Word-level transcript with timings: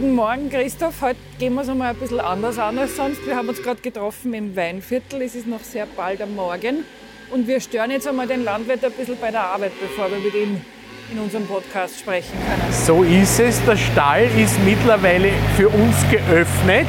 Guten 0.00 0.14
Morgen, 0.14 0.48
Christoph. 0.48 1.02
Heute 1.02 1.18
gehen 1.40 1.54
wir 1.54 1.62
es 1.62 1.68
einmal 1.68 1.90
ein 1.90 1.96
bisschen 1.96 2.20
anders 2.20 2.56
an 2.56 2.78
als 2.78 2.94
sonst. 2.94 3.26
Wir 3.26 3.34
haben 3.34 3.48
uns 3.48 3.60
gerade 3.60 3.80
getroffen 3.80 4.32
im 4.32 4.54
Weinviertel. 4.54 5.22
Es 5.22 5.34
ist 5.34 5.48
noch 5.48 5.58
sehr 5.58 5.86
bald 5.86 6.22
am 6.22 6.36
Morgen. 6.36 6.84
Und 7.32 7.48
wir 7.48 7.58
stören 7.58 7.90
jetzt 7.90 8.06
einmal 8.06 8.28
den 8.28 8.44
Landwirt 8.44 8.84
ein 8.84 8.92
bisschen 8.92 9.16
bei 9.20 9.32
der 9.32 9.40
Arbeit, 9.40 9.72
bevor 9.80 10.08
wir 10.08 10.18
mit 10.18 10.34
ihm 10.34 10.60
in 11.10 11.18
unserem 11.18 11.48
Podcast 11.48 11.98
sprechen 11.98 12.30
können. 12.30 12.72
So 12.72 13.02
ist 13.02 13.40
es. 13.40 13.60
Der 13.64 13.76
Stall 13.76 14.28
ist 14.38 14.54
mittlerweile 14.64 15.30
für 15.56 15.68
uns 15.68 15.96
geöffnet. 16.12 16.86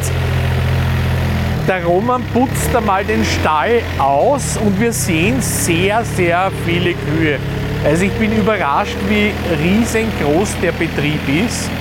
Der 1.68 1.84
Roman 1.84 2.24
putzt 2.32 2.76
einmal 2.76 3.04
den 3.04 3.26
Stall 3.26 3.82
aus 3.98 4.58
und 4.58 4.80
wir 4.80 4.94
sehen 4.94 5.42
sehr, 5.42 6.06
sehr 6.06 6.52
viele 6.64 6.94
Kühe. 6.94 7.40
Also 7.84 8.06
ich 8.06 8.14
bin 8.20 8.38
überrascht, 8.38 8.98
wie 9.08 9.32
riesengroß 9.64 10.58
der 10.62 10.74
Betrieb 10.74 11.22
ist 11.44 11.72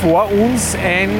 vor 0.00 0.30
uns 0.32 0.76
ein 0.82 1.10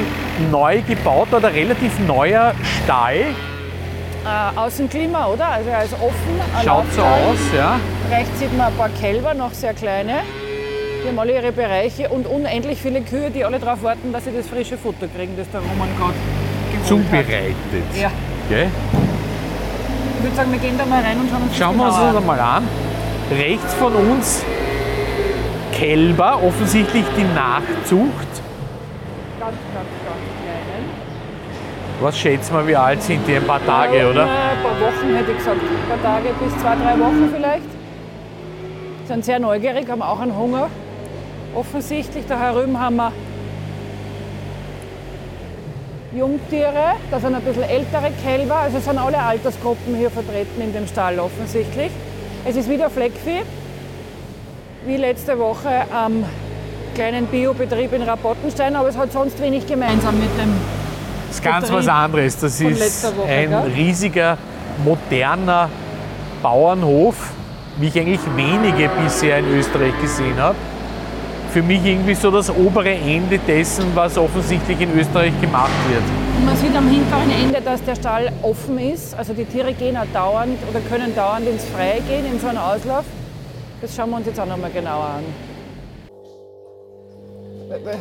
neu 0.49 0.81
gebauter 0.81 1.37
oder 1.37 1.53
relativ 1.53 1.99
neuer 1.99 2.53
Stall. 2.83 3.15
Äh, 3.15 4.59
Außenklima, 4.59 5.27
oder? 5.27 5.47
Also 5.47 5.69
er 5.69 5.83
ist 5.83 5.93
offen. 5.93 6.63
Schaut 6.63 6.91
so 6.93 7.01
aus, 7.01 7.37
ja. 7.55 7.79
Rechts 8.09 8.39
sieht 8.39 8.55
man 8.57 8.67
ein 8.67 8.73
paar 8.73 8.89
Kälber, 8.89 9.33
noch 9.33 9.53
sehr 9.53 9.73
kleine. 9.73 10.21
Die 11.03 11.07
haben 11.07 11.17
alle 11.17 11.33
ihre 11.33 11.51
Bereiche 11.51 12.09
und 12.09 12.27
unendlich 12.27 12.79
viele 12.81 13.01
Kühe, 13.01 13.31
die 13.31 13.43
alle 13.43 13.59
darauf 13.59 13.81
warten, 13.83 14.13
dass 14.13 14.25
sie 14.25 14.31
das 14.35 14.47
frische 14.47 14.77
Futter 14.77 15.07
kriegen, 15.07 15.35
das 15.37 15.49
der 15.49 15.61
Roman 15.61 15.89
gerade 15.97 16.13
Zubereitet. 16.85 17.55
Ja. 17.99 18.11
Okay. 18.47 18.67
Ich 20.17 20.23
würde 20.23 20.35
sagen, 20.35 20.51
wir 20.51 20.59
gehen 20.59 20.77
da 20.77 20.85
mal 20.85 21.03
rein 21.03 21.17
und 21.19 21.29
schauen 21.29 21.41
uns 21.43 21.57
Schauen 21.57 21.77
wir 21.77 21.85
uns 21.85 21.95
das 21.95 22.15
einmal 22.15 22.39
an. 22.39 22.67
Rechts 23.31 23.73
von 23.75 23.93
uns 23.93 24.43
Kälber, 25.73 26.39
offensichtlich 26.43 27.05
die 27.17 27.23
Nachzucht. 27.23 28.30
Ganz, 29.41 29.57
ganz, 29.73 29.89
ganz 30.05 30.23
kleinen. 30.43 30.85
Was 31.99 32.17
schätzt 32.17 32.53
man, 32.53 32.67
wie 32.67 32.75
alt 32.75 33.01
sind 33.01 33.27
die? 33.27 33.35
Ein 33.35 33.47
paar 33.47 33.63
Tage, 33.65 33.97
ja, 33.97 34.09
oder? 34.09 34.23
Ein 34.23 34.61
paar 34.61 34.79
Wochen 34.79 35.15
hätte 35.15 35.31
ich 35.31 35.37
gesagt. 35.37 35.57
Ein 35.61 35.89
paar 35.89 36.13
Tage 36.13 36.29
bis 36.39 36.61
zwei, 36.61 36.75
drei 36.75 36.99
Wochen 36.99 37.29
vielleicht. 37.33 37.71
Sind 39.07 39.25
sehr 39.25 39.39
neugierig, 39.39 39.89
haben 39.89 40.01
auch 40.03 40.19
einen 40.19 40.37
Hunger. 40.37 40.69
Offensichtlich, 41.55 42.25
da 42.27 42.39
herüben 42.39 42.79
haben 42.79 42.95
wir 42.97 43.11
Jungtiere, 46.13 46.95
da 47.09 47.19
sind 47.19 47.35
ein 47.35 47.41
bisschen 47.41 47.63
ältere 47.63 48.11
Kälber, 48.23 48.57
also 48.57 48.79
sind 48.79 48.97
alle 48.97 49.17
Altersgruppen 49.17 49.95
hier 49.95 50.11
vertreten 50.11 50.61
in 50.61 50.73
dem 50.73 50.85
Stall 50.85 51.19
offensichtlich. 51.19 51.89
Es 52.45 52.57
ist 52.57 52.69
wieder 52.69 52.89
Fleckvieh, 52.89 53.43
wie 54.85 54.97
letzte 54.97 55.39
Woche 55.39 55.85
am 55.93 56.25
kleinen 57.01 57.25
Biobetrieb 57.25 57.93
in 57.93 58.03
Rapottenstein, 58.03 58.75
aber 58.75 58.89
es 58.89 58.95
hat 58.95 59.11
sonst 59.11 59.41
wenig 59.41 59.65
gemeinsam 59.65 60.19
mit 60.19 60.29
dem. 60.37 60.53
Das 61.27 61.37
ist 61.37 61.43
ganz 61.43 61.65
Betrieb 61.65 61.79
was 61.79 61.87
anderes. 61.87 62.37
Das 62.37 62.61
ist 62.61 63.17
Woche, 63.17 63.27
ein 63.27 63.49
gell? 63.49 63.71
riesiger, 63.75 64.37
moderner 64.85 65.67
Bauernhof, 66.43 67.15
wie 67.79 67.87
ich 67.87 67.97
eigentlich 67.97 68.19
wenige 68.35 68.87
bisher 69.01 69.39
in 69.39 69.47
Österreich 69.57 69.99
gesehen 69.99 70.37
habe. 70.37 70.55
Für 71.51 71.63
mich 71.63 71.83
irgendwie 71.83 72.13
so 72.13 72.29
das 72.29 72.51
obere 72.51 72.93
Ende 72.93 73.39
dessen, 73.39 73.85
was 73.95 74.15
offensichtlich 74.19 74.79
in 74.79 74.95
Österreich 74.99 75.33
gemacht 75.41 75.71
wird. 75.89 76.03
Man 76.45 76.55
sieht 76.55 76.75
am 76.75 76.87
hinteren 76.87 77.31
Ende, 77.31 77.61
dass 77.61 77.83
der 77.83 77.95
Stall 77.95 78.31
offen 78.43 78.77
ist. 78.77 79.15
Also 79.15 79.33
die 79.33 79.45
Tiere 79.45 79.73
gehen 79.73 79.97
auch 79.97 80.05
dauernd 80.13 80.59
oder 80.69 80.79
können 80.81 81.15
dauernd 81.15 81.47
ins 81.47 81.65
Freie 81.65 82.01
gehen, 82.01 82.31
in 82.31 82.39
so 82.39 82.45
einen 82.45 82.59
Auslauf. 82.59 83.05
Das 83.81 83.95
schauen 83.95 84.11
wir 84.11 84.17
uns 84.17 84.27
jetzt 84.27 84.39
auch 84.39 84.45
noch 84.45 84.57
mal 84.57 84.69
genauer 84.69 85.15
an. 85.17 85.50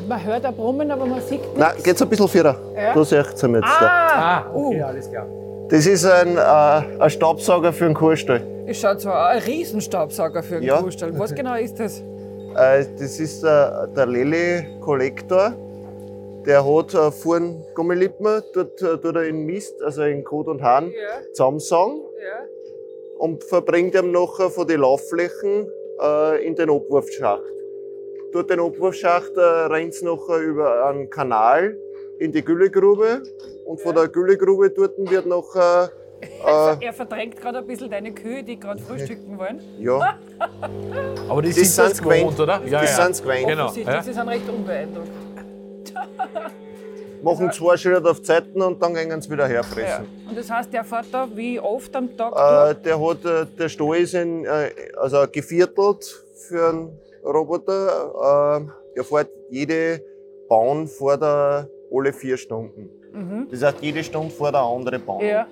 Man 0.08 0.25
hört 0.25 0.44
ein 0.44 0.54
Brummen, 0.54 0.91
aber 0.91 1.06
man 1.06 1.20
sieht 1.20 1.41
nichts. 1.41 1.56
Nein, 1.56 1.72
geht's 1.82 2.03
ein 2.03 2.08
bisschen 2.08 2.28
vierer. 2.28 2.56
Ja? 2.75 2.94
Da 2.94 3.04
seht 3.04 3.19
ihr 3.19 3.25
jetzt 3.31 3.42
da. 3.44 3.56
Ah, 3.81 4.47
okay, 4.54 4.82
alles 4.82 5.10
klar. 5.10 5.26
Das 5.69 5.86
ist 5.86 6.04
ein, 6.04 6.36
äh, 6.36 6.41
ein 7.03 7.10
Staubsauger 7.10 7.72
für 7.72 7.84
einen 7.86 7.94
Kuhstall. 7.94 8.42
Es 8.66 8.81
schaut 8.81 9.00
zwar 9.00 9.26
auch 9.26 9.31
ein 9.36 9.42
Riesenstaubsauger 9.42 10.42
für 10.42 10.56
einen 10.56 10.64
Ja. 10.64 10.81
Kuhstall. 10.82 11.16
Was 11.19 11.34
genau 11.34 11.54
ist 11.54 11.78
das? 11.78 12.00
Äh, 12.56 12.84
das 12.98 13.20
ist 13.20 13.42
der, 13.44 13.86
der 13.88 14.06
Lely 14.06 14.66
Kollektor. 14.81 15.53
Der 16.47 16.64
hat 16.64 16.94
äh, 16.94 17.10
vorn 17.12 17.62
Gummilippen, 17.75 18.42
dort 18.54 18.81
äh, 18.82 18.97
tut 18.97 19.14
er 19.14 19.25
in 19.25 19.44
Mist, 19.44 19.81
also 19.82 20.02
in 20.02 20.25
Kot 20.25 20.48
und 20.48 20.62
Hahn, 20.62 20.87
Ja, 20.87 21.20
zusammensaugen 21.32 22.00
ja. 22.16 22.47
und 23.19 23.44
verbringt 23.44 23.94
ihm 23.94 24.10
nachher 24.10 24.48
von 24.50 24.66
den 24.66 24.81
Laufflächen 24.81 25.69
äh, 26.02 26.44
in 26.47 26.56
den 26.56 26.70
Abwurfschacht. 26.70 27.42
Durch 28.33 28.47
den 28.47 28.61
Abwurfschacht 28.61 29.37
äh, 29.37 29.41
rennt 29.41 29.93
es 29.95 30.03
nachher 30.03 30.39
über 30.39 30.87
einen 30.87 31.11
Kanal 31.11 31.77
in 32.19 32.31
die 32.33 32.45
Güllegrube 32.45 33.23
und 33.65 33.81
von 33.81 33.95
der 33.95 34.09
Güllegrube 34.09 34.71
dort 34.71 34.93
wird 34.99 35.27
nachher 35.27 35.91
äh, 36.81 36.85
Er 36.87 36.93
verdrängt 36.93 37.41
gerade 37.41 37.59
ein 37.59 37.67
bisschen 37.67 37.91
deine 37.91 38.13
Kühe, 38.13 38.43
die 38.43 38.61
gerade 38.61 38.81
frühstücken 38.81 39.39
wollen. 39.39 39.61
ja, 39.79 40.19
Aber 41.29 41.43
die 41.43 41.49
Das 41.49 41.57
sind 41.57 41.79
das 41.79 42.01
gewohnt, 42.03 42.39
oder? 42.39 42.61
das 42.71 42.97
sind's 42.97 43.23
gewöhnt. 43.23 43.47
Genau. 43.49 43.65
Offensichtlich, 43.65 43.97
Ja. 43.97 44.03
sie 44.03 44.13
sind 44.13 44.29
recht 44.29 44.49
unbeeindruckt. 44.49 45.09
machen 47.23 47.53
zwei 47.53 47.77
Schritte 47.77 48.09
auf 48.09 48.21
die 48.21 48.27
Seiten 48.27 48.62
und 48.62 48.81
dann 48.83 48.95
gehen 48.95 49.21
sie 49.21 49.31
wieder 49.31 49.47
herfressen. 49.47 50.07
Und 50.29 50.39
das 50.39 50.51
heißt, 50.51 50.73
der 50.73 50.85
fährt 50.85 51.07
da 51.12 51.29
wie 51.35 51.59
oft 51.61 51.95
am 51.97 52.17
Tag 52.17 52.33
Äh, 52.33 52.75
der, 52.83 53.01
hat, 53.01 53.25
äh, 53.25 53.47
der 53.59 53.69
Stall 53.69 53.97
ist 53.99 54.15
in, 54.15 54.45
äh, 54.45 54.71
also 54.97 55.27
geviertelt 55.31 56.25
für 56.49 56.69
einen 56.69 56.99
Roboter. 57.25 58.60
Äh, 58.62 58.70
der 58.97 59.04
fährt 59.04 59.31
jede 59.50 60.03
Bahn 60.48 60.86
vor 60.88 61.16
der 61.16 61.69
alle 61.92 62.12
vier 62.12 62.36
Stunden. 62.36 62.88
Das 63.50 63.62
heißt, 63.62 63.78
jede 63.82 64.04
Stunde 64.04 64.31
fährt 64.31 64.54
eine 64.54 64.64
andere 64.64 64.98
Bahn. 64.98 65.20
Ja. 65.20 65.47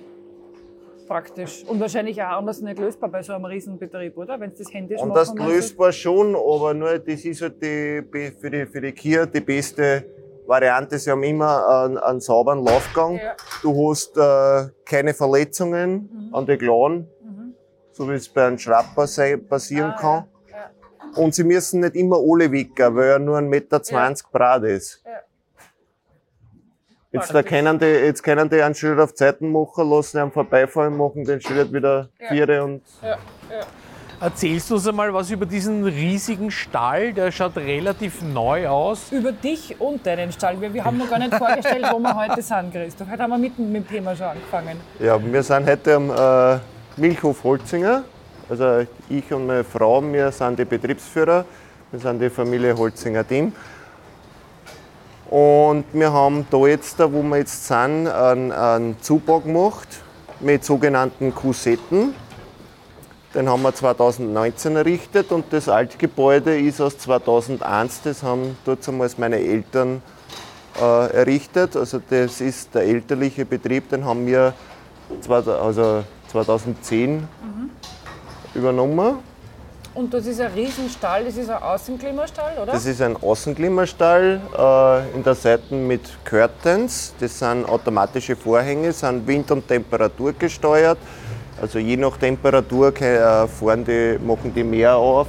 Praktisch. 1.07 1.65
Und 1.67 1.79
wahrscheinlich 1.79 2.21
auch 2.21 2.37
anders 2.37 2.61
nicht 2.61 2.77
lösbar 2.77 3.09
bei 3.09 3.23
so 3.23 3.33
einem 3.33 3.45
Riesenbetrieb, 3.45 4.15
oder? 4.15 4.39
Wenn 4.39 4.51
es 4.51 4.59
das 4.59 4.71
händisch 4.73 5.01
Und 5.01 5.15
das 5.15 5.33
lösbar 5.33 5.91
schon, 5.91 6.35
aber 6.35 6.73
nur 6.75 6.99
das 6.99 7.25
ist 7.25 7.41
halt 7.41 7.61
die, 7.63 8.03
für 8.39 8.49
die, 8.51 8.65
für 8.67 8.79
die 8.79 8.91
Kühe 8.93 9.25
die 9.25 9.39
beste 9.41 10.05
Variante. 10.45 10.99
Sie 10.99 11.09
haben 11.09 11.23
immer 11.23 11.67
einen, 11.67 11.97
einen 11.97 12.19
sauberen 12.19 12.63
Laufgang. 12.63 13.15
Ja. 13.15 13.35
Du 13.63 13.89
hast 13.89 14.15
äh, 14.17 14.69
keine 14.85 15.13
Verletzungen 15.15 16.29
an 16.31 16.45
den 16.45 16.59
Klauen, 16.59 17.07
so 17.91 18.07
wie 18.07 18.13
es 18.13 18.29
bei 18.29 18.45
einem 18.45 18.59
Schrapper 18.59 19.05
passieren 19.49 19.89
Mhm. 19.89 19.93
Ah, 19.95 19.99
kann. 19.99 20.15
ja, 20.15 20.27
Und 21.15 21.33
sie 21.35 21.43
müssen 21.43 21.81
nicht 21.81 21.95
immer 21.95 22.17
alle 22.17 22.51
weggehen, 22.51 22.95
weil 22.95 23.09
er 23.09 23.19
nur 23.19 23.37
1,20 23.37 23.41
Meter 23.49 23.79
breit 24.31 24.63
ist. 24.63 25.01
Ja. 25.05 25.11
Jetzt, 27.11 27.33
da 27.33 27.41
können 27.41 27.79
die, 27.79 27.85
jetzt 27.85 28.21
können 28.21 28.49
die 28.49 28.61
einen 28.61 28.75
Schritt 28.75 28.99
auf 28.99 29.13
die 29.13 29.17
Seiten 29.17 29.51
machen, 29.51 29.89
lassen 29.89 30.19
ihn 30.19 30.31
vorbeifahren, 30.31 30.95
machen 30.95 31.23
den 31.23 31.41
Schritt 31.41 31.73
wieder 31.73 32.09
Ja. 32.19 32.63
und 32.63 32.83
Ja, 33.01 33.09
ja. 33.09 33.17
Erzählst 34.21 34.69
du 34.69 34.75
uns 34.75 34.85
einmal 34.85 35.13
was 35.13 35.31
über 35.31 35.45
diesen 35.45 35.85
riesigen 35.85 36.51
Stall? 36.51 37.13
Der 37.13 37.31
schaut 37.31 37.55
relativ 37.55 38.21
neu 38.21 38.67
aus. 38.67 39.13
Über 39.13 39.31
dich 39.31 39.79
und 39.79 40.05
deinen 40.05 40.31
Stall. 40.33 40.59
Wir, 40.59 40.73
wir 40.73 40.83
haben 40.83 40.97
noch 40.97 41.09
gar 41.09 41.19
nicht 41.19 41.33
vorgestellt, 41.33 41.85
wo 41.89 41.99
wir 41.99 42.13
heute 42.15 42.41
sind, 42.41 42.73
Christoph. 42.73 43.07
Heute 43.09 43.23
haben 43.23 43.29
wir 43.29 43.37
mitten 43.37 43.71
mit 43.71 43.85
dem 43.85 43.95
Thema 43.95 44.15
schon 44.15 44.27
angefangen. 44.27 44.77
Ja, 44.99 45.17
wir 45.23 45.41
sind 45.41 45.65
heute 45.67 45.95
am 45.95 46.11
äh, 46.11 46.59
Milchhof 46.97 47.43
Holzinger. 47.45 48.03
Also 48.49 48.87
ich 49.09 49.31
und 49.31 49.45
meine 49.45 49.63
Frau, 49.63 50.01
wir 50.01 50.31
sind 50.31 50.57
die 50.57 50.65
Betriebsführer. 50.65 51.45
Wir 51.91 51.99
sind 51.99 52.19
die 52.19 52.31
Familie 52.31 52.75
Holzinger 52.75 53.27
Team. 53.27 53.53
Und 55.29 55.85
wir 55.93 56.11
haben 56.11 56.47
da 56.49 56.57
jetzt, 56.65 56.97
wo 56.97 57.21
wir 57.21 57.37
jetzt 57.37 57.67
sind, 57.67 58.07
einen, 58.07 58.95
Zubau 59.01 59.41
gemacht 59.41 59.87
mit 60.39 60.65
sogenannten 60.65 61.35
Kusetten. 61.35 62.15
Den 63.35 63.47
haben 63.47 63.61
wir 63.61 63.75
2019 63.75 64.77
errichtet 64.77 65.31
und 65.31 65.45
das 65.51 65.69
Altgebäude 65.69 66.59
ist 66.59 66.81
aus 66.81 66.97
2001. 66.97 68.01
Das 68.01 68.23
haben 68.23 68.57
dort 68.65 68.87
damals 68.87 69.19
meine 69.19 69.37
Eltern 69.37 70.01
äh, 70.81 71.13
errichtet. 71.13 71.75
Also 71.75 72.01
das 72.09 72.41
ist 72.41 72.73
der 72.73 72.85
elterliche 72.85 73.45
Betrieb, 73.45 73.89
den 73.89 74.05
haben 74.05 74.25
wir 74.25 74.55
2000 75.21 75.61
also 75.61 76.03
2010 76.29 77.27
übernommen. 78.59 79.17
Und 79.95 80.13
das 80.13 80.27
ist 80.27 80.39
ein 80.39 80.51
Riesenstall, 80.53 81.25
das 81.25 81.35
ist 81.35 81.49
ein 81.49 81.61
Außenklimastall, 81.61 82.57
oder? 82.61 82.71
Das 82.71 82.85
ist 82.85 83.01
ein 83.01 83.17
Außenklimastall 83.17 84.39
äh, 84.57 85.15
in 85.15 85.23
der 85.23 85.35
Seite 85.35 85.73
mit 85.73 86.01
Curtains. 86.23 87.13
Das 87.19 87.39
sind 87.39 87.67
automatische 87.67 88.35
Vorhänge, 88.35 88.93
sind 88.93 89.25
Wind- 89.25 89.51
und 89.51 89.67
Temperatur 89.67 90.33
gesteuert. 90.33 90.99
Also 91.59 91.79
je 91.79 91.97
nach 91.97 92.15
Temperatur 92.17 92.95
äh, 93.01 93.47
fahren 93.47 93.83
die, 93.83 94.17
machen 94.23 94.53
die 94.53 94.63
mehr 94.63 94.95
auf. 94.95 95.27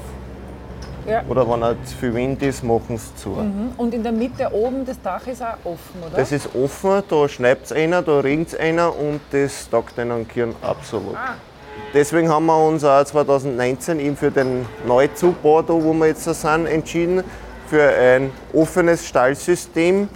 Ja. 1.08 1.24
Oder 1.28 1.48
wenn 1.48 1.62
auch 1.62 1.74
zu 1.84 1.96
viel 1.96 2.14
Wind 2.14 2.42
ist, 2.42 2.62
machen 2.62 2.98
sie 2.98 3.14
zu. 3.16 3.30
Und 3.78 3.94
in 3.94 4.02
der 4.02 4.12
Mitte 4.12 4.52
oben 4.52 4.84
das 4.84 5.00
Dach 5.00 5.26
ist 5.26 5.42
auch 5.42 5.56
offen, 5.64 6.02
oder? 6.06 6.16
Das 6.16 6.30
ist 6.30 6.54
offen, 6.54 7.02
da 7.08 7.28
schneit 7.28 7.64
es 7.64 7.72
einer, 7.72 8.02
da 8.02 8.20
regnet 8.20 8.48
es 8.48 8.54
einer 8.54 8.94
und 8.94 9.20
das 9.32 9.68
taugt 9.70 9.98
einen 9.98 10.28
Kirn 10.28 10.54
absolut. 10.62 11.16
Ah. 11.16 11.34
Deswegen 11.92 12.28
haben 12.28 12.46
wir 12.46 12.66
uns 12.66 12.84
auch 12.84 13.04
2019 13.04 14.00
eben 14.00 14.16
für 14.16 14.30
den 14.30 14.66
Neuzubau, 14.86 15.62
da 15.62 15.72
wo 15.72 15.92
wir 15.92 16.06
jetzt 16.06 16.26
da 16.26 16.34
sind, 16.34 16.66
entschieden, 16.66 17.24
für 17.68 17.88
ein 17.88 18.30
offenes 18.52 19.06
Stallsystem. 19.06 20.08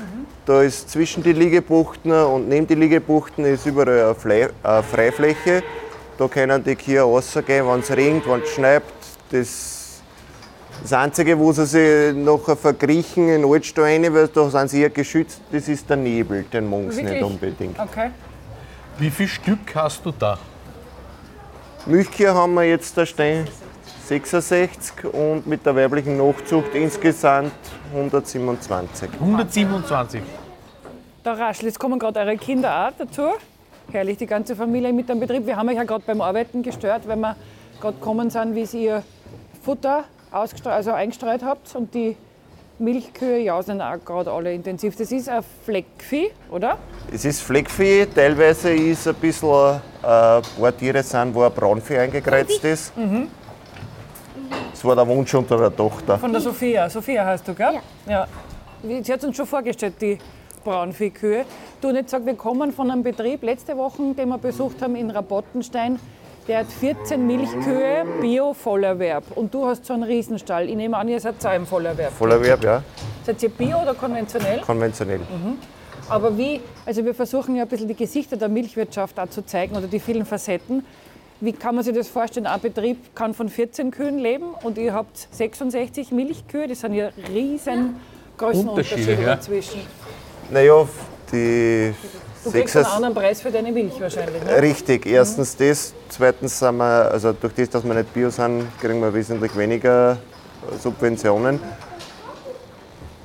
Da 0.46 0.62
ist 0.62 0.90
zwischen 0.90 1.22
die 1.22 1.32
Liegebuchten 1.32 2.12
und 2.12 2.48
neben 2.48 2.66
die 2.66 2.74
Liegebuchten 2.74 3.44
ist 3.44 3.64
überall 3.64 4.04
eine, 4.04 4.14
Fle 4.14 4.50
eine 4.62 4.82
Freifläche. 4.82 5.62
Da 6.18 6.28
können 6.28 6.62
die 6.62 6.76
Kühe 6.76 7.00
rausgehen, 7.00 7.66
wenn 7.66 7.80
es 7.80 7.90
regnet, 7.90 8.28
wenn 8.28 8.42
es 8.42 8.50
schneit. 8.50 8.82
Das, 9.30 10.02
das 10.82 10.92
Einzige, 10.92 11.38
wo 11.38 11.50
sie 11.52 11.66
sich 11.66 12.14
nachher 12.14 12.56
verkriechen 12.56 13.28
in 13.28 13.42
den 13.42 13.50
Altstall 13.50 13.84
rein, 13.84 14.14
weil 14.14 14.28
da 14.28 14.50
sind 14.50 14.70
sie 14.70 14.82
eher 14.82 14.90
geschützt, 14.90 15.40
das 15.50 15.66
ist 15.68 15.88
der 15.88 15.96
Nebel, 15.96 16.44
den 16.52 16.90
sie 16.90 17.02
nicht 17.02 17.22
unbedingt. 17.22 17.78
Okay. 17.78 18.10
Wie 18.98 19.10
viel 19.10 19.28
Stück 19.28 19.74
hast 19.74 20.04
du 20.04 20.12
da? 20.12 20.38
Milchkühe 21.86 22.32
haben 22.34 22.54
wir 22.54 22.62
jetzt 22.64 22.96
da 22.96 23.04
stehen 23.04 23.46
66 24.06 25.04
und 25.12 25.46
mit 25.46 25.64
der 25.66 25.76
weiblichen 25.76 26.16
Nachzucht 26.16 26.74
insgesamt 26.74 27.52
127. 27.94 29.10
127. 29.20 30.22
Da 31.22 31.32
raschelt, 31.32 31.64
jetzt 31.66 31.78
kommen 31.78 31.98
gerade 31.98 32.20
eure 32.20 32.36
Kinder 32.36 32.86
auch 32.88 32.92
dazu. 32.98 33.22
Herrlich, 33.92 34.16
die 34.18 34.26
ganze 34.26 34.56
Familie 34.56 34.92
mit 34.92 35.10
am 35.10 35.20
Betrieb. 35.20 35.46
Wir 35.46 35.56
haben 35.56 35.68
euch 35.68 35.76
ja 35.76 35.84
gerade 35.84 36.04
beim 36.06 36.20
Arbeiten 36.20 36.62
gestört, 36.62 37.06
weil 37.06 37.16
wir 37.16 37.36
gerade 37.80 37.96
gekommen 37.98 38.30
sind, 38.30 38.54
wie 38.54 38.64
ihr 38.82 39.02
Futter 39.62 40.04
ausgestre- 40.32 40.70
also 40.70 40.92
eingestreut 40.92 41.42
habt. 41.42 41.74
Und 41.76 41.94
die 41.94 42.16
Milchkühe 42.78 43.38
jausen 43.38 43.80
auch 43.80 44.04
gerade 44.04 44.32
alle 44.32 44.52
intensiv. 44.52 44.96
Das 44.96 45.12
ist 45.12 45.28
ein 45.28 45.44
Fleckvieh, 45.64 46.30
oder? 46.50 46.78
Es 47.12 47.24
ist 47.24 47.40
Fleckvieh, 47.42 48.06
teilweise 48.06 48.74
ist 48.74 49.06
ein 49.06 49.14
bisschen, 49.14 49.80
äh, 50.02 50.06
ein 50.06 50.42
paar 50.58 50.76
Tiere 50.76 51.02
sind, 51.02 51.34
wo 51.34 51.42
ein 51.42 51.52
Braunvieh 51.52 51.98
eingekreuzt 51.98 52.64
ist. 52.64 52.92
Das 54.72 54.84
war 54.84 54.96
der 54.96 55.06
Wunsch 55.06 55.32
unter 55.34 55.56
der 55.56 55.74
Tochter. 55.74 56.18
Von 56.18 56.32
der 56.32 56.40
Sophia. 56.40 56.90
Sophia 56.90 57.24
heißt 57.24 57.46
du, 57.46 57.54
gell? 57.54 57.80
Ja. 58.06 58.26
ja. 58.82 59.02
Sie 59.02 59.12
hat 59.12 59.22
uns 59.24 59.36
schon 59.36 59.46
vorgestellt, 59.46 59.94
die 60.00 60.18
Braunviehkühe. 60.64 61.44
Du 61.80 61.92
nicht 61.92 62.04
gesagt, 62.04 62.26
wir 62.26 62.34
kommen 62.34 62.72
von 62.72 62.90
einem 62.90 63.02
Betrieb 63.02 63.42
letzte 63.44 63.76
Woche, 63.76 64.14
den 64.14 64.28
wir 64.28 64.38
besucht 64.38 64.82
haben 64.82 64.96
in 64.96 65.10
Rabottenstein. 65.10 65.98
Der 66.46 66.58
hat 66.58 66.66
14 66.66 67.26
Milchkühe, 67.26 68.04
Bio-Vollerwerb. 68.20 69.24
Und 69.34 69.54
du 69.54 69.64
hast 69.64 69.86
so 69.86 69.94
einen 69.94 70.02
Riesenstall. 70.02 70.68
Ich 70.68 70.76
nehme 70.76 70.96
an, 70.96 71.08
ihr 71.08 71.18
seid 71.18 71.44
auch 71.46 71.54
im 71.54 71.66
Vollerwerb. 71.66 72.12
Vollerwerb, 72.12 72.62
ja, 72.62 72.82
Seid 73.24 73.42
ihr 73.42 73.48
Bio 73.48 73.80
oder 73.80 73.94
konventionell? 73.94 74.60
konventionell. 74.60 75.20
Aber 76.10 76.36
wie, 76.36 76.60
also 76.84 77.02
wir 77.02 77.14
versuchen 77.14 77.56
ja 77.56 77.62
ein 77.62 77.68
bisschen 77.68 77.88
die 77.88 77.94
Gesichter 77.94 78.36
der 78.36 78.50
Milchwirtschaft 78.50 79.18
auch 79.18 79.30
zu 79.30 79.46
zeigen 79.46 79.74
oder 79.74 79.86
die 79.86 79.98
vielen 79.98 80.26
Facetten. 80.26 80.84
Wie 81.40 81.52
kann 81.52 81.74
man 81.76 81.82
sich 81.82 81.94
das 81.94 82.08
vorstellen? 82.08 82.46
Ein 82.46 82.60
Betrieb 82.60 83.14
kann 83.16 83.32
von 83.32 83.48
14 83.48 83.90
Kühen 83.90 84.18
leben 84.18 84.48
und 84.62 84.76
ihr 84.76 84.92
habt 84.92 85.28
66 85.30 86.10
Milchkühe. 86.12 86.68
Das 86.68 86.80
sind 86.80 86.92
ja 86.92 87.08
riesen 87.32 87.96
Größenunterschiede 88.36 89.00
Unterschiede, 89.00 89.22
ja. 89.22 89.34
dazwischen. 89.36 89.80
Naja, 90.50 90.86
die 91.32 91.94
Du 92.44 92.50
kriegst 92.50 92.76
einen 92.76 92.86
anderen 92.86 93.14
Preis 93.14 93.40
für 93.40 93.50
deine 93.50 93.72
Milch 93.72 93.98
wahrscheinlich. 94.00 94.44
Ne? 94.44 94.60
Richtig, 94.60 95.06
erstens 95.06 95.56
das, 95.56 95.94
zweitens 96.10 96.58
sind 96.58 96.76
wir, 96.76 97.10
also 97.10 97.32
durch 97.32 97.54
das, 97.54 97.70
dass 97.70 97.84
wir 97.84 97.94
nicht 97.94 98.12
Bio 98.12 98.28
sind, 98.30 98.66
kriegen 98.80 99.00
wir 99.00 99.12
wesentlich 99.12 99.56
weniger 99.56 100.18
Subventionen. 100.78 101.58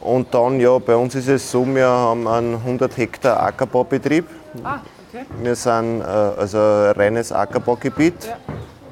Und 0.02 0.34
dann, 0.34 0.60
ja, 0.60 0.78
bei 0.80 0.96
uns 0.96 1.16
ist 1.16 1.28
es 1.28 1.52
so, 1.52 1.66
wir 1.66 1.86
haben 1.86 2.28
einen 2.28 2.56
100 2.56 2.96
Hektar 2.96 3.44
Ackerbaubetrieb. 3.44 4.26
Ah, 4.64 4.80
okay. 5.10 5.26
Wir 5.42 5.56
sind 5.56 6.02
äh, 6.02 6.04
also 6.06 6.58
ein 6.58 6.92
reines 6.92 7.32
Ackerbaugebiet. 7.34 8.26
Ja. 8.26 8.38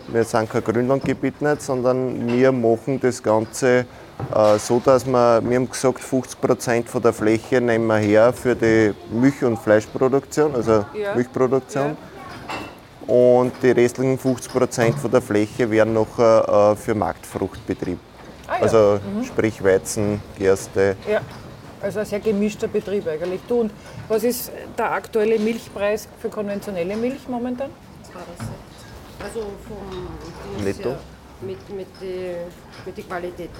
Wir 0.10 0.24
sind 0.24 0.50
kein 0.50 0.64
Grünlandgebiet 0.64 1.42
nicht, 1.42 1.62
sondern 1.62 2.28
wir 2.28 2.52
machen 2.52 3.00
das 3.00 3.24
Ganze 3.24 3.86
so, 4.58 4.80
dass 4.84 5.06
wir, 5.06 5.42
wir 5.44 5.56
haben 5.58 5.70
gesagt, 5.70 6.00
50 6.00 6.42
Prozent 6.42 6.90
von 6.90 7.02
der 7.02 7.14
Fläche 7.14 7.62
nehmen 7.62 7.88
wir 7.88 7.98
her 7.98 8.34
für 8.34 8.56
die 8.56 8.94
Milch- 9.12 9.44
und 9.44 9.58
Fleischproduktion, 9.58 10.56
also 10.56 10.86
Ja. 10.94 11.16
Milchproduktion. 11.16 11.96
Und 13.06 13.54
die 13.62 13.72
restlichen 13.72 14.18
50 14.20 14.52
Prozent 14.52 14.96
von 15.00 15.10
der 15.12 15.22
Fläche 15.22 15.70
werden 15.72 15.94
noch 15.94 16.20
äh, 16.20 16.76
für 16.76 16.94
Marktfruchtbetrieb. 16.94 18.00
Ah, 18.48 18.56
ja. 18.58 18.62
Also 18.64 19.00
sprich 19.26 19.64
Weizen, 19.64 20.22
Gerste. 20.38 20.96
ja. 21.10 21.22
Also 21.80 22.00
ein 22.00 22.06
sehr 22.08 22.20
gemischter 22.20 22.68
Betrieb 22.68 23.08
eigentlich. 23.08 23.40
Du, 23.48 23.62
und 23.62 23.72
was 24.08 24.24
ist 24.24 24.52
der 24.78 24.92
aktuelle 24.92 25.38
Milchpreis 25.38 26.08
für 26.20 26.28
konventionelle 26.28 26.98
Milch 26.98 27.30
momentan? 27.30 27.70
Also 29.24 29.40
vom 29.68 30.64
Netto? 30.66 30.96
Mit, 31.42 31.58
mit 31.76 31.88
den 32.02 32.36
mit 32.86 32.98
die 32.98 33.04
Qualitäten. 33.04 33.52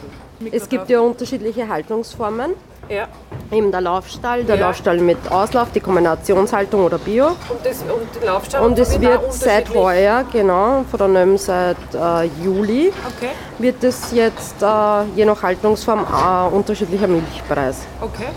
Es 0.52 0.68
gibt 0.70 0.90
ja 0.90 1.00
unterschiedliche 1.00 1.68
Haltungsformen. 1.68 2.52
Ja. 2.90 3.08
Eben 3.52 3.72
der 3.72 3.82
Laufstall, 3.82 4.44
der 4.46 4.56
Ja. 4.56 4.68
Laufstall 4.68 5.00
mit 5.00 5.18
Auslauf, 5.30 5.72
die 5.74 5.82
Kombinationshaltung 5.82 6.86
oder 6.86 6.98
Bio. 6.98 7.28
Und, 7.28 7.38
das, 7.64 7.82
und 7.82 8.26
Laufstall 8.26 8.64
Und 8.64 8.80
es 8.80 9.00
wird 9.02 9.34
seit 9.34 9.74
heuer, 9.74 10.24
genau, 10.32 10.86
von 10.90 11.00
der 11.00 11.08
NÖM 11.26 11.38
seit 11.38 11.76
äh, 11.94 12.24
Juli, 12.44 12.94
Okay, 13.06 13.32
wird 13.58 13.84
es 13.84 14.12
jetzt 14.14 14.62
äh, 14.62 15.04
je 15.16 15.26
nach 15.26 15.44
Haltungsform 15.44 16.06
ein 16.06 16.54
unterschiedlicher 16.54 17.08
Milchpreis. 17.08 17.80
okay. 18.02 18.28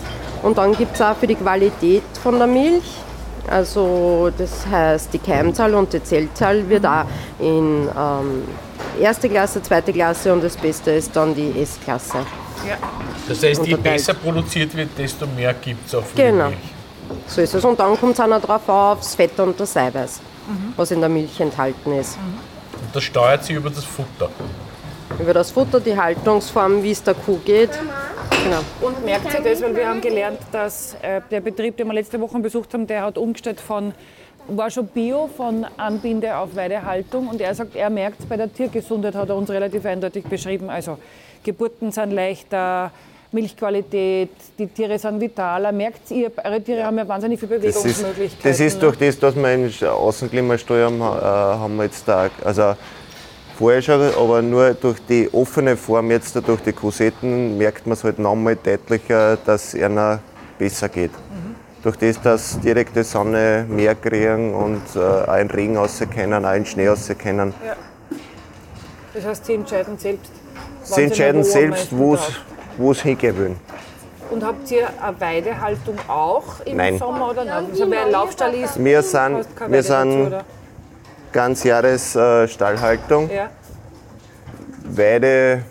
Und 0.43 0.57
dann 0.57 0.75
gibt 0.75 0.95
es 0.95 1.01
auch 1.01 1.15
für 1.15 1.27
die 1.27 1.35
Qualität 1.35 2.03
von 2.21 2.37
der 2.39 2.47
Milch, 2.47 2.95
also 3.47 4.31
das 4.37 4.65
heißt 4.67 5.13
die 5.13 5.19
Keimzahl 5.19 5.73
und 5.75 5.93
die 5.93 6.03
Zellzahl 6.03 6.67
wird 6.67 6.85
auch 6.85 7.05
in 7.39 7.87
ähm, 7.97 8.43
erste 8.99 9.29
Klasse, 9.29 9.61
zweite 9.61 9.93
Klasse 9.93 10.33
und 10.33 10.43
das 10.43 10.57
Beste 10.57 10.91
ist 10.91 11.15
dann 11.15 11.33
die 11.35 11.53
S-Klasse. 11.61 12.19
Ja. 12.67 12.77
Das 13.27 13.43
heißt, 13.43 13.65
je 13.65 13.75
besser 13.75 14.13
produziert 14.13 14.75
wird, 14.75 14.89
desto 14.97 15.25
mehr 15.27 15.53
gibt 15.53 15.87
es 15.87 15.95
auch 15.95 16.03
für 16.03 16.15
Genau. 16.15 16.47
Milch. 16.49 16.59
So 17.27 17.41
ist 17.41 17.53
es. 17.53 17.63
Und 17.65 17.79
dann 17.79 17.99
kommt 17.99 18.13
es 18.13 18.19
auch 18.19 18.27
noch 18.27 18.41
drauf 18.41 18.67
auf, 18.69 18.99
das 18.99 19.15
Fett 19.15 19.39
und 19.39 19.59
das 19.59 19.75
Eiweiß, 19.75 20.21
was 20.75 20.91
in 20.91 20.99
der 20.99 21.09
Milch 21.09 21.39
enthalten 21.39 21.93
ist. 21.93 22.17
Und 22.17 22.95
das 22.95 23.03
steuert 23.03 23.43
sich 23.43 23.55
über 23.55 23.69
das 23.69 23.83
Futter. 23.83 24.29
Über 25.19 25.33
das 25.33 25.51
Futter, 25.51 25.79
die 25.79 25.97
Haltungsform, 25.97 26.81
wie 26.83 26.91
es 26.91 27.03
der 27.03 27.13
Kuh 27.15 27.37
geht. 27.43 27.71
Genau. 28.43 28.59
Und 28.81 29.03
merkt 29.05 29.33
ihr 29.33 29.41
das, 29.41 29.61
weil 29.61 29.75
wir 29.75 29.87
haben 29.87 30.01
gelernt, 30.01 30.39
dass 30.51 30.95
äh, 31.01 31.21
der 31.29 31.41
Betrieb, 31.41 31.77
den 31.77 31.87
wir 31.87 31.93
letzte 31.93 32.19
Woche 32.19 32.39
besucht 32.39 32.73
haben, 32.73 32.87
der 32.87 33.03
hat 33.03 33.17
umgestellt 33.17 33.59
von, 33.61 33.93
war 34.47 34.69
schon 34.69 34.87
Bio, 34.87 35.29
von 35.35 35.65
Anbinde 35.77 36.35
auf 36.35 36.55
Weidehaltung. 36.55 37.27
Und 37.27 37.41
er 37.41 37.53
sagt, 37.55 37.75
er 37.75 37.89
merkt 37.89 38.27
bei 38.27 38.37
der 38.37 38.51
Tiergesundheit, 38.51 39.15
hat 39.15 39.29
er 39.29 39.35
uns 39.35 39.49
relativ 39.49 39.85
eindeutig 39.85 40.25
beschrieben. 40.25 40.69
Also 40.69 40.97
Geburten 41.43 41.91
sind 41.91 42.11
leichter, 42.11 42.91
Milchqualität, 43.31 44.29
die 44.59 44.67
Tiere 44.67 44.99
sind 44.99 45.21
vitaler. 45.21 45.71
Merkt 45.71 46.11
ihr, 46.11 46.31
eure 46.43 46.61
Tiere 46.61 46.83
haben 46.83 46.97
ja 46.97 47.07
wahnsinnig 47.07 47.39
viele 47.39 47.59
Das 47.59 47.75
ist, 47.75 47.83
Bewegungsmöglichkeiten. 47.83 48.51
das 48.51 48.59
ist 48.59 48.75
ne? 48.75 48.79
durch 48.81 48.97
das, 48.97 49.19
dass 49.19 49.35
wir 49.35 49.45
einen 49.47 49.73
Außenklimastall 49.83 50.83
haben, 50.83 50.99
äh, 50.99 51.03
haben 51.03 51.77
wir 51.77 51.85
jetzt 51.85 52.07
da, 52.07 52.29
also 52.43 52.75
vorher 53.57 53.81
schon, 53.81 54.01
aber 54.01 54.41
nur 54.41 54.73
durch 54.73 54.99
die 55.07 55.29
offene 55.31 55.77
Form 55.77 56.11
jetzt 56.11 56.35
durch 56.45 56.61
die 56.61 56.73
Kosetten 56.73 57.57
merkt 57.57 57.87
man 57.87 57.93
es 57.93 58.03
halt 58.03 58.19
nochmal 58.19 58.57
deutlicher, 58.57 59.37
dass 59.37 59.73
es 59.73 59.73
ihnen 59.75 60.19
besser 60.57 60.89
geht. 60.89 61.11
Durch 61.83 61.97
das, 61.97 62.21
dass 62.21 62.59
direkte 62.59 63.03
Sonne 63.03 63.65
mehr 63.67 63.95
kriegen 63.95 64.53
und 64.53 64.81
äh, 64.95 65.41
in 65.41 65.49
Regen 65.49 65.77
raus 65.77 66.01
können, 66.13 66.45
auch 66.45 66.53
in 66.53 66.65
Schnee 66.65 66.87
raus 66.87 67.11
können. 67.17 67.53
Ja. 67.65 67.75
Das 69.13 69.25
heißt, 69.25 69.45
sie 69.45 69.53
entscheiden 69.55 69.97
selbst. 69.97 70.31
Sie 70.83 71.03
entscheiden 71.03 71.43
selbst, 71.43 71.89
wo 71.97 72.13
es 72.91 73.01
hingehen 73.01 73.37
wollen. 73.37 73.59
Und 74.29 74.45
habt 74.45 74.71
ihr 74.71 74.87
eine 75.01 75.19
Weidehaltung 75.19 75.97
auch 76.07 76.61
im 76.65 76.77
Nein. 76.77 76.97
Sommer 76.97 77.31
oder 77.31 77.43
nein? 77.43 77.65
Also 77.69 77.91
wer 77.91 78.05
ein 78.05 78.11
Laufstall 78.11 78.53
ist, 78.53 78.81
Wir 78.81 79.01
sind, 79.01 79.45
wir 79.67 79.83
sind 79.83 80.33
ganz 81.33 81.63
Jahres 81.65 82.15
äh, 82.15 82.47
Stallhaltung. 82.47 83.29
Ja. 83.29 83.49
Weide 84.85 85.63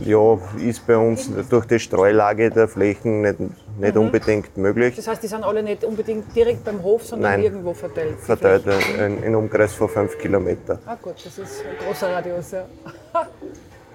ja, 0.00 0.38
ist 0.58 0.84
bei 0.84 0.96
uns 0.96 1.30
durch 1.48 1.66
die 1.66 1.78
Streulage 1.78 2.50
der 2.50 2.66
Flächen 2.66 3.20
nicht, 3.20 3.38
nicht 3.78 3.96
unbedingt 3.96 4.56
möglich. 4.56 4.96
Das 4.96 5.06
heißt, 5.08 5.22
die 5.22 5.26
sind 5.26 5.44
alle 5.44 5.62
nicht 5.62 5.84
unbedingt 5.84 6.34
direkt 6.34 6.64
beim 6.64 6.82
Hof, 6.82 7.04
sondern 7.04 7.32
Nein. 7.32 7.42
irgendwo 7.42 7.74
verteilt. 7.74 8.18
Verteilt 8.20 8.64
in, 8.98 9.22
in 9.22 9.34
Umkreis 9.34 9.72
von 9.74 9.88
5 9.88 10.18
Kilometer. 10.18 10.78
Ah 10.86 10.96
gut, 11.00 11.14
das 11.24 11.38
ist 11.38 11.64
ein 11.64 11.86
großer 11.86 12.12
Radius, 12.12 12.52
ja. 12.52 12.64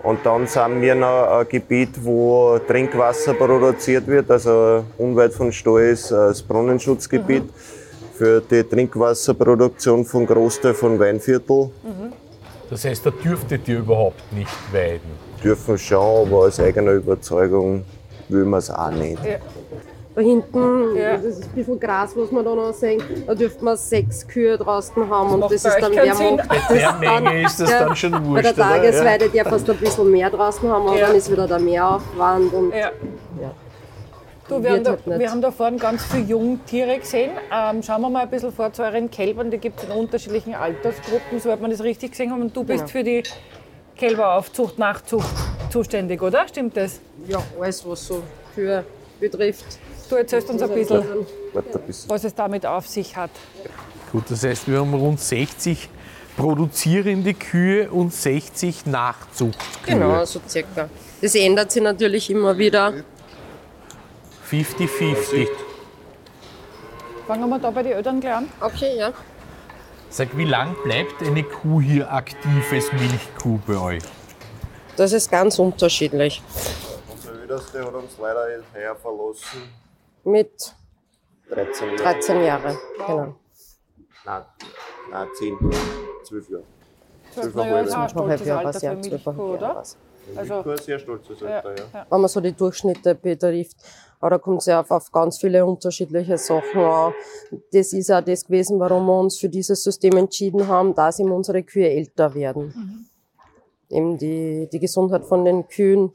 Und 0.04 0.26
dann 0.26 0.46
sind 0.46 0.82
wir 0.82 0.96
noch 0.96 1.40
ein 1.40 1.50
Gebiet, 1.50 1.90
wo 2.04 2.60
Trinkwasser 2.60 3.34
produziert 3.34 4.08
wird, 4.08 4.30
also 4.30 4.86
unweit 4.98 5.34
von 5.34 5.52
Stall 5.52 5.90
ist 5.90 6.12
das 6.12 6.42
Brunnenschutzgebiet 6.44 7.44
mhm. 7.44 7.50
für 8.14 8.42
die 8.42 8.64
Trinkwasserproduktion 8.64 10.06
von 10.06 10.26
Großteil 10.26 10.76
von 10.76 11.00
Weinviertel. 11.00 11.72
Mhm. 11.84 12.14
Das 12.70 12.86
heißt, 12.86 13.06
da 13.06 13.12
dürftet 13.12 13.68
ihr 13.68 13.80
überhaupt 13.80 14.32
nicht 14.34 14.52
weiden? 14.72 15.28
Dürfen 15.44 15.78
schon, 15.78 16.28
aber 16.28 16.38
aus 16.38 16.60
eigener 16.60 16.92
Überzeugung 16.92 17.84
will 18.30 18.46
man 18.46 18.60
es 18.60 18.70
auch 18.70 18.92
nicht. 18.92 19.24
Ja. 19.24 19.38
Da 20.18 20.24
hinten, 20.24 20.96
ja. 20.98 21.16
das 21.16 21.26
ist 21.26 21.44
ein 21.44 21.50
bisschen 21.52 21.80
Gras, 21.80 22.18
was 22.18 22.32
man 22.32 22.44
da 22.44 22.56
noch 22.56 22.74
sehen, 22.74 23.04
da 23.28 23.36
dürfte 23.36 23.64
man 23.64 23.78
sechs 23.78 24.28
Kühe 24.28 24.58
draußen 24.58 25.08
haben 25.08 25.28
das 25.28 25.34
und 25.34 25.42
das 25.44 25.52
ist 25.54 25.78
dann. 25.80 25.94
Bei 25.94 26.76
der 26.76 26.94
Menge 26.94 27.44
ist 27.44 27.60
das 27.60 27.70
ja, 27.70 27.86
dann 27.86 27.96
schon 27.96 28.26
wurscht. 28.26 28.34
Bei 28.34 28.42
der 28.42 28.56
Tagesweide 28.56 29.26
ja. 29.26 29.32
der 29.32 29.46
fast 29.46 29.70
ein 29.70 29.78
bisschen 29.78 30.10
mehr 30.10 30.32
draußen 30.32 30.68
haben, 30.68 30.88
aber 30.88 30.98
dann 30.98 31.16
ist 31.16 31.32
wieder 31.32 31.48
der 31.48 31.60
Mehraufwand 31.60 32.52
und 32.52 32.74
ja. 32.74 32.92
Du, 34.50 34.64
wir, 34.64 34.72
haben 34.72 34.84
da, 34.84 34.92
halt 34.92 35.20
wir 35.20 35.30
haben 35.30 35.42
da 35.42 35.52
vorne 35.52 35.78
ganz 35.78 36.06
viele 36.06 36.24
Jungtiere 36.24 36.98
gesehen. 36.98 37.32
Ähm, 37.54 37.84
schauen 37.84 38.02
wir 38.02 38.10
mal 38.10 38.24
ein 38.24 38.30
bisschen 38.30 38.54
vor 38.54 38.72
zu 38.72 38.82
euren 38.82 39.12
Kälbern. 39.12 39.52
Die 39.52 39.58
gibt 39.58 39.80
es 39.80 39.86
in 39.86 39.92
unterschiedlichen 39.92 40.56
Altersgruppen, 40.56 41.40
soweit 41.40 41.62
man 41.62 41.70
das 41.70 41.84
richtig 41.84 42.12
gesehen 42.12 42.32
haben. 42.32 42.42
Und 42.42 42.56
du 42.56 42.64
bist 42.64 42.86
genau. 42.86 42.88
für 42.88 43.04
die 43.04 43.24
Kälberaufzucht, 43.98 44.80
Nachzucht 44.80 45.28
zuständig, 45.70 46.22
oder? 46.22 46.48
Stimmt 46.48 46.78
das? 46.78 47.00
Ja, 47.28 47.42
alles, 47.60 47.88
was 47.88 48.08
so 48.08 48.24
für 48.54 48.84
betrifft. 49.20 49.66
Du 50.10 50.16
erzählst 50.16 50.50
uns 50.50 50.62
ein 50.62 50.74
bisschen, 50.74 51.04
was 52.08 52.24
es 52.24 52.34
damit 52.34 52.66
auf 52.66 52.88
sich 52.88 53.16
hat. 53.16 53.32
Gut, 54.12 54.24
das 54.30 54.44
heißt, 54.44 54.68
wir 54.68 54.80
haben 54.80 54.94
rund 54.94 55.20
60 55.20 55.90
produzierende 56.38 57.34
Kühe 57.34 57.90
und 57.90 58.14
60 58.14 58.86
Nachzuchtkühe. 58.86 59.96
Genau, 59.96 60.24
so 60.24 60.40
circa. 60.48 60.88
Das 61.22 61.36
ändert 61.36 61.72
sich 61.72 61.82
natürlich 61.82 62.30
immer 62.30 62.58
wieder. 62.58 62.94
50-50. 64.50 65.48
Fangen 67.26 67.50
wir 67.50 67.60
da 67.60 67.72
bei 67.72 67.84
den 67.84 67.94
Eltern 67.94 68.22
gleich 68.22 68.36
an. 68.36 68.50
Okay, 68.62 68.98
ja. 68.98 69.12
Sag, 70.10 70.38
wie 70.38 70.46
lang 70.46 70.76
bleibt 70.86 71.22
eine 71.22 71.44
Kuh 71.44 71.82
hier 71.82 72.10
aktiv 72.14 72.72
als 72.72 72.94
Milchkuh 72.94 73.60
bei 73.68 73.78
euch? 73.78 74.04
Das 74.98 75.14
ist 75.14 75.30
ganz 75.30 75.60
unterschiedlich. 75.60 76.42
Unser 77.14 77.40
Älteste 77.40 77.86
hat 77.86 77.94
uns 77.94 78.18
leider 78.20 78.48
heuer 78.74 78.96
verlassen. 78.96 79.70
Mit 80.24 80.74
13 81.50 81.88
Jahren. 81.90 81.98
13 81.98 82.44
Jahre, 82.44 82.78
genau. 82.98 83.36
Nein, 84.26 84.46
nein 85.12 85.28
10, 85.38 85.58
12 86.24 86.50
Jahre. 86.50 86.64
12 87.32 87.56
Jahre 87.56 87.82
ist 87.82 87.94
ein 87.94 88.10
stolzes 88.10 88.50
Alter 88.50 88.80
für 88.80 88.96
Milchkuh, 88.96 89.42
oder? 89.54 89.78
Also, 89.78 90.54
Milchkuh 90.56 90.72
ist 90.72 90.86
sehr 90.86 91.00
stolzes 91.00 91.44
Alter, 91.44 91.78
ja. 91.78 91.84
ja. 91.94 92.06
Wenn 92.10 92.22
man 92.22 92.28
so 92.28 92.42
die 92.42 92.54
Durchschnitte 92.54 93.14
betrifft, 93.14 93.78
aber 94.20 94.32
da 94.32 94.38
kommt 94.40 94.62
es 94.62 94.66
ja 94.66 94.82
auf, 94.82 94.90
auf 94.90 95.12
ganz 95.12 95.38
viele 95.38 95.64
unterschiedliche 95.64 96.40
Sachen 96.40 96.82
an. 96.82 97.14
Das 97.72 97.94
ist 97.94 98.12
auch 98.12 98.22
das 98.22 98.44
gewesen, 98.44 98.80
warum 98.80 99.06
wir 99.06 99.20
uns 99.20 99.38
für 99.38 99.48
dieses 99.48 99.84
System 99.84 100.18
entschieden 100.18 100.68
haben, 100.68 100.96
dass 100.96 101.20
eben 101.20 101.32
unsere 101.32 101.62
Kühe 101.62 101.88
älter 101.88 102.34
werden. 102.34 102.74
Mhm. 102.76 103.07
Eben 103.90 104.18
die, 104.18 104.68
die 104.72 104.80
Gesundheit 104.80 105.26
von 105.26 105.46
den 105.46 105.68
Kühen. 105.68 106.12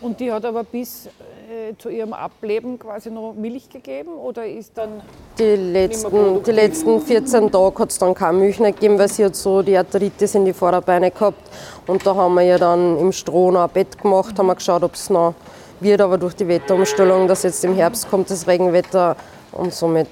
Und 0.00 0.20
die 0.20 0.30
hat 0.30 0.44
aber 0.44 0.64
bis 0.64 1.06
äh, 1.06 1.74
zu 1.78 1.88
ihrem 1.88 2.12
Ableben 2.12 2.78
quasi 2.78 3.10
noch 3.10 3.32
Milch 3.34 3.68
gegeben 3.68 4.14
oder 4.14 4.46
ist 4.46 4.76
dann. 4.76 5.02
Die 5.38 5.56
letzten, 5.56 6.42
die 6.42 6.50
letzten 6.50 7.00
14 7.00 7.50
Tage 7.50 7.78
hat 7.78 7.90
es 7.90 7.98
dann 7.98 8.14
keine 8.14 8.38
Milch 8.38 8.58
mehr 8.60 8.72
gegeben, 8.72 8.98
weil 8.98 9.08
sie 9.08 9.24
hat 9.24 9.36
so 9.36 9.62
die 9.62 9.76
Arthritis 9.76 10.34
in 10.34 10.44
die 10.44 10.52
Vorderbeine 10.52 11.10
gehabt. 11.10 11.50
Und 11.86 12.06
da 12.06 12.14
haben 12.14 12.34
wir 12.34 12.42
ja 12.42 12.58
dann 12.58 12.98
im 12.98 13.12
Stroh 13.12 13.50
noch 13.50 13.64
ein 13.64 13.70
Bett 13.70 13.98
gemacht, 13.98 14.38
haben 14.38 14.46
wir 14.46 14.54
geschaut, 14.54 14.82
ob 14.82 14.94
es 14.94 15.10
noch 15.10 15.34
wird 15.80 16.00
aber 16.00 16.18
durch 16.18 16.34
die 16.34 16.48
Wetterumstellung, 16.48 17.28
dass 17.28 17.42
jetzt 17.42 17.64
im 17.64 17.74
Herbst 17.74 18.08
kommt 18.08 18.30
das 18.30 18.46
Regenwetter 18.46 19.16
und 19.52 19.72
somit 19.72 20.08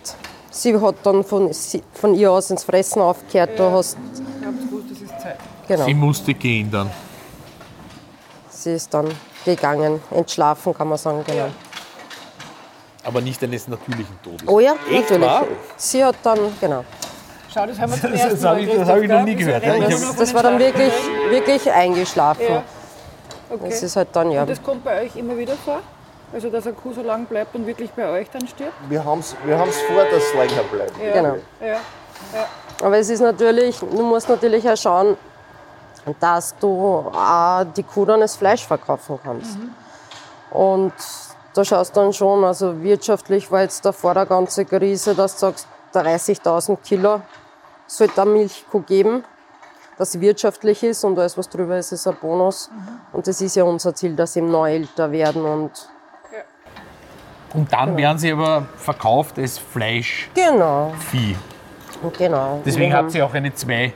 sie 0.50 0.78
hat 0.78 0.96
dann 1.02 1.24
von, 1.24 1.50
von 1.92 2.14
ihr 2.14 2.30
aus 2.30 2.50
ins 2.50 2.64
Fressen 2.64 3.00
aufgehört. 3.00 3.58
Ja. 3.58 3.70
Du 3.70 3.76
hast 3.76 3.96
ich 4.40 4.46
habe 4.46 4.56
gewusst, 4.58 4.86
es 4.92 5.02
ist 5.02 5.20
Zeit. 5.20 5.38
Genau. 5.72 5.86
Sie 5.86 5.94
musste 5.94 6.34
gehen 6.34 6.70
dann. 6.70 6.90
Sie 8.50 8.74
ist 8.74 8.92
dann 8.92 9.08
gegangen, 9.42 10.02
entschlafen 10.10 10.74
kann 10.74 10.86
man 10.86 10.98
sagen, 10.98 11.24
genau. 11.26 11.38
Ja. 11.38 11.48
Aber 13.04 13.22
nicht 13.22 13.42
eines 13.42 13.66
natürlichen 13.68 14.18
Todes. 14.22 14.46
Oh 14.46 14.60
ja, 14.60 14.74
Echt, 14.90 15.10
natürlich. 15.10 15.22
Wahr? 15.22 15.46
Sie 15.78 16.04
hat 16.04 16.16
dann, 16.22 16.38
genau. 16.60 16.84
Schau, 17.52 17.66
das 17.66 17.78
haben 17.78 17.90
wir 17.90 18.00
zum 18.00 18.12
ersten 18.12 18.30
Das, 18.30 18.44
habe 18.44 18.60
ich, 18.60 18.78
hab 18.78 18.98
ich 18.98 19.08
noch 19.08 19.22
nie 19.22 19.34
gehört. 19.34 19.64
Das, 19.64 20.16
das 20.16 20.34
war 20.34 20.42
dann 20.42 20.58
wirklich, 20.58 20.92
wirklich 21.30 21.72
eingeschlafen. 21.72 22.44
Ja. 22.46 22.62
Okay. 23.48 23.70
Das 23.70 23.82
ist 23.82 23.96
halt 23.96 24.08
dann, 24.12 24.30
ja. 24.30 24.42
Und 24.42 24.50
das 24.50 24.62
kommt 24.62 24.84
bei 24.84 25.04
euch 25.04 25.16
immer 25.16 25.38
wieder 25.38 25.54
vor? 25.54 25.80
Also, 26.34 26.50
dass 26.50 26.66
eine 26.66 26.74
Kuh 26.74 26.92
so 26.92 27.02
lang 27.02 27.24
bleibt 27.24 27.54
und 27.54 27.66
wirklich 27.66 27.90
bei 27.92 28.08
euch 28.10 28.28
dann 28.30 28.46
stirbt? 28.46 28.74
Wir 28.90 29.02
haben 29.02 29.20
es 29.20 29.34
wir 29.44 29.56
vor, 29.56 30.04
dass 30.04 30.22
es 30.22 30.34
länger 30.34 30.62
bleibt. 30.70 31.02
Ja. 31.02 31.12
Genau. 31.14 31.36
Ja. 31.62 31.66
Ja. 31.66 32.46
Aber 32.82 32.98
es 32.98 33.08
ist 33.08 33.20
natürlich, 33.20 33.78
du 33.78 34.02
musst 34.02 34.28
natürlich 34.28 34.68
auch 34.68 34.76
schauen, 34.76 35.16
dass 36.20 36.56
du 36.58 37.10
auch 37.12 37.64
die 37.76 37.82
Kuh 37.82 38.04
dann 38.04 38.20
das 38.20 38.36
Fleisch 38.36 38.66
verkaufen 38.66 39.18
kannst. 39.22 39.58
Mhm. 39.58 39.70
Und 40.50 40.92
da 41.54 41.64
schaust 41.64 41.96
du 41.96 42.00
dann 42.00 42.12
schon, 42.12 42.44
also 42.44 42.82
wirtschaftlich 42.82 43.50
war 43.50 43.62
jetzt 43.62 43.84
davor 43.84 44.14
der 44.14 44.26
ganze 44.26 44.64
Krise, 44.64 45.14
dass 45.14 45.34
du 45.34 45.40
sagst, 45.40 45.66
30.000 45.94 46.76
Kilo 46.82 47.20
sollte 47.86 48.22
eine 48.22 48.30
Milchkuh 48.30 48.80
geben 48.80 49.24
was 49.98 50.20
wirtschaftlich 50.20 50.82
ist 50.82 51.04
und 51.04 51.18
alles, 51.18 51.38
was 51.38 51.48
drüber 51.48 51.78
ist, 51.78 51.92
ist 51.92 52.06
ein 52.06 52.16
Bonus. 52.20 52.70
Mhm. 52.70 52.88
Und 53.12 53.26
das 53.26 53.40
ist 53.40 53.54
ja 53.54 53.64
unser 53.64 53.94
Ziel, 53.94 54.16
dass 54.16 54.32
sie 54.32 54.40
eben 54.40 54.50
neu 54.50 54.72
älter 54.72 55.12
werden 55.12 55.44
und 55.44 55.70
und 57.54 57.70
dann 57.70 57.98
werden 57.98 58.16
sie 58.16 58.32
aber 58.32 58.66
verkauft 58.76 59.38
als 59.38 59.58
Fleischvieh. 59.58 60.30
Genau. 60.34 60.94
Genau. 62.16 62.62
Deswegen 62.64 62.94
habt 62.94 63.14
ihr 63.14 63.26
auch 63.26 63.34
eine 63.34 63.54
zwei 63.54 63.92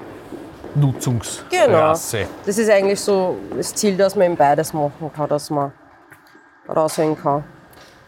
Nutzungsrasse. 0.77 1.45
Genau. 1.51 2.29
Das 2.45 2.59
ist 2.59 2.71
eigentlich 2.71 3.01
so 3.01 3.37
das 3.57 3.75
Ziel, 3.75 3.97
dass 3.97 4.15
man 4.15 4.27
eben 4.27 4.37
beides 4.37 4.73
machen 4.73 5.11
kann, 5.15 5.29
dass 5.29 5.51
man 5.51 5.73
raushängen 6.69 7.17
kann. 7.17 7.45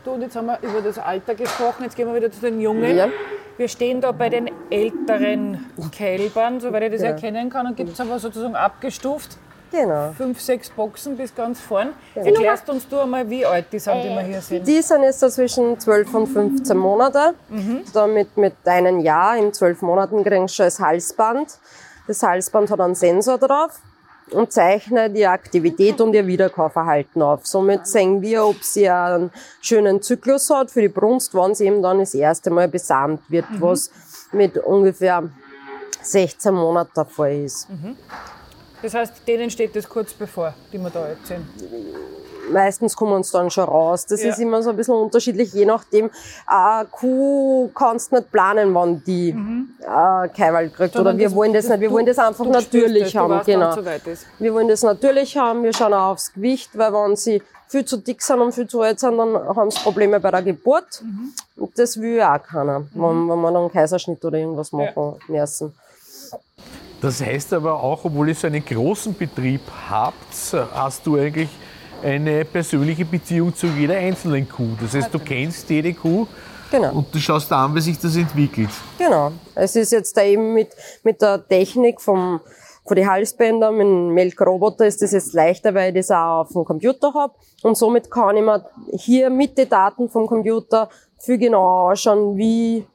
Du, 0.04 0.12
und 0.12 0.22
jetzt 0.22 0.36
haben 0.36 0.46
wir 0.46 0.58
über 0.62 0.80
das 0.80 0.98
Alter 0.98 1.34
gesprochen, 1.34 1.84
jetzt 1.84 1.96
gehen 1.96 2.06
wir 2.06 2.14
wieder 2.14 2.30
zu 2.30 2.40
den 2.40 2.60
Jungen. 2.60 2.96
Ja. 2.96 3.08
Wir 3.56 3.68
stehen 3.68 4.00
da 4.00 4.12
bei 4.12 4.28
den 4.28 4.50
älteren 4.70 5.66
Kälbern, 5.90 6.60
soweit 6.60 6.84
ich 6.84 6.92
das 6.92 7.02
ja. 7.02 7.08
erkennen 7.08 7.50
kann, 7.50 7.66
und 7.66 7.76
gibt 7.76 7.92
es 7.92 8.00
aber 8.00 8.18
sozusagen 8.18 8.54
abgestuft. 8.54 9.36
Genau. 9.70 10.12
Fünf, 10.16 10.40
sechs 10.40 10.70
Boxen 10.70 11.16
bis 11.16 11.34
ganz 11.34 11.60
vorn. 11.60 11.92
Genau. 12.14 12.26
Erklärst 12.26 12.70
uns 12.70 12.88
du 12.88 13.00
einmal, 13.00 13.28
wie 13.28 13.44
alt 13.44 13.66
die 13.72 13.78
sind, 13.78 14.02
die 14.02 14.08
wir 14.08 14.20
hier 14.22 14.40
sehen? 14.40 14.64
Die 14.64 14.80
sind 14.80 15.02
jetzt 15.02 15.20
so 15.20 15.28
zwischen 15.28 15.78
12 15.78 16.14
und 16.14 16.26
15 16.28 16.76
Monate. 16.76 17.34
Mhm. 17.48 17.82
Damit 17.92 18.36
mit 18.36 18.54
einem 18.64 19.00
Jahr, 19.00 19.36
in 19.36 19.52
zwölf 19.52 19.82
Monaten 19.82 20.24
kriegen 20.24 20.48
sie 20.48 20.54
schon 20.54 20.66
das 20.66 20.80
Halsband. 20.80 21.58
Das 22.08 22.22
Halsband 22.22 22.70
hat 22.70 22.80
einen 22.80 22.94
Sensor 22.94 23.36
drauf 23.36 23.80
und 24.30 24.50
zeichnet 24.50 25.14
die 25.14 25.26
Aktivität 25.26 26.00
und 26.00 26.14
ihr 26.14 26.26
Wiederkaufverhalten 26.26 27.20
auf. 27.20 27.46
Somit 27.46 27.86
sehen 27.86 28.22
wir, 28.22 28.46
ob 28.46 28.62
sie 28.62 28.88
einen 28.88 29.30
schönen 29.60 30.00
Zyklus 30.00 30.48
hat 30.50 30.70
für 30.70 30.80
die 30.80 30.88
Brunst, 30.88 31.34
wann 31.34 31.54
sie 31.54 31.66
eben 31.66 31.82
dann 31.82 31.98
das 31.98 32.14
erste 32.14 32.50
Mal 32.50 32.66
besamt 32.66 33.30
wird, 33.30 33.48
mhm. 33.50 33.60
was 33.60 33.90
mit 34.32 34.56
ungefähr 34.56 35.28
16 36.00 36.54
Monaten 36.54 36.92
der 36.96 37.04
Fall 37.04 37.44
ist. 37.44 37.68
Mhm. 37.68 37.96
Das 38.80 38.94
heißt, 38.94 39.26
denen 39.26 39.50
steht 39.50 39.76
das 39.76 39.88
kurz 39.88 40.14
bevor, 40.14 40.54
die 40.72 40.78
wir 40.78 40.90
da 40.90 41.10
jetzt 41.10 41.26
sehen? 41.26 41.46
Meistens 42.50 42.96
kommen 42.96 43.22
sie 43.22 43.32
dann 43.32 43.50
schon 43.50 43.64
raus. 43.64 44.06
Das 44.06 44.22
ja. 44.22 44.30
ist 44.30 44.38
immer 44.38 44.62
so 44.62 44.70
ein 44.70 44.76
bisschen 44.76 44.94
unterschiedlich, 44.94 45.52
je 45.52 45.64
nachdem. 45.64 46.10
Eine 46.46 46.86
Kuh 46.86 47.68
kannst 47.74 48.12
nicht 48.12 48.30
planen, 48.30 48.74
wann 48.74 49.02
die 49.04 49.32
mhm. 49.32 49.70
äh, 49.80 50.28
Keiwald 50.28 50.74
kriegt. 50.74 50.94
Sondern 50.94 51.14
Oder 51.14 51.18
wir 51.18 51.28
das, 51.28 51.36
wollen 51.36 51.52
das, 51.52 51.64
das 51.64 51.72
nicht, 51.72 51.80
wir 51.80 51.90
wollen 51.90 52.06
das 52.06 52.18
einfach 52.18 52.46
natürlich 52.46 53.16
haben. 53.16 53.30
Weißt, 53.34 53.46
genau. 53.46 53.74
So 53.74 53.82
wir 54.38 54.54
wollen 54.54 54.68
das 54.68 54.82
natürlich 54.82 55.36
haben, 55.36 55.62
wir 55.62 55.72
schauen 55.72 55.94
auch 55.94 56.12
aufs 56.12 56.32
Gewicht, 56.32 56.70
weil 56.76 56.92
wenn 56.92 57.16
sie 57.16 57.42
viel 57.68 57.84
zu 57.84 57.98
dick 57.98 58.22
sind 58.22 58.40
und 58.40 58.52
viel 58.52 58.66
zu 58.66 58.80
alt 58.80 58.98
sind, 58.98 59.18
dann 59.18 59.34
haben 59.34 59.70
sie 59.70 59.80
Probleme 59.80 60.20
bei 60.20 60.30
der 60.30 60.42
Geburt. 60.42 61.02
Mhm. 61.02 61.32
Und 61.56 61.78
das 61.78 62.00
will 62.00 62.16
ja 62.16 62.36
auch 62.36 62.42
keiner, 62.42 62.80
mhm. 62.80 62.88
wenn, 62.94 63.28
wenn 63.28 63.40
wir 63.40 63.52
dann 63.52 63.56
einen 63.62 63.72
Kaiserschnitt 63.72 64.24
oder 64.24 64.38
irgendwas 64.38 64.72
machen 64.72 65.16
ja. 65.28 65.40
müssen. 65.40 65.74
Das 67.00 67.24
heißt 67.24 67.52
aber 67.52 67.80
auch, 67.80 68.04
obwohl 68.04 68.28
ihr 68.28 68.34
so 68.34 68.48
einen 68.48 68.64
großen 68.64 69.14
Betrieb 69.14 69.60
habt, 69.88 70.16
hast 70.74 71.06
du 71.06 71.16
eigentlich 71.16 71.50
eine 72.02 72.44
persönliche 72.44 73.04
Beziehung 73.04 73.54
zu 73.54 73.66
jeder 73.66 73.96
einzelnen 73.96 74.48
Kuh. 74.48 74.76
Das 74.80 74.94
heißt, 74.94 75.12
du 75.12 75.18
kennst 75.18 75.68
jede 75.70 75.94
Kuh 75.94 76.26
genau. 76.70 76.92
und 76.92 77.14
du 77.14 77.18
schaust 77.18 77.52
an, 77.52 77.74
wie 77.74 77.80
sich 77.80 77.98
das 77.98 78.16
entwickelt. 78.16 78.70
Genau. 78.98 79.32
Es 79.54 79.76
ist 79.76 79.92
jetzt 79.92 80.16
da 80.16 80.22
eben 80.22 80.54
mit, 80.54 80.70
mit 81.02 81.20
der 81.20 81.46
Technik 81.46 82.00
vom, 82.00 82.40
von 82.86 82.96
den 82.96 83.08
Halsbändern, 83.08 83.76
mit 83.76 83.86
dem 83.86 84.14
Melkroboter 84.14 84.86
ist 84.86 85.02
das 85.02 85.12
jetzt 85.12 85.34
leichter, 85.34 85.74
weil 85.74 85.88
ich 85.90 86.06
das 86.06 86.10
auch 86.10 86.42
auf 86.42 86.52
dem 86.52 86.64
Computer 86.64 87.12
habe. 87.14 87.34
Und 87.62 87.76
somit 87.76 88.10
kann 88.10 88.36
ich 88.36 88.42
mir 88.42 88.64
hier 88.92 89.30
mit 89.30 89.58
den 89.58 89.68
Daten 89.68 90.08
vom 90.08 90.26
Computer 90.26 90.88
viel 91.18 91.38
genauer 91.38 91.90
anschauen, 91.90 92.36
wie 92.36 92.86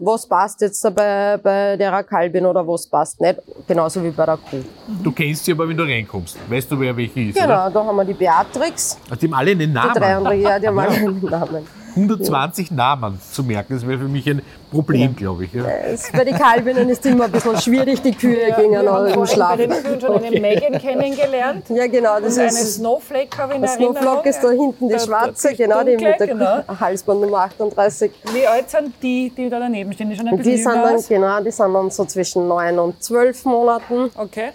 was 0.00 0.26
passt 0.28 0.60
jetzt 0.60 0.82
bei, 0.94 1.36
bei 1.42 1.76
der 1.76 2.02
Kalbin 2.04 2.46
oder 2.46 2.66
was 2.66 2.86
passt 2.86 3.20
nicht. 3.20 3.40
Genauso 3.66 4.02
wie 4.02 4.10
bei 4.10 4.26
der 4.26 4.36
Kuh. 4.36 4.62
Du 5.02 5.10
kennst 5.12 5.44
sie 5.44 5.52
aber, 5.52 5.68
wenn 5.68 5.76
du 5.76 5.82
reinkommst. 5.84 6.36
Weißt 6.48 6.70
du, 6.70 6.78
wer 6.80 6.96
welche 6.96 7.20
ist, 7.20 7.34
Genau, 7.34 7.46
oder? 7.66 7.70
da 7.70 7.84
haben 7.84 7.96
wir 7.96 8.04
die 8.04 8.14
Beatrix, 8.14 8.98
Also 9.10 9.20
die 9.20 9.26
haben 9.26 9.34
alle 9.34 9.50
einen 9.52 9.60
die 9.60 9.66
Namen. 9.66 10.02
andere, 10.02 10.34
ja, 10.36 10.58
die 10.58 10.68
haben 10.68 10.78
alle 10.78 10.94
einen 10.94 11.20
Namen. 11.24 11.66
120 11.96 12.70
Namen 12.70 13.20
zu 13.32 13.42
merken, 13.42 13.74
das 13.74 13.86
wäre 13.86 13.98
für 13.98 14.08
mich 14.08 14.28
ein 14.28 14.42
Problem, 14.70 15.16
glaube 15.16 15.44
ich. 15.44 15.52
Ja. 15.52 15.64
Es, 15.66 16.10
bei 16.12 16.24
den 16.24 16.36
Kalbinnen 16.36 16.88
ist 16.88 17.04
es 17.04 17.12
immer 17.12 17.24
ein 17.24 17.32
bisschen 17.32 17.58
schwierig, 17.60 18.02
die 18.02 18.12
Kühe 18.12 18.52
gingen 18.56 18.72
Wir 18.72 18.78
haben 18.78 18.88
alle 18.88 19.08
im 19.08 19.14
vorhin 19.14 19.20
bei 19.20 19.34
Schlaf. 19.34 19.56
den 19.56 19.70
Kühen 19.70 20.00
schon 20.00 20.22
eine 20.24 20.40
Megan 20.40 20.78
kennengelernt. 20.80 21.64
Ja, 21.70 21.86
genau, 21.86 22.20
das 22.20 22.34
Und 22.34 22.40
eine 22.40 22.48
ist. 22.50 22.74
Snowflake 22.74 23.38
habe 23.38 23.54
ich 23.54 23.62
in. 23.62 23.68
Snowflock 23.68 24.26
ist 24.26 24.40
da 24.42 24.50
hinten 24.50 24.88
die 24.88 24.98
schwarze, 24.98 25.54
genau, 25.54 25.82
die 25.82 25.96
mit 25.96 26.20
der 26.20 26.26
genau. 26.26 26.62
Halsband 26.80 27.20
Nummer 27.20 27.38
38. 27.38 28.12
Wie 28.32 28.46
alt 28.46 28.70
sind 28.70 28.94
die, 29.02 29.32
die 29.36 29.48
da 29.48 29.58
daneben 29.58 29.92
stehen? 29.92 30.10
Die 30.10 30.16
schon 30.16 30.28
ein 30.28 30.36
bisschen 30.36 30.52
die 30.52 30.62
sind 30.62 30.74
dann, 30.74 30.94
aus? 30.94 31.08
genau, 31.08 31.40
die 31.42 31.50
sind 31.50 31.72
dann 31.72 31.90
so 31.90 32.04
zwischen 32.04 32.48
9 32.48 32.78
und 32.78 33.02
12 33.02 33.44
Monaten. 33.44 34.10
Okay. 34.16 34.50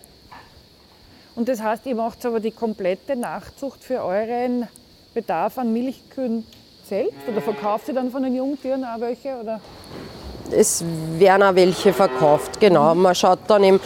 Und 1.35 1.49
das 1.49 1.61
heißt, 1.61 1.85
ihr 1.87 1.95
macht 1.95 2.25
aber 2.25 2.39
die 2.39 2.51
komplette 2.51 3.15
Nachzucht 3.15 3.83
für 3.83 4.03
euren 4.03 4.67
Bedarf 5.13 5.57
an 5.57 5.73
Milchkühen 5.73 6.45
selbst? 6.87 7.27
Oder 7.27 7.41
verkauft 7.41 7.87
ihr 7.87 7.93
dann 7.93 8.11
von 8.11 8.23
den 8.23 8.35
Jungtieren 8.35 8.83
auch 8.83 8.99
welche? 8.99 9.35
Oder? 9.41 9.59
Es 10.51 10.83
werden 11.17 11.43
auch 11.43 11.55
welche 11.55 11.93
verkauft, 11.93 12.59
genau. 12.59 12.93
Man 12.93 13.15
schaut 13.15 13.39
dann 13.47 13.63
eben, 13.63 13.77
äh, 13.77 13.79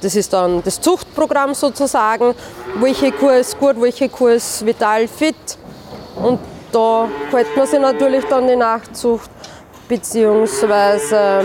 das 0.00 0.16
ist 0.16 0.32
dann 0.32 0.62
das 0.64 0.80
Zuchtprogramm 0.80 1.54
sozusagen, 1.54 2.34
welche 2.80 3.12
Kuh 3.12 3.28
ist 3.28 3.58
gut, 3.58 3.80
welche 3.80 4.08
Kuh 4.08 4.28
ist 4.28 4.64
vital 4.64 5.06
fit. 5.06 5.36
Und 6.16 6.40
da 6.72 7.08
hält 7.30 7.56
man 7.56 7.66
sich 7.66 7.80
natürlich 7.80 8.24
dann 8.24 8.48
die 8.48 8.56
Nachzucht, 8.56 9.30
beziehungsweise 9.88 11.44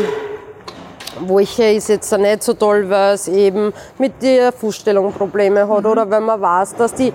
welche 1.28 1.72
ist 1.72 1.90
jetzt 1.90 2.12
nicht 2.18 2.44
so 2.44 2.54
toll, 2.54 2.90
weil 2.90 3.16
es 3.16 3.28
eben 3.28 3.74
mit 3.98 4.22
der 4.22 4.52
Fußstellung 4.52 5.12
Probleme 5.14 5.68
hat 5.68 5.86
oder 5.86 6.10
wenn 6.10 6.24
man 6.24 6.40
weiß, 6.40 6.76
dass 6.76 6.94
die 6.94 7.14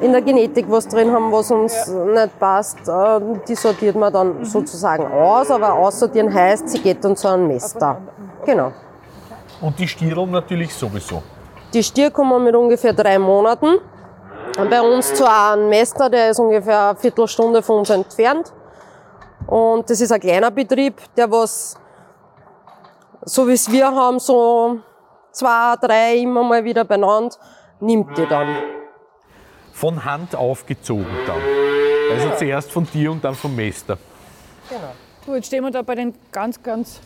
in 0.00 0.12
der 0.12 0.22
Genetik 0.22 0.66
was 0.68 0.86
drin 0.88 1.10
haben, 1.12 1.32
was 1.32 1.50
uns 1.50 1.86
nicht 1.86 2.38
passt, 2.38 2.78
äh, 2.88 3.20
die 3.48 3.54
sortiert 3.54 3.96
man 3.96 4.12
dann 4.12 4.44
sozusagen 4.44 5.06
aus, 5.06 5.50
aber 5.50 5.72
aussortieren 5.72 6.32
heißt, 6.32 6.68
sie 6.68 6.80
geht 6.80 7.04
dann 7.04 7.16
zu 7.16 7.28
einem 7.28 7.48
Mester. 7.48 7.98
Genau. 8.44 8.72
Und 9.60 9.78
die 9.78 9.88
Stierl 9.88 10.26
natürlich 10.26 10.74
sowieso. 10.74 11.22
Die 11.72 11.82
Stier 11.82 12.10
kommen 12.10 12.44
mit 12.44 12.54
ungefähr 12.54 12.92
drei 12.92 13.18
Monaten. 13.18 13.78
Bei 14.70 14.80
uns 14.80 15.12
zu 15.12 15.28
einem 15.28 15.68
Mester, 15.68 16.08
der 16.08 16.30
ist 16.30 16.38
ungefähr 16.38 16.90
eine 16.90 16.96
Viertelstunde 16.96 17.62
von 17.62 17.80
uns 17.80 17.90
entfernt. 17.90 18.52
Und 19.46 19.88
das 19.88 20.00
ist 20.00 20.12
ein 20.12 20.20
kleiner 20.20 20.50
Betrieb, 20.50 21.00
der 21.16 21.30
was, 21.30 21.76
so 23.26 23.46
wie 23.46 23.52
es 23.52 23.70
wir 23.70 23.86
haben, 23.86 24.18
so 24.18 24.78
zwei, 25.32 25.74
drei 25.80 26.16
immer 26.16 26.42
mal 26.42 26.64
wieder 26.64 26.84
benannt, 26.84 27.38
nimmt 27.80 28.16
die 28.16 28.26
dann. 28.26 28.56
Von 29.72 30.02
Hand 30.02 30.34
aufgezogen 30.34 31.06
dann. 31.26 31.40
Also 32.10 32.30
zuerst 32.38 32.72
von 32.72 32.86
dir 32.94 33.10
und 33.12 33.22
dann 33.22 33.34
vom 33.34 33.54
Meister. 33.54 33.98
Du, 35.26 35.34
jetzt 35.34 35.48
stehen 35.48 35.64
wir 35.64 35.70
da 35.70 35.82
bei 35.82 35.96
den 35.96 36.14
ganz, 36.32 36.62
ganz 36.62 37.00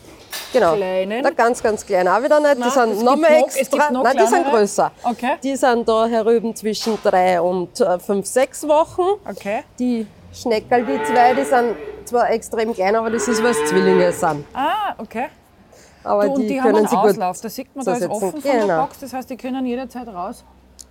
Genau. 0.53 0.75
Kleinen? 0.75 1.23
Der 1.23 1.31
ganz, 1.33 1.63
ganz 1.63 1.85
klein 1.85 2.07
auch 2.07 2.21
wieder 2.21 2.39
nicht. 2.39 2.59
Nein, 2.59 2.63
die 2.63 2.69
sind 2.69 3.03
noch 3.03 3.15
mehr 3.15 3.39
extra. 3.39 3.91
noch 3.91 4.03
Nein, 4.03 4.17
die 4.17 4.27
sind 4.27 4.45
größer. 4.49 4.91
Okay. 5.03 5.37
Die 5.41 5.55
sind 5.55 5.87
da 5.87 6.05
herüben 6.05 6.55
zwischen 6.55 6.97
drei 7.01 7.41
und 7.41 7.79
äh, 7.79 7.99
fünf, 7.99 8.25
sechs 8.25 8.67
Wochen. 8.67 9.19
Okay. 9.29 9.63
Die 9.79 10.05
Schneckerl, 10.33 10.85
die 10.85 11.01
zwei, 11.03 11.33
die 11.33 11.43
sind 11.43 11.75
zwar 12.05 12.29
extrem 12.31 12.73
klein, 12.73 12.95
aber 12.95 13.09
das 13.09 13.27
ist, 13.27 13.41
weil 13.41 13.51
es 13.51 13.65
Zwillinge 13.65 14.11
sind. 14.11 14.45
Ah, 14.53 14.93
okay. 14.97 15.27
Aber 16.03 16.25
Du, 16.25 16.33
und 16.33 16.41
die, 16.41 16.47
die, 16.47 16.59
haben 16.61 16.65
können 16.67 16.77
einen 16.79 16.87
sie 16.87 16.95
gut 16.95 17.05
Auslauf. 17.11 17.41
Da 17.41 17.49
sieht 17.49 17.75
man, 17.75 17.85
da 17.85 17.93
ist 17.93 18.09
offen 18.09 18.31
von 18.31 18.41
der 18.41 18.61
Genau. 18.61 18.81
Box. 18.81 18.99
Das 18.99 19.13
heißt, 19.13 19.29
die 19.29 19.37
können 19.37 19.65
jederzeit 19.65 20.07
raus 20.07 20.43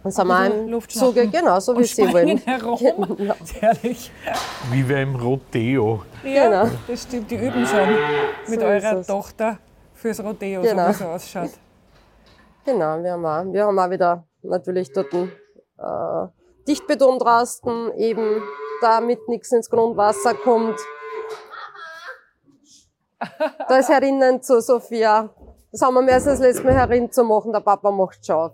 haben 0.02 0.28
wir 0.28 0.48
bisschen 0.50 0.72
im 0.72 0.88
Zuge, 0.88 1.28
genau, 1.28 1.60
so 1.60 1.74
wie 1.74 1.78
und 1.78 1.86
sie 1.86 2.12
wollen. 2.12 2.38
herum. 2.38 2.78
Genau. 3.18 3.34
Herrlich. 3.60 4.10
Wie 4.70 4.88
wir 4.88 5.02
im 5.02 5.14
Rodeo. 5.16 6.02
Ja, 6.24 6.44
Genau. 6.48 6.70
das 6.88 7.02
stimmt. 7.02 7.30
Die 7.30 7.36
üben 7.36 7.66
schon 7.66 7.88
mit 8.48 8.60
So 8.60 8.66
eurer. 8.66 9.06
Tochter 9.06 9.58
fürs 9.94 10.22
Rodeo, 10.22 10.62
Genau. 10.62 10.84
so 10.84 10.88
wie 10.88 10.92
es 10.92 11.02
ausschaut. 11.02 11.50
Genau, 12.64 13.02
wir 13.02 13.12
haben 13.12 13.26
auch, 13.26 13.52
wir 13.52 13.64
haben 13.66 13.78
auch 13.78 13.90
wieder 13.90 14.24
natürlich 14.42 14.90
dort 14.92 15.12
einen, 15.12 15.32
äh, 15.78 16.28
Dichtbetonrasten, 16.66 17.92
eben 17.98 18.42
damit 18.80 19.28
nichts 19.28 19.52
ins 19.52 19.68
Grundwasser 19.68 20.34
kommt. 20.34 20.78
Da 23.68 23.76
ist 23.78 23.88
herinnen 23.88 24.42
zu 24.42 24.60
Sophia. 24.60 25.28
Das 25.72 25.82
haben 25.82 25.94
wir 25.94 26.02
mir 26.02 26.12
erst 26.12 26.26
das 26.26 26.40
letzte 26.40 26.64
Mal 26.64 26.74
herin 26.74 27.10
zu 27.12 27.22
machen, 27.24 27.52
der 27.52 27.60
Papa 27.60 27.90
macht 27.90 28.24
schon 28.24 28.50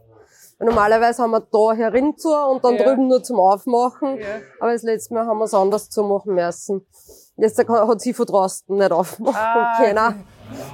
Normalerweise 0.58 1.22
haben 1.22 1.32
wir 1.32 1.40
da 1.40 1.72
herin 1.76 2.16
zu 2.16 2.30
und 2.34 2.64
dann 2.64 2.76
Ja. 2.76 2.84
drüben 2.84 3.08
nur 3.08 3.22
zum 3.22 3.38
Aufmachen. 3.40 4.16
Ja. 4.18 4.24
Aber 4.60 4.72
das 4.72 4.82
letzte 4.82 5.12
Mal 5.14 5.26
haben 5.26 5.38
wir 5.38 5.44
es 5.44 5.52
anders 5.54 5.90
zumachen 5.90 6.34
müssen. 6.34 6.86
Jetzt 7.36 7.58
hat 7.58 8.00
sie 8.00 8.14
von 8.14 8.24
draußen 8.26 8.64
nicht 8.74 8.90
aufmachen 8.92 9.36
Ah, 9.36 9.76
können. 9.78 10.24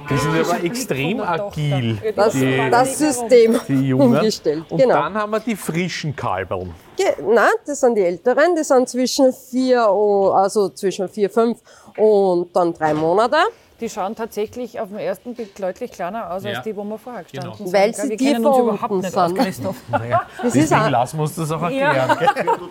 Die 0.09 0.17
sind 0.17 0.39
aber 0.49 0.63
extrem 0.63 1.19
agil, 1.19 1.97
Das, 2.15 2.31
die, 2.33 2.69
das 2.71 2.97
System 2.97 3.59
die 3.67 3.89
Jungen. 3.89 4.15
umgestellt. 4.17 4.71
Und 4.71 4.77
genau. 4.77 4.93
dann 4.93 5.15
haben 5.15 5.31
wir 5.31 5.39
die 5.41 5.55
frischen 5.57 6.15
Kalberl. 6.15 6.67
Ge 6.95 7.07
Nein, 7.21 7.49
das 7.65 7.81
sind 7.81 7.95
die 7.95 8.03
Älteren, 8.03 8.55
die 8.55 8.63
sind 8.63 8.87
zwischen 8.87 9.33
vier, 9.33 9.89
und, 9.89 10.31
also 10.33 10.69
zwischen 10.69 11.09
vier, 11.09 11.29
fünf 11.29 11.59
und 11.97 12.55
dann 12.55 12.73
drei 12.73 12.93
Monate. 12.93 13.37
Die 13.83 13.89
schauen 13.89 14.15
tatsächlich 14.15 14.79
auf 14.79 14.87
den 14.87 14.97
ersten 14.99 15.33
Blick 15.35 15.55
deutlich 15.57 15.91
kleiner 15.91 16.31
aus 16.31 16.45
Ja. 16.45 16.51
als 16.51 16.61
die, 16.63 16.73
wo 16.73 16.85
wir 16.85 16.97
vorher 16.97 17.23
gestanden 17.23 17.51
Genau. 17.57 17.69
sind. 17.69 17.73
Weil 17.73 17.93
sie 17.93 18.15
kennen 18.15 18.45
uns 18.45 18.57
überhaupt 18.57 18.91
nicht 18.93 19.17
aus, 19.17 19.27
sind. 19.31 19.37
Christoph. 19.39 19.75
Naja, 19.91 20.21
Das 20.37 20.45
ist, 20.45 20.55
deswegen 20.55 20.81
ein, 20.85 20.91
lassen 20.93 21.17
wir 21.17 21.23
uns 21.23 21.35
das 21.35 21.51
auch 21.51 21.69
Ja. 21.69 21.91
erklären. 21.93 22.17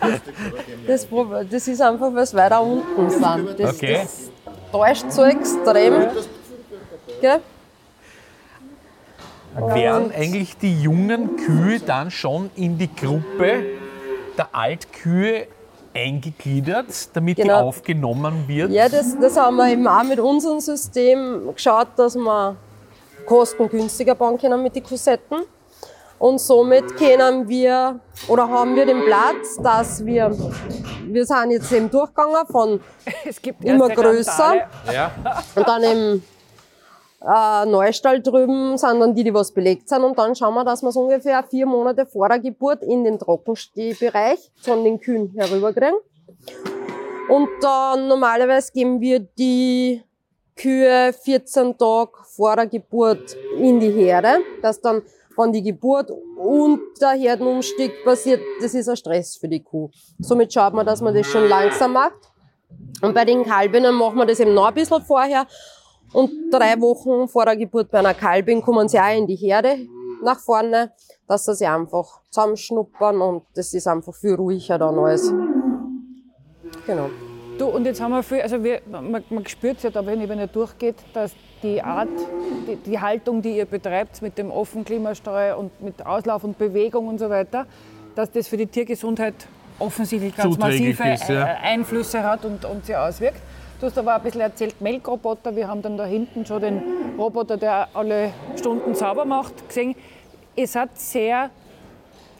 gell? 0.00 0.20
das, 0.86 1.06
das 1.50 1.68
ist 1.68 1.82
einfach, 1.82 2.14
weil 2.14 2.24
sie 2.26 2.34
weiter 2.38 2.62
unten 2.62 3.10
sind. 3.10 3.60
Das, 3.60 3.74
Okay. 3.76 3.98
das 4.02 4.30
täuscht 4.72 5.10
so 5.10 5.24
extrem. 5.24 6.06
Gell? 7.20 7.40
Werden 9.54 10.12
eigentlich 10.16 10.56
die 10.56 10.80
jungen 10.80 11.36
Kühe 11.36 11.78
dann 11.80 12.10
schon 12.10 12.48
in 12.56 12.78
die 12.78 12.88
Gruppe 12.96 13.64
der 14.38 14.48
Altkühe 14.54 15.46
eingegliedert, 15.94 16.86
damit 17.14 17.38
die 17.38 17.42
Genau. 17.42 17.68
aufgenommen 17.68 18.44
wird? 18.46 18.70
Ja, 18.70 18.88
das, 18.88 19.16
das 19.20 19.36
haben 19.36 19.56
wir 19.56 19.68
eben 19.68 19.86
auch 19.86 20.02
mit 20.04 20.18
unserem 20.20 20.60
System 20.60 21.52
geschaut, 21.54 21.88
dass 21.96 22.16
wir 22.16 22.56
kostengünstiger 23.26 24.14
bauen 24.14 24.38
können 24.38 24.62
mit 24.62 24.74
den 24.74 24.84
Kassetten. 24.84 25.42
Und 26.18 26.40
somit 26.40 26.96
können 26.96 27.48
wir 27.48 27.98
oder 28.28 28.48
haben 28.48 28.76
wir 28.76 28.86
den 28.86 29.04
Platz, 29.04 29.56
dass 29.60 30.04
wir, 30.06 30.30
wir 31.06 31.26
sind 31.26 31.50
jetzt 31.50 31.72
eben 31.72 31.90
durchgegangen 31.90 32.46
von 32.48 32.80
Es 33.24 33.42
gibt 33.42 33.64
immer 33.64 33.88
größer. 33.88 34.54
Ja. 34.92 35.10
Und 35.56 35.66
dann 35.66 35.82
im 35.82 36.22
äh, 37.24 37.66
Neustall 37.66 38.20
drüben 38.20 38.76
sind 38.76 39.00
dann 39.00 39.14
die, 39.14 39.24
die 39.24 39.34
was 39.34 39.52
belegt 39.52 39.88
sind. 39.88 40.02
Und 40.02 40.18
dann 40.18 40.34
schauen 40.34 40.54
wir, 40.54 40.64
dass 40.64 40.82
wir 40.82 40.88
es 40.88 40.96
ungefähr 40.96 41.42
vier 41.44 41.66
Monate 41.66 42.06
vor 42.06 42.28
der 42.28 42.38
Geburt 42.38 42.82
in 42.82 43.04
den 43.04 43.18
Trockenstehbereich 43.18 44.50
von 44.60 44.84
den 44.84 45.00
Kühen 45.00 45.32
herüberkriegen. 45.36 45.96
Und 47.28 47.48
dann 47.60 48.08
normalerweise 48.08 48.72
geben 48.72 49.00
wir 49.00 49.20
die 49.20 50.02
Kühe 50.56 51.12
14 51.12 51.78
Tage 51.78 52.12
vor 52.24 52.56
der 52.56 52.66
Geburt 52.66 53.36
in 53.56 53.80
die 53.80 53.90
Herde, 53.90 54.38
dass 54.60 54.80
dann 54.80 55.02
wenn 55.36 55.52
die 55.52 55.62
Geburt 55.62 56.10
und 56.36 56.80
der 57.00 57.10
Herdenumstieg 57.10 58.04
passiert, 58.04 58.40
das 58.60 58.74
ist 58.74 58.88
ein 58.88 58.96
Stress 58.96 59.36
für 59.36 59.48
die 59.48 59.62
Kuh. 59.62 59.90
Somit 60.18 60.52
schaut 60.52 60.74
man, 60.74 60.84
dass 60.84 61.00
man 61.00 61.14
das 61.14 61.26
schon 61.26 61.48
langsam 61.48 61.94
macht. 61.94 62.30
Und 63.00 63.14
bei 63.14 63.24
den 63.24 63.44
Kalbinnen 63.44 63.94
machen 63.94 64.18
wir 64.18 64.26
das 64.26 64.40
eben 64.40 64.54
noch 64.54 64.66
ein 64.66 64.74
bisschen 64.74 65.02
vorher. 65.02 65.46
Und 66.12 66.30
drei 66.50 66.78
Wochen 66.80 67.28
vor 67.28 67.44
der 67.44 67.56
Geburt 67.56 67.90
bei 67.90 67.98
einer 67.98 68.14
Kalbin 68.14 68.60
kommen 68.60 68.88
sie 68.88 68.98
auch 68.98 69.16
in 69.16 69.26
die 69.26 69.36
Herde 69.36 69.78
nach 70.22 70.38
vorne, 70.38 70.92
dass 71.26 71.46
sie 71.46 71.54
sich 71.54 71.66
einfach 71.66 72.20
zusammenschnuppern 72.30 73.20
und 73.20 73.44
das 73.54 73.72
ist 73.74 73.86
einfach 73.86 74.14
viel 74.14 74.34
ruhiger 74.34 74.78
dann 74.78 74.98
alles. 74.98 75.32
Genau. 76.86 77.10
Du, 77.58 77.66
und 77.66 77.84
jetzt 77.84 78.00
haben 78.00 78.12
wir 78.12 78.22
viel, 78.22 78.40
also 78.40 78.62
wir, 78.62 78.80
man, 78.90 79.22
man 79.28 79.46
spürt 79.46 79.76
es 79.78 79.82
ja 79.84 79.90
da, 79.90 80.04
wenn 80.04 80.20
ihr 80.20 80.28
wenn 80.28 80.38
ihr 80.38 80.46
durchgeht, 80.46 80.96
dass 81.12 81.32
die 81.62 81.82
Art, 81.82 82.08
die, 82.66 82.76
die 82.76 82.98
Haltung, 82.98 83.42
die 83.42 83.56
ihr 83.56 83.66
betreibt 83.66 84.20
mit 84.22 84.38
dem 84.38 84.50
offenen 84.50 84.84
Klimasteuer 84.84 85.56
und 85.56 85.80
mit 85.80 86.04
Auslauf 86.04 86.44
und 86.44 86.58
Bewegung 86.58 87.08
und 87.08 87.18
so 87.18 87.28
weiter, 87.30 87.66
dass 88.14 88.30
das 88.30 88.48
für 88.48 88.56
die 88.56 88.66
Tiergesundheit 88.66 89.34
offensichtlich 89.78 90.34
ganz 90.34 90.54
Zuträglich 90.54 90.98
massive 90.98 91.14
ist, 91.14 91.28
ja. 91.28 91.44
Einflüsse 91.62 92.22
hat 92.22 92.44
und, 92.44 92.64
und 92.64 92.86
sich 92.86 92.96
auswirkt. 92.96 93.40
Du 93.82 93.88
hast 93.88 93.98
aber 93.98 94.14
ein 94.14 94.22
bisschen 94.22 94.42
erzählt, 94.42 94.80
Melkroboter, 94.80 95.56
wir 95.56 95.66
haben 95.66 95.82
dann 95.82 95.96
da 95.96 96.04
hinten 96.04 96.46
schon 96.46 96.62
den 96.62 96.82
Roboter, 97.18 97.56
der 97.56 97.88
alle 97.94 98.32
Stunden 98.56 98.94
sauber 98.94 99.24
macht, 99.24 99.66
gesehen. 99.66 99.96
Ihr 100.54 100.68
seid 100.68 100.96
sehr 100.96 101.50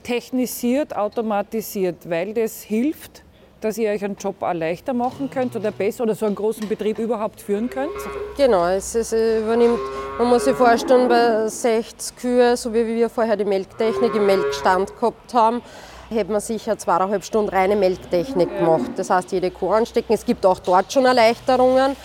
technisiert, 0.05 0.96
automatisiert, 0.96 2.09
weil 2.09 2.33
das 2.33 2.62
hilft, 2.62 3.24
dass 3.61 3.76
ihr 3.76 3.90
euch 3.90 4.05
einen 4.05 4.14
Job 4.14 4.40
auch 4.40 4.52
leichter 4.52 4.92
machen 4.92 5.31
könnt 5.31 5.57
oder 5.57 5.72
besser 5.72 6.05
oder 6.05 6.14
so 6.14 6.26
einen 6.26 6.37
großen 6.37 6.68
Betrieb 6.68 7.00
überhaupt 7.00 7.40
führen 7.40 7.68
könnt? 7.68 7.90
Genau, 8.37 8.68
es, 8.68 8.94
es 8.94 9.12
übernimmt, 9.12 9.81
man 10.18 10.28
muss 10.28 10.44
sich 10.44 10.55
vorstellen, 10.55 11.09
bei 11.09 11.48
60 11.48 12.14
Kühe, 12.18 12.57
so 12.57 12.72
wie 12.72 12.87
wir 12.87 13.11
vorher 13.11 13.37
die 13.37 13.44
Melktechnik 13.44 14.14
im 14.14 14.26
Melkstand 14.26 14.94
gehabt 14.94 15.35
haben, 15.35 15.61
hätte 16.10 16.32
man 16.32 16.40
sicher 16.40 16.76
zweieinhalb 16.78 17.24
Stunden 17.24 17.48
reine 17.48 17.76
Melktechnik 17.76 18.58
gemacht. 18.58 18.90
Das 18.96 19.10
heißt, 19.10 19.32
jede 19.32 19.50
Kuh 19.50 19.70
anstecken. 19.70 20.14
Es 20.14 20.24
gibt 20.24 20.44
auch 20.46 20.58
dort 20.58 20.92
schon 20.92 21.04
Erleichterungen. 21.04 21.96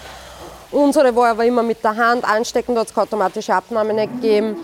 Unsere 0.71 1.15
war 1.15 1.29
aber 1.29 1.45
immer 1.45 1.63
mit 1.63 1.83
der 1.83 1.95
Hand 1.95 2.25
anstecken, 2.25 2.75
da 2.75 2.81
hat 2.81 2.91
es 2.91 2.97
automatische 2.97 3.53
Abnahme 3.53 3.93
nicht 3.93 4.11
gegeben. 4.21 4.57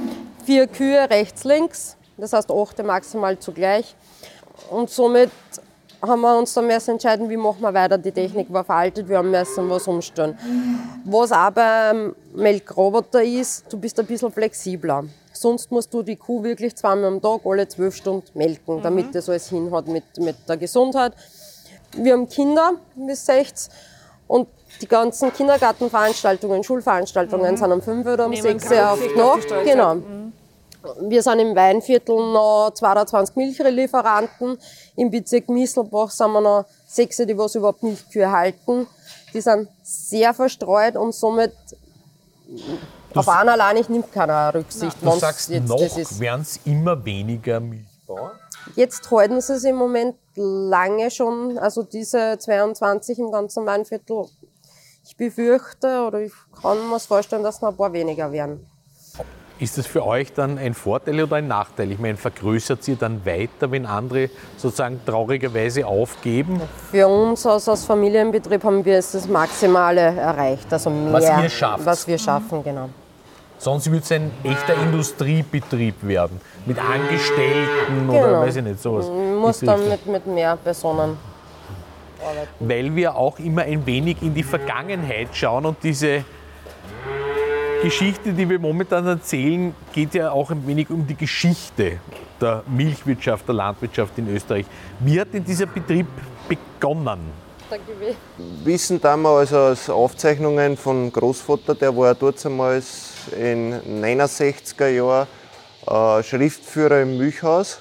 Vier 0.45 0.67
Kühe 0.67 1.09
rechts, 1.09 1.45
links, 1.45 1.95
das 2.17 2.33
heißt 2.33 2.51
achte 2.51 2.83
maximal 2.83 3.39
zugleich. 3.39 3.95
Und 4.69 4.89
somit 4.89 5.31
haben 6.01 6.19
wir 6.21 6.37
uns 6.37 6.53
dann 6.53 6.67
müssen 6.67 6.91
entscheiden, 6.91 7.29
wie 7.29 7.37
machen 7.37 7.61
wir 7.61 7.73
weiter. 7.73 7.97
Die 7.97 8.11
Technik 8.11 8.51
war 8.51 8.65
veraltet, 8.65 9.07
wir 9.07 9.19
haben 9.19 9.31
müssen 9.31 9.69
was 9.69 9.87
umstellen. 9.87 10.37
Was 11.05 11.31
auch 11.31 11.51
beim 11.51 12.13
Melkroboter 12.35 13.23
ist, 13.23 13.71
du 13.71 13.77
bist 13.77 13.97
ein 13.97 14.05
bisschen 14.05 14.31
flexibler. 14.31 15.05
Sonst 15.33 15.71
musst 15.71 15.93
du 15.93 16.03
die 16.03 16.15
Kuh 16.15 16.43
wirklich 16.43 16.75
zweimal 16.75 17.05
am 17.05 17.21
Tag, 17.21 17.41
alle 17.45 17.67
zwölf 17.67 17.95
Stunden 17.95 18.27
melken, 18.35 18.81
damit 18.81 19.13
das 19.15 19.27
alles 19.29 19.49
hinhat 19.49 19.87
mit, 19.87 20.03
mit 20.17 20.35
der 20.47 20.57
Gesundheit. 20.57 21.13
Wir 21.97 22.13
haben 22.13 22.27
Kinder 22.29 22.73
bis 22.95 23.25
16 23.25 23.73
und 24.27 24.47
die 24.81 24.87
ganzen 24.87 25.31
Kindergartenveranstaltungen, 25.33 26.63
Schulveranstaltungen 26.63 27.57
sind 27.57 27.71
um 27.71 27.81
5 27.81 28.07
oder 28.07 28.25
um 28.25 28.31
Nehmen 28.31 28.59
6 28.59 28.69
keine 28.69 28.81
Uhr 28.81 28.91
auf 28.91 28.99
Rücksicht 28.99 29.15
die 29.15 29.21
auf 29.21 29.33
die 29.33 29.39
Nacht. 29.39 29.43
Stallzeit. 29.43 29.73
Genau. 29.73 29.97
Wir 31.09 31.23
sind 31.23 31.39
im 31.39 31.55
Weinviertel 31.55 32.15
noch 32.15 32.71
22 32.73 33.35
Milchlieferanten. 33.35 34.57
Im 34.97 35.09
Bezirk 35.09 35.47
Misselbach 35.49 36.11
sind 36.11 36.31
wir 36.31 36.41
noch 36.41 36.65
sechs, 36.87 37.17
die 37.17 37.37
was 37.37 37.55
überhaupt 37.55 37.83
Milchkühe 37.83 38.29
halten. 38.29 38.87
Die 39.33 39.39
sind 39.41 39.69
sehr 39.81 40.33
verstreut 40.33 40.97
und 40.97 41.13
somit 41.13 41.53
auf 43.15 43.29
einen 43.29 43.49
allein 43.49 43.83
nimmt 43.87 44.11
keiner 44.11 44.53
Rücksicht. 44.53 44.97
Du 45.01 45.11
sagst, 45.11 45.49
jetzt 45.49 45.67
noch 45.67 45.79
das 45.79 45.97
ist. 45.97 46.19
werden 46.19 46.41
es 46.41 46.59
immer 46.65 47.03
weniger 47.03 47.59
Milchbauern. 47.59 48.31
Jetzt 48.75 49.09
halten 49.11 49.41
sie 49.41 49.53
es 49.53 49.63
im 49.65 49.75
Moment 49.75 50.15
lange 50.35 51.11
schon, 51.11 51.57
also 51.57 51.83
diese 51.83 52.37
22 52.37 53.19
im 53.19 53.31
ganzen 53.31 53.65
Weinviertel. 53.65 54.25
Ich 55.05 55.17
befürchte 55.17 56.05
oder 56.07 56.21
ich 56.21 56.31
kann 56.61 56.89
mir 56.89 56.99
vorstellen, 56.99 57.43
dass 57.43 57.61
noch 57.61 57.69
ein 57.69 57.77
paar 57.77 57.91
weniger 57.91 58.31
werden. 58.31 58.65
Ist 59.59 59.77
das 59.77 59.85
für 59.85 60.05
euch 60.05 60.33
dann 60.33 60.57
ein 60.57 60.73
Vorteil 60.73 61.21
oder 61.21 61.35
ein 61.35 61.47
Nachteil? 61.47 61.91
Ich 61.91 61.99
meine, 61.99 62.17
vergrößert 62.17 62.87
ihr 62.87 62.95
dann 62.95 63.25
weiter, 63.25 63.69
wenn 63.69 63.85
andere 63.85 64.29
sozusagen 64.57 64.99
traurigerweise 65.05 65.85
aufgeben? 65.85 66.59
Für 66.89 67.07
uns 67.07 67.45
als, 67.45 67.69
als 67.69 67.85
Familienbetrieb 67.85 68.63
haben 68.63 68.83
wir 68.83 68.93
jetzt 68.93 69.13
das 69.13 69.27
Maximale 69.27 70.01
erreicht. 70.01 70.71
Also 70.73 70.89
mehr, 70.89 71.13
Was 71.13 71.43
ihr 71.43 71.49
schafft. 71.49 71.85
Was 71.85 72.07
wir 72.07 72.17
schaffen, 72.17 72.63
genau. 72.63 72.89
Sonst 73.63 73.89
würde 73.89 74.03
es 74.03 74.11
ein 74.11 74.29
echter 74.43 74.73
Industriebetrieb 74.75 75.95
werden. 76.05 76.41
Mit 76.65 76.77
Angestellten 76.77 78.09
oder 78.09 78.27
Genau. 78.27 78.41
weiß 78.41 78.57
ich 78.57 78.63
nicht, 78.63 78.81
sowas. 78.81 79.07
Man 79.07 79.35
muss 79.37 79.59
dann 79.61 79.79
richtig. 79.79 80.05
mit, 80.05 80.25
mit 80.25 80.35
mehr 80.35 80.57
Personen 80.57 81.17
arbeiten. 82.21 82.49
Weil 82.59 82.93
wir 82.93 83.15
auch 83.15 83.39
immer 83.39 83.61
ein 83.61 83.85
wenig 83.85 84.21
in 84.21 84.33
die 84.33 84.43
Vergangenheit 84.43 85.29
schauen 85.31 85.65
und 85.65 85.77
diese 85.81 86.25
Geschichte, 87.81 88.33
die 88.33 88.49
wir 88.49 88.59
momentan 88.59 89.07
erzählen, 89.07 89.73
geht 89.93 90.13
ja 90.13 90.31
auch 90.31 90.51
ein 90.51 90.67
wenig 90.67 90.89
um 90.89 91.07
die 91.07 91.15
Geschichte 91.15 91.99
der 92.41 92.63
Milchwirtschaft, 92.67 93.47
der 93.47 93.55
Landwirtschaft 93.55 94.17
in 94.17 94.27
Österreich. 94.27 94.65
Wie 94.99 95.21
hat 95.21 95.33
denn 95.33 95.45
dieser 95.45 95.67
Betrieb 95.67 96.07
begonnen? 96.49 97.31
Wissen 98.65 98.99
damals 98.99 99.53
aus 99.53 99.89
Aufzeichnungen 99.89 100.75
von 100.75 101.11
Großvater, 101.13 101.75
der 101.75 101.95
war 101.95 102.13
dort 102.13 102.45
einmal 102.45 102.81
in 103.31 103.73
69er 104.03 104.87
Jahren 104.89 105.27
äh, 105.87 106.23
Schriftführer 106.23 107.01
im 107.01 107.17
Milchhaus. 107.17 107.79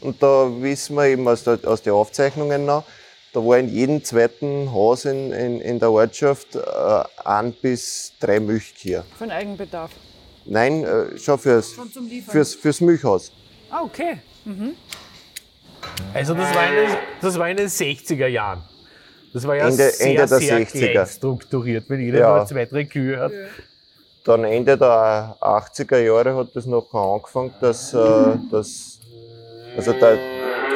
Und 0.00 0.22
da 0.22 0.50
wissen 0.60 0.96
wir 0.96 1.06
eben 1.06 1.26
aus, 1.26 1.44
der, 1.44 1.58
aus 1.64 1.80
den 1.82 1.92
Aufzeichnungen 1.94 2.66
noch, 2.66 2.84
da 3.32 3.40
war 3.40 3.58
in 3.58 3.68
jedem 3.68 4.04
zweiten 4.04 4.70
Haus 4.70 5.06
in, 5.06 5.32
in, 5.32 5.60
in 5.60 5.78
der 5.80 5.90
Ortschaft 5.90 6.54
äh, 6.56 6.60
ein 7.24 7.52
bis 7.54 8.12
drei 8.20 8.38
Milchkühe. 8.38 9.02
Für 9.16 9.24
den 9.24 9.30
Eigenbedarf. 9.32 9.90
Nein, 10.44 10.84
äh, 10.84 11.16
schon 11.18 11.38
fürs, 11.38 11.74
zum 11.92 12.06
Liefern. 12.06 12.32
fürs, 12.32 12.54
fürs 12.54 12.80
Milchhaus. 12.82 13.32
Ah, 13.70 13.82
okay. 13.82 14.18
Also 16.12 16.34
das 16.34 16.54
war 16.54 16.68
in 16.68 16.74
den, 16.74 16.96
das 17.20 17.38
war 17.38 17.48
in 17.50 17.56
den 17.56 17.68
60er 17.68 18.26
Jahren. 18.26 18.62
Das 19.32 19.44
war 19.46 19.56
ja 19.56 19.64
Ende- 19.68 19.90
sehr, 19.90 20.06
Ende 20.06 20.26
der 20.26 20.28
sehr 20.38 20.58
60er. 20.60 20.90
klein 20.92 21.06
strukturiert, 21.06 21.84
wenn 21.88 22.00
jeder 22.00 22.20
Ja. 22.20 22.36
nur 22.36 22.46
zwei, 22.46 22.66
drei 22.66 22.84
Kühe 22.84 23.18
hat. 23.18 23.32
Dann 24.24 24.44
Ende 24.44 24.78
der 24.78 25.36
80er 25.38 25.98
Jahre 25.98 26.34
hat 26.34 26.56
das 26.56 26.64
noch 26.64 26.92
angefangen, 26.94 27.52
dass, 27.60 27.92
äh, 27.92 28.38
dass, 28.50 28.98
also 29.76 29.92
da, 29.92 30.16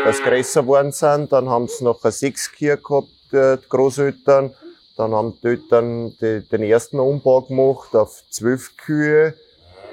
dass 0.04 0.20
größer 0.20 0.60
geworden 0.60 0.92
sind. 0.92 1.32
Dann 1.32 1.48
haben 1.48 1.66
sie 1.66 1.82
nachher 1.82 2.12
sechs 2.12 2.52
Kühe 2.52 2.76
gehabt, 2.76 3.08
äh, 3.32 3.56
die 3.56 3.68
Großeltern. 3.70 4.54
Dann 4.98 5.14
haben 5.14 5.38
die 5.42 5.46
Eltern 5.46 6.14
die, 6.20 6.46
den 6.46 6.62
ersten 6.62 7.00
Umbau 7.00 7.40
gemacht 7.40 7.96
auf 7.96 8.22
zwölf 8.28 8.76
Kühe. 8.76 9.32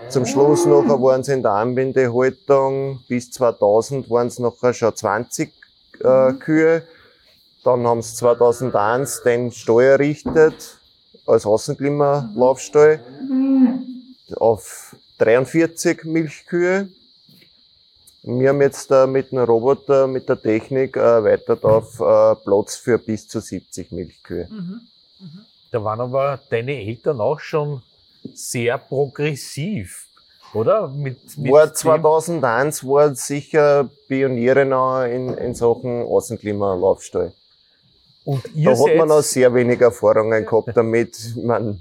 Zum 0.10 0.26
Schluss 0.26 0.66
nachher 0.66 1.02
waren 1.02 1.24
sie 1.24 1.32
in 1.32 1.42
der 1.42 1.54
Anbindehaltung. 1.54 3.00
Bis 3.08 3.32
2000 3.32 4.10
waren 4.10 4.28
es 4.28 4.38
nachher 4.38 4.74
schon 4.74 4.94
20 4.94 5.54
äh, 6.02 6.34
Kühe. 6.34 6.84
Dann 7.64 7.88
haben 7.88 8.02
sie 8.02 8.16
2001 8.16 9.24
den 9.24 9.52
Stall 9.54 9.84
errichtet 9.84 10.75
als 11.26 11.46
Außenklimalaufstall 11.46 13.00
auf 14.38 14.96
43 15.18 16.04
Milchkühe. 16.06 16.90
Wir 18.24 18.50
haben 18.50 18.62
jetzt 18.62 18.90
äh, 18.92 19.06
mit 19.06 19.32
dem 19.32 19.40
Roboter, 19.40 20.08
mit 20.08 20.28
der 20.28 20.42
Technik 20.42 20.98
äh, 20.98 21.00
erweitert 21.00 21.64
auf 21.64 22.00
äh, 22.00 22.36
Platz 22.44 22.76
für 22.76 22.98
bis 22.98 23.28
zu 23.28 23.40
70 23.40 23.92
Milchkühe. 23.92 24.48
Da 25.72 25.84
waren 25.84 26.00
aber 26.02 26.40
deine 26.50 26.74
Eltern 26.74 27.22
auch 27.22 27.40
schon 27.40 27.82
sehr 28.34 28.78
progressiv, 28.80 30.08
oder? 30.54 30.88
Mit, 30.88 31.38
mit 31.38 31.52
War 31.52 31.68
dem- 31.68 31.76
2001 31.76 32.84
war 32.84 33.14
sicher 33.14 33.90
Pioniere 34.08 34.62
in, 35.12 35.30
in 35.36 35.54
Sachen 35.54 36.02
Außenklimalaufstall. 36.04 37.34
Und 38.26 38.44
ihr, 38.56 38.72
Da 38.72 38.78
hat 38.78 38.98
man 38.98 39.10
seid, 39.10 39.24
sehr 39.24 39.54
wenig 39.54 39.80
Erfahrungen 39.80 40.46
gehabt 40.46 40.76
damit. 40.76 41.16
Man, 41.38 41.80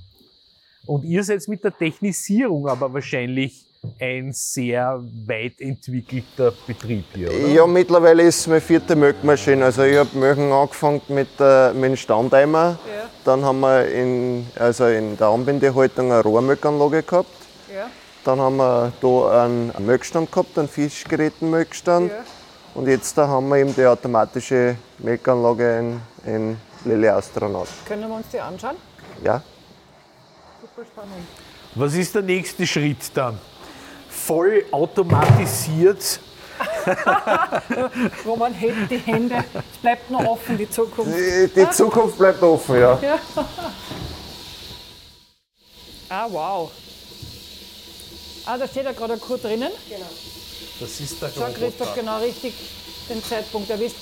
und 0.86 1.04
ihr 1.04 1.24
seid 1.24 1.46
mit 1.48 1.64
der 1.64 1.76
Technisierung 1.76 2.68
aber 2.68 2.92
wahrscheinlich 2.92 3.64
ein 3.98 4.32
sehr 4.32 5.02
weit 5.26 5.60
entwickelter 5.60 6.52
Betrieb 6.66 7.04
hier, 7.14 7.28
oder? 7.28 7.48
Ja, 7.48 7.66
mittlerweile 7.66 8.22
ist 8.22 8.40
es 8.40 8.46
meine 8.46 8.60
vierte 8.60 8.96
Milchmaschine. 8.96 9.64
Also 9.64 9.82
ich 9.82 9.96
habe 9.96 10.16
Milchen 10.16 10.52
angefangen 10.52 11.02
mit, 11.08 11.28
äh, 11.38 11.72
mit 11.72 11.84
dem 11.84 11.96
Standeimer. 11.96 12.78
Ja. 12.86 13.08
Dann 13.24 13.44
haben 13.44 13.60
wir 13.60 13.86
in, 13.88 14.46
also 14.56 14.86
in 14.86 15.16
der 15.16 15.28
Anbindehaltung 15.28 16.12
eine 16.12 16.22
Rohrmilchanlage 16.22 17.02
gehabt. 17.02 17.28
Ja. 17.74 17.86
Dann 18.24 18.40
haben 18.40 18.56
wir 18.56 18.92
da 19.00 19.44
einen 19.44 19.72
Milchstand 19.80 20.32
gehabt, 20.32 20.58
einen 20.58 20.68
Fischgerätenmilchstand. 20.68 22.10
Ja. 22.10 22.24
Und 22.74 22.88
jetzt 22.88 23.16
da 23.16 23.28
haben 23.28 23.48
wir 23.48 23.58
eben 23.58 23.74
die 23.74 23.86
automatische 23.86 24.76
Milchanlage 24.98 25.78
in, 25.78 26.00
in 26.26 26.56
Lille 26.84 27.12
Astronaut. 27.12 27.68
Können 27.86 28.08
wir 28.08 28.16
uns 28.16 28.26
die 28.32 28.40
anschauen? 28.40 28.76
Ja. 29.22 29.42
Super 30.60 30.86
spannend. 30.86 31.26
Was 31.74 31.94
ist 31.94 32.14
der 32.14 32.22
nächste 32.22 32.66
Schritt 32.66 33.10
dann? 33.14 33.38
Voll 34.08 34.64
automatisiert. 34.70 36.20
Roman 38.24 38.54
hebt 38.54 38.90
die 38.90 38.98
Hände. 38.98 39.42
Es 39.54 39.78
bleibt 39.78 40.10
noch 40.10 40.24
offen, 40.24 40.56
die 40.56 40.70
Zukunft. 40.70 41.12
Die, 41.16 41.50
die 41.52 41.70
Zukunft 41.70 42.16
bleibt 42.16 42.42
offen, 42.42 42.78
ja. 42.80 42.98
Ah, 46.08 46.26
wow. 46.30 46.70
Ah, 48.46 48.58
da 48.58 48.68
steht 48.68 48.84
ja 48.84 48.92
gerade 48.92 49.14
eine 49.14 49.22
Kuh 49.22 49.36
drinnen. 49.36 49.72
Das 50.78 51.00
ist 51.00 51.20
der 51.20 51.30
Schau, 51.34 51.46
Christoph, 51.52 51.94
genau 51.94 52.18
richtig 52.18 52.54
den 53.08 53.22
Zeitpunkt 53.24 53.70
erwischt. 53.70 53.96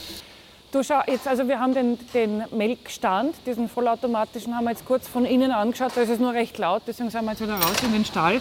Du 0.72 0.82
schau, 0.82 1.00
jetzt, 1.06 1.28
also 1.28 1.46
wir 1.48 1.61
haben 1.61 1.74
den, 1.74 1.98
den 2.14 2.44
Melkstand, 2.50 3.35
diesen 3.44 3.68
vollautomatischen, 3.68 4.56
haben 4.56 4.64
wir 4.64 4.70
jetzt 4.70 4.87
kurz 4.87 5.06
von 5.06 5.26
innen 5.26 5.52
angeschaut, 5.52 5.92
da 5.94 6.00
ist 6.00 6.08
es 6.08 6.18
nur 6.18 6.32
recht 6.32 6.56
laut, 6.56 6.80
deswegen 6.87 7.11
sind 7.11 7.24
wir 7.26 7.32
jetzt 7.32 7.42
wieder 7.42 7.56
raus 7.56 7.76
in 7.85 7.92
den 7.92 8.06
Stall. 8.06 8.40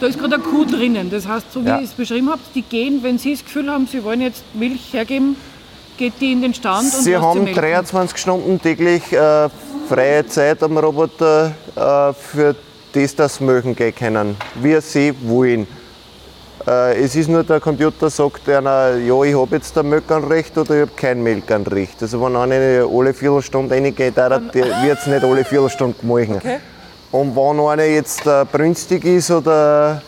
Da 0.00 0.06
ist 0.06 0.18
gerade 0.18 0.36
eine 0.36 0.42
Kuh 0.42 0.64
drinnen, 0.64 1.10
das 1.10 1.28
heißt, 1.28 1.52
so 1.52 1.62
wie 1.62 1.68
Ja. 1.68 1.76
ihr 1.78 1.84
es 1.84 1.92
beschrieben 1.92 2.30
habt, 2.30 2.54
die 2.54 2.62
gehen, 2.62 3.02
wenn 3.02 3.18
sie 3.18 3.32
das 3.32 3.44
Gefühl 3.44 3.70
haben, 3.70 3.86
sie 3.86 4.02
wollen 4.04 4.22
jetzt 4.22 4.42
Milch 4.54 4.94
hergeben, 4.94 5.36
geht 5.98 6.14
die 6.18 6.32
in 6.32 6.40
den 6.40 6.54
Stand 6.54 6.94
und 6.94 7.02
Sie 7.02 7.10
lässt 7.10 7.22
haben 7.22 7.44
melken. 7.44 7.62
23 7.62 8.16
Stunden 8.18 8.58
täglich 8.58 9.12
äh, 9.12 9.50
freie 9.86 10.26
Zeit 10.26 10.62
am 10.62 10.78
Roboter 10.78 11.52
äh, 11.76 12.12
für 12.14 12.56
das, 12.94 13.34
sie 13.36 13.44
Milchen 13.44 13.76
gehen 13.76 13.94
können, 13.94 14.36
wie 14.54 14.80
sie 14.80 15.12
wollen. 15.28 15.66
Äh, 16.66 17.02
es 17.02 17.14
ist 17.14 17.28
nur 17.28 17.44
der 17.44 17.60
Computer 17.60 18.10
sagt 18.10 18.48
einer, 18.48 18.96
ja, 18.96 19.22
ich 19.22 19.36
habe 19.36 19.56
jetzt 19.56 19.76
ein 19.76 19.88
Melkernrecht 19.88 20.56
oder 20.56 20.74
ich 20.74 20.80
habe 20.82 20.92
kein 20.96 21.22
Melkernrecht. 21.22 22.02
Also 22.02 22.20
wenn 22.22 22.36
einer 22.36 22.86
alle 22.88 23.14
Viertelstunde 23.14 23.74
reingeht, 23.74 24.16
wird 24.16 24.98
es 24.98 25.06
nicht 25.06 25.24
alle 25.24 25.44
Viertelstunde 25.44 25.98
gemacht. 26.00 26.36
Okay. 26.36 26.58
Und 27.12 27.36
wenn 27.36 27.60
einer 27.60 27.84
jetzt 27.84 28.26
äh, 28.26 28.44
brünstig 28.50 29.04
ist 29.04 29.30
oder 29.30 30.02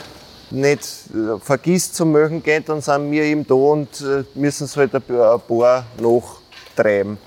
nicht 0.51 0.81
äh, 1.15 1.39
vergisst 1.41 1.95
zu 1.95 2.05
melken 2.07 2.43
geht, 2.43 2.69
dann 2.69 2.81
sind 2.81 3.11
wir 3.11 3.23
eben 3.23 3.47
da 3.47 3.55
und 3.55 4.01
äh, 4.01 4.25
müssen 4.35 4.65
es 4.65 4.77
halt 4.77 4.95
ein 4.95 5.03
paar 5.03 5.85
nachtreiben. 6.01 7.19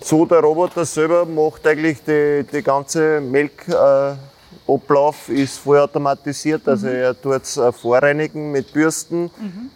So, 0.00 0.26
der 0.26 0.40
Roboter 0.40 0.84
selber 0.84 1.24
macht 1.24 1.66
eigentlich 1.66 2.02
die, 2.02 2.44
die 2.52 2.62
ganze 2.62 3.20
Melkablauf, 3.20 4.16
äh, 4.16 4.31
Ablauf 4.66 5.28
ist 5.28 5.58
vollautomatisiert. 5.58 6.66
Also 6.68 6.88
er 6.88 7.20
tut 7.20 7.42
es 7.42 7.56
äh, 7.56 7.72
vorreinigen 7.72 8.52
mit 8.52 8.72
Bürsten, 8.72 9.30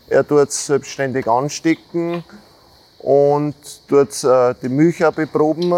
er 0.08 0.26
tut 0.26 0.48
es 0.48 0.66
selbstständig 0.66 1.26
anstecken 1.26 2.24
und 2.98 3.54
tut 3.88 4.24
äh, 4.24 4.54
die 4.62 4.68
Milch 4.68 5.04
auch 5.04 5.12
beproben. 5.12 5.72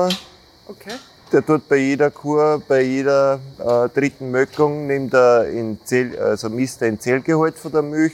Okay. 0.66 0.94
Der 1.30 1.44
tut 1.44 1.68
bei 1.68 1.76
jeder 1.76 2.10
Kur, 2.10 2.62
bei 2.66 2.82
jeder 2.82 3.38
äh, 3.58 3.88
dritten 3.90 4.30
Möckung, 4.30 4.86
nimmt 4.86 5.12
er 5.12 5.46
in 5.48 5.78
Zell, 5.84 6.18
also 6.18 6.48
misst 6.48 6.80
er 6.80 6.88
in 6.88 6.98
Zellgehalt 6.98 7.58
von 7.58 7.70
der 7.70 7.82
Milch, 7.82 8.12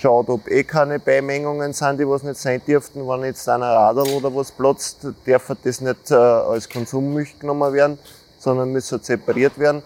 schaut, 0.00 0.28
ob 0.28 0.48
eh 0.48 0.64
keine 0.64 0.98
Beimengungen 0.98 1.72
sind, 1.72 2.00
die 2.00 2.08
was 2.08 2.24
nicht 2.24 2.38
sein 2.38 2.60
dürften. 2.66 3.06
Wenn 3.06 3.22
jetzt 3.24 3.48
einer 3.48 3.66
Radl 3.66 4.08
oder 4.14 4.34
was 4.34 4.50
platzt, 4.50 5.06
darf 5.26 5.52
das 5.62 5.80
nicht 5.80 6.10
äh, 6.10 6.14
als 6.14 6.68
Konsummilch 6.68 7.38
genommen 7.38 7.72
werden, 7.72 7.98
sondern 8.38 8.72
muss 8.72 8.90
halt 8.90 9.04
separiert 9.04 9.56
werden. 9.56 9.82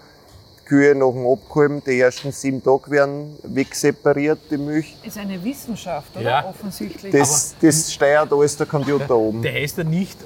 Kühe 0.65 0.95
nach 0.95 1.11
dem 1.13 1.27
Abgehoben, 1.27 1.83
die 1.85 2.01
ersten 2.01 2.33
sieben 2.33 2.63
Tage 2.63 2.91
werden 2.91 3.37
wegsepariert, 3.43 4.39
die 4.51 4.57
Milch. 4.57 4.97
Ist 5.05 5.19
eine 5.19 5.43
Wissenschaft, 5.43 6.17
oder? 6.17 6.23
Ja. 6.25 6.45
Offensichtlich. 6.49 7.13
Das, 7.13 7.55
das 7.61 7.93
steuert 7.93 8.33
alles 8.33 8.57
der 8.57 8.67
Computer 8.67 9.15
oben. 9.17 9.43
Der 9.43 9.53
heißt 9.53 9.79
ja 9.79 9.85
nicht 9.85 10.19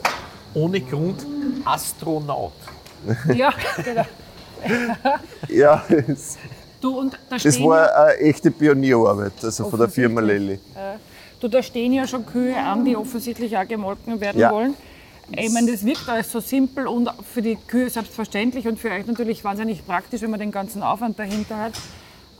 ohne 0.54 0.80
Grund 0.80 1.24
Astronaut. 1.64 2.52
ja, 3.34 3.52
genau. 3.84 4.04
Ja, 5.48 5.84
das, 6.06 6.36
Du, 6.80 6.96
und 7.00 7.18
da 7.28 7.36
das 7.36 7.60
war 7.60 7.92
eine 8.06 8.18
echte 8.18 8.52
Pionierarbeit, 8.52 9.32
also 9.42 9.68
von 9.68 9.80
der 9.80 9.88
Firma 9.88 10.20
Lilly. 10.20 10.60
du, 11.40 11.48
da 11.48 11.60
stehen 11.60 11.92
ja 11.92 12.06
schon 12.06 12.24
Kühe 12.24 12.56
an, 12.56 12.84
die 12.84 12.96
offensichtlich 12.96 13.56
auch 13.56 13.66
gemolken 13.66 14.20
werden 14.20 14.40
Ja. 14.40 14.52
wollen. 14.52 14.74
Ich 15.30 15.52
meine, 15.52 15.70
das 15.70 15.84
wirkt 15.84 16.08
alles 16.08 16.32
so 16.32 16.40
simpel 16.40 16.86
und 16.86 17.10
für 17.32 17.42
die 17.42 17.56
Kühe 17.56 17.90
selbstverständlich 17.90 18.66
und 18.66 18.78
für 18.78 18.90
euch 18.90 19.06
natürlich 19.06 19.44
wahnsinnig 19.44 19.86
praktisch, 19.86 20.22
wenn 20.22 20.30
man 20.30 20.40
den 20.40 20.52
ganzen 20.52 20.82
Aufwand 20.82 21.18
dahinter 21.18 21.56
hat. 21.58 21.74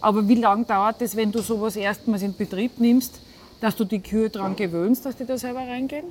Aber 0.00 0.26
wie 0.28 0.36
lange 0.36 0.64
dauert 0.64 1.02
es, 1.02 1.16
wenn 1.16 1.32
du 1.32 1.40
sowas 1.40 1.76
erstmals 1.76 2.22
in 2.22 2.34
Betrieb 2.34 2.78
nimmst, 2.78 3.20
dass 3.60 3.76
du 3.76 3.84
die 3.84 4.00
Kühe 4.00 4.30
daran 4.30 4.56
gewöhnst, 4.56 5.04
dass 5.04 5.16
die 5.16 5.26
da 5.26 5.36
selber 5.36 5.60
reingehen? 5.60 6.04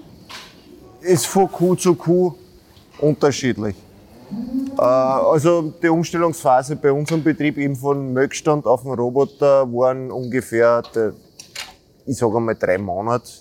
ist 1.01 1.27
von 1.27 1.51
Kuh 1.51 1.75
zu 1.75 1.95
Kuh 1.95 2.33
unterschiedlich. 2.99 3.75
Äh, 4.77 4.81
also 4.81 5.73
die 5.81 5.87
Umstellungsphase 5.87 6.75
bei 6.75 6.91
unserem 6.91 7.23
Betrieb 7.23 7.57
eben 7.57 7.75
von 7.75 8.13
Melkstand 8.13 8.65
auf 8.65 8.83
den 8.83 8.91
Roboter 8.91 9.71
waren 9.71 10.11
ungefähr, 10.11 10.83
ich 12.05 12.17
sage 12.17 12.37
einmal 12.37 12.55
drei 12.55 12.77
Monate. 12.77 13.31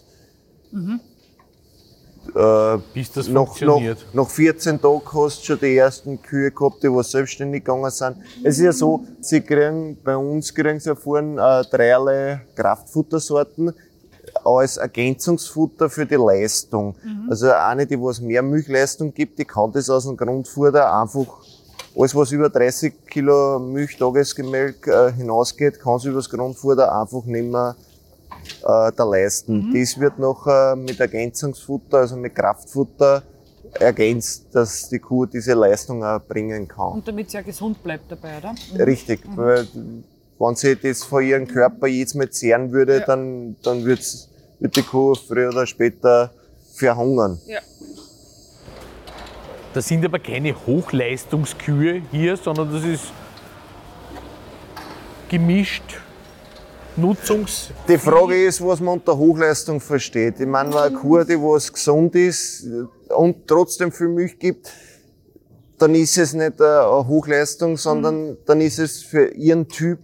Äh, 2.37 2.79
Bis 2.93 3.11
das 3.13 3.29
nach, 3.29 3.47
funktioniert. 3.47 4.05
nach 4.13 4.29
14 4.29 4.81
Tagen 4.81 5.01
hast 5.13 5.41
du 5.41 5.45
schon 5.45 5.59
die 5.61 5.77
ersten 5.77 6.21
Kühe 6.21 6.51
gehabt, 6.51 6.83
die 6.83 6.89
was 6.89 7.11
selbstständig 7.11 7.65
gegangen 7.65 7.91
sind. 7.91 8.19
Es 8.45 8.59
ist 8.59 8.65
ja 8.65 8.73
so, 8.73 9.05
sie 9.21 9.41
kriegen, 9.41 9.97
bei 10.05 10.17
uns 10.17 10.55
kriegen 10.55 10.79
sie 10.79 10.91
erfahren 10.91 11.39
äh, 11.39 11.65
dreierlei 11.71 12.43
Kraftfuttersorten 12.55 13.73
als 14.45 14.77
Ergänzungsfutter 14.77 15.89
für 15.89 16.05
die 16.05 16.17
Leistung. 16.17 16.95
Also 17.31 17.51
eine, 17.53 17.87
die 17.87 17.99
was 17.99 18.21
mehr 18.21 18.43
Milchleistung 18.43 19.15
gibt, 19.15 19.39
die 19.39 19.45
kann 19.47 19.73
das 19.73 19.89
aus 19.89 20.05
dem 20.05 20.17
Grundfutter 20.17 20.93
einfach 21.01 21.27
alles, 21.97 22.15
was 22.15 22.33
über 22.33 22.51
30 22.51 23.07
Kilo 23.07 23.59
Milch 23.59 23.97
Tagesgemälk 23.97 24.87
äh, 24.87 25.13
hinausgeht, 25.13 25.81
kann 25.81 25.99
sie 25.99 26.09
über 26.09 26.19
das 26.19 26.29
Grundfutter 26.29 26.93
einfach 27.01 27.25
nicht 27.25 27.51
mehr 27.51 27.75
äh, 28.63 28.93
da 28.97 29.05
leisten. 29.05 29.73
Das 29.75 29.99
wird 29.99 30.19
nachher 30.19 30.77
mit 30.77 30.99
Ergänzungsfutter, 31.01 31.99
also 31.99 32.17
mit 32.17 32.35
Kraftfutter 32.35 33.23
ergänzt, 33.81 34.47
dass 34.53 34.89
die 34.89 34.99
Kuh 34.99 35.27
diese 35.27 35.55
Leistung 35.55 36.03
auch 36.05 36.21
bringen 36.21 36.67
kann. 36.67 36.93
Und 36.93 37.09
damit 37.09 37.31
sie 37.31 37.37
ja 37.37 37.43
gesund 37.43 37.83
bleibt 37.83 38.11
dabei, 38.11 38.39
oder? 38.39 38.55
Richtig, 38.87 39.21
weil 39.35 39.67
wenn 40.39 40.55
sie 40.55 40.77
das 40.77 41.03
von 41.05 41.23
ihrem 41.23 41.47
Körper 41.47 41.87
jedes 41.87 42.15
Mal 42.15 42.31
zehren 42.31 42.73
würde, 42.73 42.99
Ja. 43.01 43.07
dann, 43.07 43.57
dann 43.63 43.85
wird's, 43.85 44.29
wird 44.61 44.77
die 44.77 44.83
Kuh 44.83 45.15
früher 45.15 45.49
oder 45.51 45.67
später 45.67 46.31
verhungern. 46.75 47.39
Ja. 47.47 47.61
Das 49.75 49.89
sind 49.89 50.05
aber 50.07 50.19
keine 50.19 50.55
Hochleistungskühe 50.67 52.01
hier, 52.11 52.37
sondern 52.39 52.73
das 52.73 52.83
ist 52.85 53.05
gemischt 55.29 56.01
Nutzungs. 56.97 57.71
Die 57.89 57.99
Frage 57.99 58.45
ist, 58.45 58.65
was 58.65 58.81
man 58.81 58.95
unter 58.95 59.17
Hochleistung 59.17 59.81
versteht. 59.81 60.41
Ich 60.41 60.47
meine, 60.47 60.75
eine 60.81 60.97
Kuh, 60.97 61.23
die 61.25 61.37
was 61.37 61.73
gesund 61.73 62.15
ist 62.15 62.67
und 63.15 63.47
trotzdem 63.47 63.93
viel 63.93 64.09
Milch 64.09 64.39
gibt, 64.39 64.73
dann 65.79 65.95
ist 65.95 66.17
es 66.17 66.33
nicht 66.33 66.61
eine 66.61 67.07
Hochleistung, 67.07 67.77
sondern 67.77 68.37
dann 68.47 68.61
ist 68.61 68.79
es 68.79 69.03
für 69.03 69.27
ihren 69.35 69.69
Typ 69.69 69.99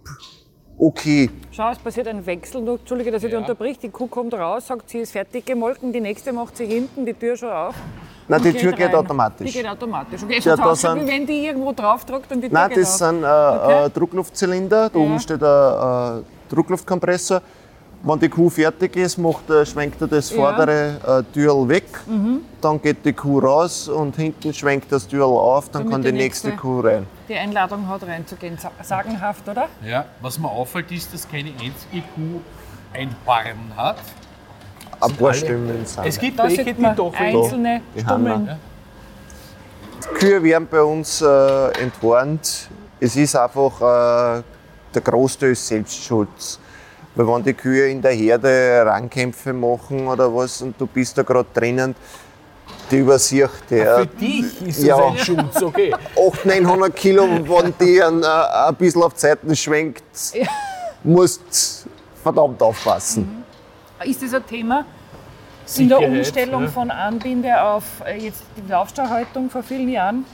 okay. 0.79 1.31
Schau, 1.51 1.71
es 1.71 1.79
passiert 1.79 2.09
ein 2.09 2.25
Wechsel. 2.27 2.61
Nur, 2.61 2.79
Entschuldige, 2.79 3.11
dass 3.11 3.23
ich 3.23 3.31
dich 3.31 3.39
unterbrich. 3.39 3.79
Die 3.79 3.89
Kuh 3.89 4.07
kommt 4.07 4.35
raus, 4.35 4.67
sagt, 4.67 4.91
sie 4.91 4.99
ist 4.99 5.13
fertig 5.13 5.47
gemolken. 5.47 5.93
Die 5.93 6.01
nächste 6.01 6.33
macht 6.33 6.57
sie 6.59 6.67
hinten 6.67 7.07
die 7.07 7.15
Tür 7.15 7.37
schon 7.37 7.51
auf. 7.51 7.75
Nein, 8.29 8.43
die 8.43 8.53
Tür 8.53 8.73
geht 8.73 8.89
rein. 8.89 8.95
automatisch. 8.95 9.51
Die 9.51 9.59
geht 9.59 9.67
automatisch. 9.69 10.23
Okay, 10.23 10.39
Ja, 10.43 10.55
ja, 10.55 10.57
da 10.57 10.75
sind- 10.77 11.07
wenn 11.07 11.27
die 11.27 11.47
irgendwo 11.47 11.73
drauf 11.73 12.05
drückt 12.05 12.31
und 12.33 12.41
die 12.41 12.49
Tür 12.49 12.59
Nein, 12.59 12.69
geht 12.69 12.79
das 12.79 12.93
auf. 13.03 13.09
sind 13.09 13.23
äh, 13.23 13.27
Okay. 13.27 13.87
äh, 13.87 13.91
Druckluftzylinder. 13.91 14.91
Da 14.91 14.99
Ja. 14.99 15.05
oben 15.05 15.19
steht 15.21 15.43
ein 15.43 16.21
äh, 16.21 16.23
Druckluftkompressor. 16.53 17.41
Wenn 18.05 18.19
die 18.19 18.29
Kuh 18.29 18.51
fertig 18.51 18.97
ist, 18.97 19.17
macht, 19.17 19.49
er- 19.49 19.65
schwenkt 19.65 20.01
er 20.01 20.09
das 20.09 20.31
Ja. 20.31 20.37
vordere 20.37 20.97
äh, 21.07 21.33
Türl 21.33 21.69
weg. 21.69 21.85
Dann 22.61 22.83
geht 22.83 23.05
die 23.05 23.13
Kuh 23.13 23.39
raus 23.39 23.89
und 23.89 24.17
hinten 24.17 24.53
schwenkt 24.53 24.91
das 24.91 25.07
Türl 25.07 25.23
auf. 25.23 25.69
Dann 25.69 25.83
Damit 25.83 25.93
kann 25.93 26.03
die 26.03 26.11
die 26.11 26.19
nächste 26.19 26.49
nächste- 26.49 26.61
Kuh 26.63 26.81
rein. 26.81 27.07
Die 27.29 27.35
Einladung 27.37 27.87
hat 27.89 28.03
reinzugehen. 28.03 28.59
Sa- 28.59 28.73
Sagenhaft, 28.83 29.49
oder? 29.49 29.69
Ja, 29.87 30.05
was 30.21 30.37
mir 30.39 30.51
auffällt, 30.51 30.91
ist, 30.91 31.15
dass 31.15 31.29
keine 31.31 31.51
einzige 31.51 32.03
Kuh 32.15 32.41
ein 32.93 33.15
Horn 33.25 33.77
hat. 33.77 33.99
Ein 35.01 35.13
paar 35.17 35.35
Stimmen 35.35 35.87
sind. 35.87 36.05
Es 36.07 36.19
gibt 36.19 36.39
Da 36.39 36.45
welche, 36.45 36.65
die 36.65 36.75
doch 36.97 37.15
einzelne 37.15 37.83
Die 37.97 38.01
Stummeln. 38.01 38.33
Hammer. 38.49 38.59
Kühe 40.15 40.43
werden 40.43 40.67
bei 40.71 40.83
uns 40.83 41.23
äh, 41.23 41.69
entwarnt. 41.81 42.69
Es 43.01 43.15
ist 43.17 43.35
einfach, 43.37 43.81
äh, 44.39 44.43
der 44.95 45.03
Großteil 45.03 45.53
ist 45.53 45.67
Selbstschutz. 45.67 46.59
Weil 47.15 47.27
wenn 47.27 47.43
die 47.43 47.53
Kühe 47.53 47.89
in 47.89 48.01
der 48.01 48.13
Herde 48.13 48.85
Rangkämpfe 48.87 49.53
machen 49.53 50.07
oder 50.07 50.35
was 50.35 50.63
und 50.63 50.81
du 50.81 50.87
bist 50.87 51.19
da 51.19 51.23
gerade 51.23 51.49
drinnen, 51.53 51.95
die 52.91 52.99
übersicht 52.99 53.51
Für 53.69 53.75
der. 53.75 54.07
dich 54.07 54.63
ist 54.67 54.83
Ja. 54.83 54.97
das 54.97 55.07
ein 55.07 55.19
Schutz, 55.19 55.63
okay. 55.63 55.95
800, 56.17 56.63
900 56.63 56.97
Kilo, 56.97 57.25
wenn 57.25 57.75
die 57.81 58.03
ein, 58.03 58.23
äh, 58.23 58.27
ein 58.27 58.75
bisschen 58.77 59.03
auf 59.03 59.15
die 59.15 59.21
Seiten 59.21 59.55
schwenkt, 59.55 60.03
musst 61.03 61.87
verdammt 62.23 62.63
aufpassen. 62.63 63.45
Ist 64.05 64.23
das 64.23 64.35
ein 64.35 64.47
Thema? 64.47 64.85
In 65.77 65.89
der 65.89 66.01
Umstellung 66.01 66.65
ja. 66.65 66.69
von 66.69 66.91
Anbinde 66.91 67.63
auf 67.63 67.85
äh, 68.05 68.19
jetzt 68.19 68.43
die 68.57 68.71
Laufstallhaltung 68.71 69.49
vor 69.49 69.63
vielen 69.63 69.89
Jahren, 69.89 70.25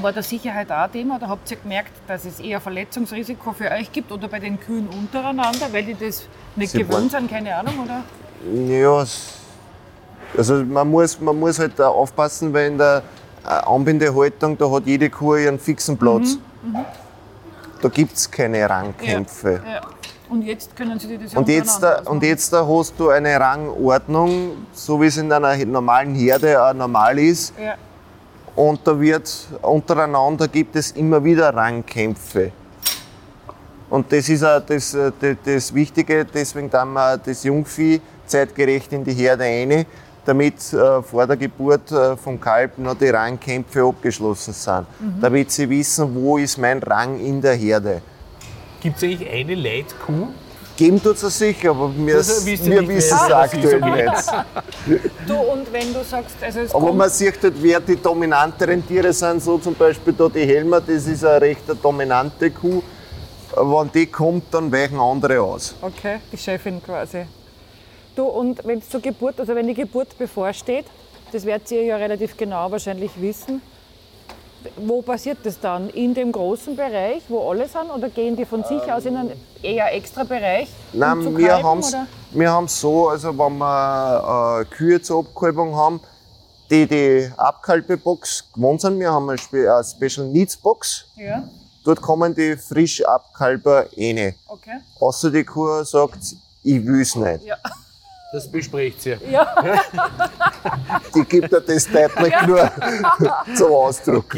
war 0.00 0.12
der 0.12 0.22
Sicherheit 0.22 0.70
auch 0.70 0.76
ein 0.84 0.92
Thema? 0.92 1.16
Oder 1.16 1.28
habt 1.28 1.50
ihr 1.50 1.56
gemerkt, 1.56 1.92
dass 2.06 2.24
es 2.24 2.40
eher 2.40 2.60
Verletzungsrisiko 2.60 3.52
für 3.52 3.70
euch 3.70 3.90
gibt 3.92 4.12
oder 4.12 4.28
bei 4.28 4.38
den 4.38 4.58
Kühen 4.60 4.88
untereinander, 4.88 5.66
weil 5.72 5.84
die 5.84 5.94
das 5.94 6.26
nicht 6.56 6.72
Sie 6.72 6.78
gewöhnt 6.78 7.12
waren- 7.12 7.22
sind? 7.22 7.30
Keine 7.30 7.54
Ahnung, 7.56 7.74
oder? 7.84 8.02
Ja, 8.72 9.04
also 10.36 10.54
man 10.64 10.88
muss, 10.90 11.20
man 11.20 11.38
muss 11.38 11.58
halt 11.58 11.78
da 11.78 11.88
aufpassen, 11.88 12.52
weil 12.52 12.68
in 12.72 12.78
der 12.78 13.02
äh, 13.44 13.48
Anbindehaltung, 13.48 14.56
da 14.58 14.70
hat 14.70 14.86
jede 14.86 15.10
Kuh 15.10 15.36
ihren 15.36 15.58
fixen 15.58 15.96
Platz. 15.98 16.36
Da 17.80 17.88
gibt 17.88 18.16
es 18.16 18.30
keine 18.30 18.68
Rangkämpfe. 18.68 19.62
Ja. 19.66 19.80
Und 20.28 20.42
jetzt 20.42 20.76
können 20.76 20.98
sie 20.98 21.08
die 21.08 21.18
das 21.18 21.32
ja 21.32 21.38
Und 21.38 21.48
jetzt, 21.48 21.82
da- 21.82 22.02
und 22.04 22.22
jetzt 22.22 22.52
da 22.52 22.66
hast 22.66 22.94
du 22.98 23.08
eine 23.08 23.40
Rangordnung, 23.40 24.66
so 24.74 25.00
wie 25.00 25.06
es 25.06 25.16
in 25.16 25.32
einer 25.32 25.56
normalen 25.64 26.14
Herde 26.14 26.62
auch 26.62 26.74
normal 26.74 27.18
ist. 27.18 27.54
Ja. 27.58 27.74
Und 28.58 28.80
da 28.84 29.00
wird 29.00 29.32
untereinander 29.62 30.48
gibt 30.48 30.74
es 30.74 30.90
immer 30.90 31.22
wieder 31.22 31.54
Rangkämpfe. 31.54 32.50
Und 33.88 34.10
das 34.10 34.28
ist 34.28 34.42
auch 34.42 34.60
das, 34.66 34.94
äh, 34.94 35.12
das, 35.20 35.36
das 35.44 35.72
Wichtige, 35.72 36.24
deswegen 36.24 36.68
tun 36.68 36.92
wir 36.92 37.18
das 37.18 37.44
Jungvieh 37.44 38.00
zeitgerecht 38.26 38.92
in 38.92 39.04
die 39.04 39.12
Herde 39.12 39.44
ein, 39.44 39.86
damit 40.24 40.72
äh, 40.72 41.00
vor 41.02 41.24
der 41.28 41.36
Geburt 41.36 41.92
äh, 41.92 42.16
vom 42.16 42.40
Kalb 42.40 42.76
noch 42.78 42.94
die 42.94 43.10
Rangkämpfe 43.10 43.80
abgeschlossen 43.84 44.52
sind. 44.52 44.86
Damit 45.20 45.52
sie 45.52 45.70
wissen, 45.70 46.12
wo 46.12 46.36
ist 46.36 46.58
mein 46.58 46.82
Rang 46.82 47.20
in 47.20 47.40
der 47.40 47.54
Herde. 47.54 48.02
Gibt 48.80 48.96
es 48.96 49.04
eigentlich 49.04 49.30
eine 49.30 49.54
Leitkuh? 49.54 50.26
Geben 50.78 51.02
tut 51.02 51.20
es 51.20 51.36
sicher, 51.36 51.70
aber 51.70 51.90
wir, 51.96 52.14
Das 52.14 52.46
wir 52.46 52.86
wissen 52.86 52.92
es 52.96 53.12
aktuell 53.12 53.80
nicht. 53.80 54.32
Du, 55.26 55.34
und 55.34 55.72
wenn 55.72 55.92
du 55.92 56.04
sagst, 56.04 56.36
also 56.40 56.60
es 56.60 56.72
Aber 56.72 56.92
man 56.92 57.10
sieht 57.10 57.42
halt, 57.42 57.54
wer 57.60 57.80
die 57.80 57.96
dominanteren 57.96 58.86
Tiere 58.86 59.12
sind, 59.12 59.42
so 59.42 59.58
zum 59.58 59.74
Beispiel 59.74 60.12
da 60.12 60.28
die 60.28 60.46
Helmer, 60.46 60.80
das 60.80 61.08
ist 61.08 61.24
eine 61.24 61.40
recht 61.40 61.64
dominante 61.82 62.52
Kuh. 62.52 62.80
Wenn 63.56 63.90
die 63.92 64.06
kommt, 64.06 64.54
dann 64.54 64.70
weichen 64.70 65.00
andere 65.00 65.40
aus. 65.42 65.74
Okay, 65.82 66.20
die 66.30 66.38
Chefin 66.38 66.80
quasi. 66.80 67.24
Du, 68.14 68.26
und 68.26 68.64
wenn 68.64 68.78
es 68.78 68.88
zur 68.88 69.00
Geburt, 69.00 69.40
also 69.40 69.56
wenn 69.56 69.66
die 69.66 69.74
Geburt 69.74 70.16
bevorsteht, 70.16 70.84
das 71.32 71.44
werdet 71.44 71.68
ihr 71.72 71.82
ja 71.82 71.96
relativ 71.96 72.36
genau 72.36 72.70
wahrscheinlich 72.70 73.10
wissen, 73.20 73.60
wo 74.76 75.02
passiert 75.02 75.38
das 75.44 75.58
dann? 75.60 75.88
In 75.90 76.14
dem 76.14 76.32
großen 76.32 76.74
Bereich, 76.76 77.22
wo 77.28 77.50
alle 77.50 77.68
sind, 77.68 77.90
oder 77.90 78.08
gehen 78.08 78.36
die 78.36 78.44
von 78.44 78.64
sich 78.64 78.82
aus 78.92 79.04
in 79.04 79.16
einen 79.16 79.32
eher 79.62 79.94
extra 79.94 80.24
Bereich? 80.24 80.68
um 80.92 80.98
Nein, 80.98 81.36
wir 81.36 81.48
kalben, 81.48 81.64
haben 81.64 81.78
es 81.80 81.96
wir 82.30 82.68
so, 82.68 83.08
also 83.08 83.36
wenn 83.38 83.58
wir 83.58 84.60
äh, 84.60 84.64
Kühe 84.74 85.00
zur 85.00 85.20
Abkalbung 85.26 85.74
haben, 85.74 86.00
die 86.70 86.86
die 86.86 87.30
Abkalbebox 87.36 88.52
gewohnt 88.52 88.80
sind, 88.80 88.98
wir 88.98 89.10
haben 89.10 89.28
eine, 89.28 89.38
Spe 89.38 89.72
eine 89.72 89.84
Special 89.84 90.26
Needs 90.26 90.56
Box, 90.56 91.06
Ja, 91.16 91.42
dort 91.84 92.00
kommen 92.02 92.34
die 92.34 92.56
frisch 92.56 93.02
Abkalber 93.04 93.86
rein. 93.96 94.34
okay. 94.48 94.80
Außer 95.00 95.30
die 95.30 95.44
Kuh 95.44 95.82
sagt, 95.84 96.18
ich 96.62 96.84
will 96.86 97.00
es 97.00 97.14
nicht. 97.14 97.44
Ja. 97.44 97.56
Das 98.32 98.50
bespricht 98.50 99.00
sie. 99.02 99.16
Ja, 99.30 99.46
Die 101.14 101.24
gibt 101.24 101.52
er 101.52 101.60
das 101.62 101.86
deutlich 101.86 102.34
nur 102.46 102.70
zum 103.56 103.72
Ausdruck. 103.72 104.36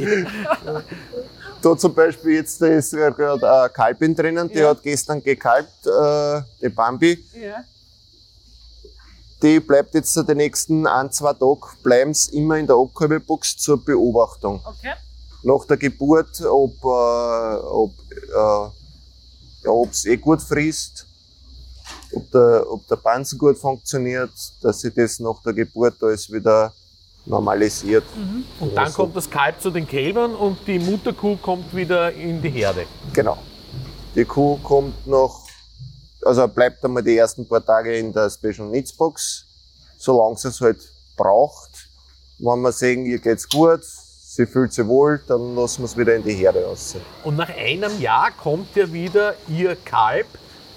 Da 1.62 1.76
zum 1.76 1.92
Beispiel 1.94 2.37
jetzt 2.37 2.62
da 2.62 2.66
ist 2.66 2.92
ja 2.92 3.11
gerade 3.11 3.50
eine 3.53 3.68
Kalbin 3.70 4.14
drinnen, 4.14 4.48
die 4.48 4.59
Ja. 4.61 4.70
hat 4.70 4.83
gestern 4.83 5.22
gekalbt, 5.22 5.87
äh, 5.87 6.40
die 6.62 6.68
Bambi. 6.68 7.24
ja. 7.35 7.64
Die 9.42 9.59
bleibt 9.59 9.94
jetzt 9.94 10.14
die 10.16 10.35
nächsten 10.35 10.87
ein, 10.87 11.11
zwei 11.11 11.33
Tage 11.33 11.61
bleiben's 11.83 12.29
immer 12.29 12.59
in 12.59 12.66
der 12.66 12.76
Abkalbebox 12.76 13.57
zur 13.57 13.83
Beobachtung. 13.83 14.61
okay. 14.66 14.92
Nach 15.42 15.64
der 15.64 15.79
Geburt, 15.79 16.40
ob 16.42 16.74
äh, 16.85 17.57
ob 17.64 17.92
äh, 18.12 18.70
ja, 19.64 19.70
ob's 19.70 20.05
eh 20.05 20.18
gut 20.18 20.42
frisst, 20.42 21.07
ob 22.12 22.31
der, 22.31 22.64
ob 22.68 22.87
der 22.88 22.96
Panzer 22.96 23.37
gut 23.37 23.59
funktioniert, 23.59 24.31
dass 24.62 24.81
sich 24.81 24.92
das 24.94 25.20
nach 25.20 25.42
der 25.42 25.53
Geburt 25.53 26.03
alles 26.03 26.31
wieder 26.31 26.72
normalisiert. 27.26 28.05
Und 28.59 28.74
dann 28.74 28.92
kommt 28.92 29.16
das 29.16 29.29
Kalb 29.29 29.61
zu 29.61 29.70
den 29.70 29.87
Kälbern 29.87 30.35
und 30.35 30.59
die 30.66 30.79
Mutterkuh 30.79 31.37
kommt 31.37 31.74
wieder 31.74 32.12
in 32.12 32.40
die 32.42 32.50
Herde. 32.50 32.87
Genau. 33.12 33.38
Die 34.14 34.24
Kuh 34.24 34.57
kommt 34.62 35.07
noch, 35.07 35.46
also 36.24 36.48
bleibt 36.48 36.85
einmal 36.85 37.03
die 37.03 37.16
ersten 37.16 37.46
paar 37.46 37.64
Tage 37.64 37.96
in 37.96 38.12
der 38.12 38.29
Special 38.29 38.68
Needs 38.68 38.92
Box, 38.92 39.44
solange 39.98 40.37
sie 40.37 40.48
es 40.48 40.61
halt 40.61 40.81
braucht. 41.16 41.88
Wenn 42.38 42.61
wir 42.62 42.72
sehen, 42.72 43.07
ihr 43.07 43.18
geht's 43.18 43.48
gut, 43.48 43.85
sie 43.85 44.46
fühlt 44.46 44.72
sich 44.72 44.87
wohl, 44.87 45.22
dann 45.29 45.55
lassen 45.55 45.83
wir 45.83 45.87
es 45.87 45.96
wieder 45.96 46.16
in 46.16 46.24
die 46.24 46.35
Herde 46.35 46.64
raus. 46.64 46.96
Und 47.22 47.37
nach 47.37 47.50
einem 47.50 48.00
Jahr 48.00 48.31
kommt 48.33 48.74
ja 48.74 48.90
wieder 48.90 49.35
ihr 49.46 49.76
Kalb 49.76 50.26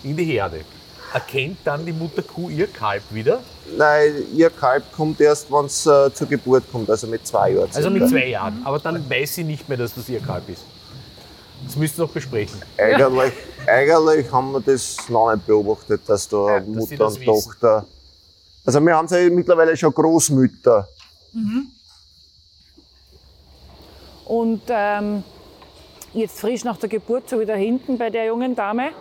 in 0.04 0.18
die 0.18 0.26
Herde. 0.26 0.66
Erkennt 1.14 1.60
dann 1.64 1.86
die 1.86 1.94
Mutterkuh 1.94 2.50
ihr 2.50 2.68
Kalb 2.68 3.04
wieder? 3.12 3.42
Nein, 3.78 4.14
ihr 4.34 4.50
Kalb 4.50 4.84
kommt 4.92 5.22
erst, 5.22 5.52
wenn 5.52 5.66
es 5.66 5.86
äh, 5.86 6.12
zur 6.14 6.28
Geburt 6.28 6.64
kommt, 6.72 6.90
also 6.90 7.06
mit 7.06 7.26
zwei 7.28 7.52
Jahren. 7.52 7.70
Also 7.74 7.90
mit 7.92 8.10
zwei 8.10 8.28
Jahren. 8.30 8.62
Aber 8.66 8.80
dann 8.80 9.08
weiß 9.10 9.36
sie 9.36 9.44
nicht 9.44 9.70
mehr, 9.70 9.78
dass 9.78 9.94
das 9.94 10.10
ihr 10.10 10.20
Kalb 10.20 10.50
ist. 10.50 10.64
Das 11.66 11.76
müsst 11.76 11.98
ihr 12.00 12.06
noch 12.06 12.12
besprechen. 12.12 12.60
Eigentlich, 12.78 13.34
eigentlich 13.68 14.32
haben 14.32 14.52
wir 14.54 14.62
das 14.62 14.98
noch 15.08 15.34
nicht 15.34 15.46
beobachtet, 15.46 16.02
dass 16.08 16.28
da 16.28 16.48
Ja, 16.48 16.60
dass 16.60 16.66
sie 16.66 16.72
Mutter 16.72 16.98
das 16.98 17.14
und 17.14 17.22
wissen. 17.22 17.26
Tochter. 17.26 17.86
Also 18.66 18.80
wir 18.82 18.96
haben 18.96 19.08
ja 19.08 19.30
mittlerweile 19.30 19.78
schon 19.78 19.94
Großmütter. 19.94 20.88
Und 24.26 24.62
ähm, 24.70 25.24
jetzt 26.14 26.40
frisch 26.40 26.64
nach 26.64 26.78
der 26.78 26.90
Geburt, 26.90 27.30
so 27.30 27.40
wie 27.40 27.46
da 27.46 27.54
hinten 27.54 27.98
bei 27.98 28.10
der 28.10 28.26
jungen 28.26 28.56
Dame, 28.56 28.92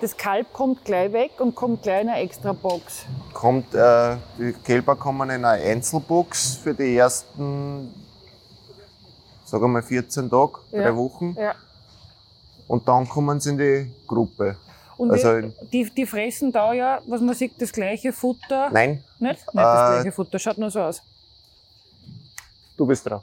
das 0.00 0.16
Kalb 0.16 0.52
kommt 0.52 0.84
gleich 0.84 1.12
weg 1.12 1.32
und 1.40 1.54
kommt 1.54 1.82
gleich 1.82 2.02
in 2.02 2.08
eine 2.08 2.20
extra 2.20 2.52
Box. 2.52 3.04
kommt, 3.32 3.74
äh, 3.74 4.16
die 4.38 4.52
Kälber 4.64 4.96
kommen 4.96 5.30
in 5.30 5.44
eine 5.44 5.62
Einzelbox 5.62 6.56
für 6.56 6.74
die 6.74 6.96
ersten, 6.96 7.92
sagen 9.44 9.62
wir 9.64 9.68
mal 9.68 9.82
14 9.82 10.28
Tage, 10.30 10.58
Ja. 10.72 10.82
drei 10.82 10.96
Wochen. 10.96 11.34
Ja. 11.38 11.54
Und 12.66 12.86
dann 12.86 13.08
kommen 13.08 13.40
sie 13.40 13.50
in 13.50 13.58
die 13.58 13.92
Gruppe. 14.06 14.56
Und 14.96 15.12
Also 15.12 15.40
die, 15.72 15.88
die 15.90 16.06
fressen 16.06 16.50
da 16.50 16.72
ja, 16.72 17.00
was 17.06 17.20
man 17.20 17.34
sieht, 17.34 17.60
das 17.62 17.72
gleiche 17.72 18.12
Futter. 18.12 18.68
Nein, 18.70 19.04
Nicht? 19.20 19.40
Nicht 19.40 19.46
das 19.54 19.90
Äh, 19.90 20.02
gleiche 20.02 20.12
Futter, 20.12 20.38
schaut 20.38 20.58
nur 20.58 20.70
so 20.70 20.80
aus. 20.80 21.02
du 22.76 22.86
bist 22.86 23.06
dran. 23.06 23.22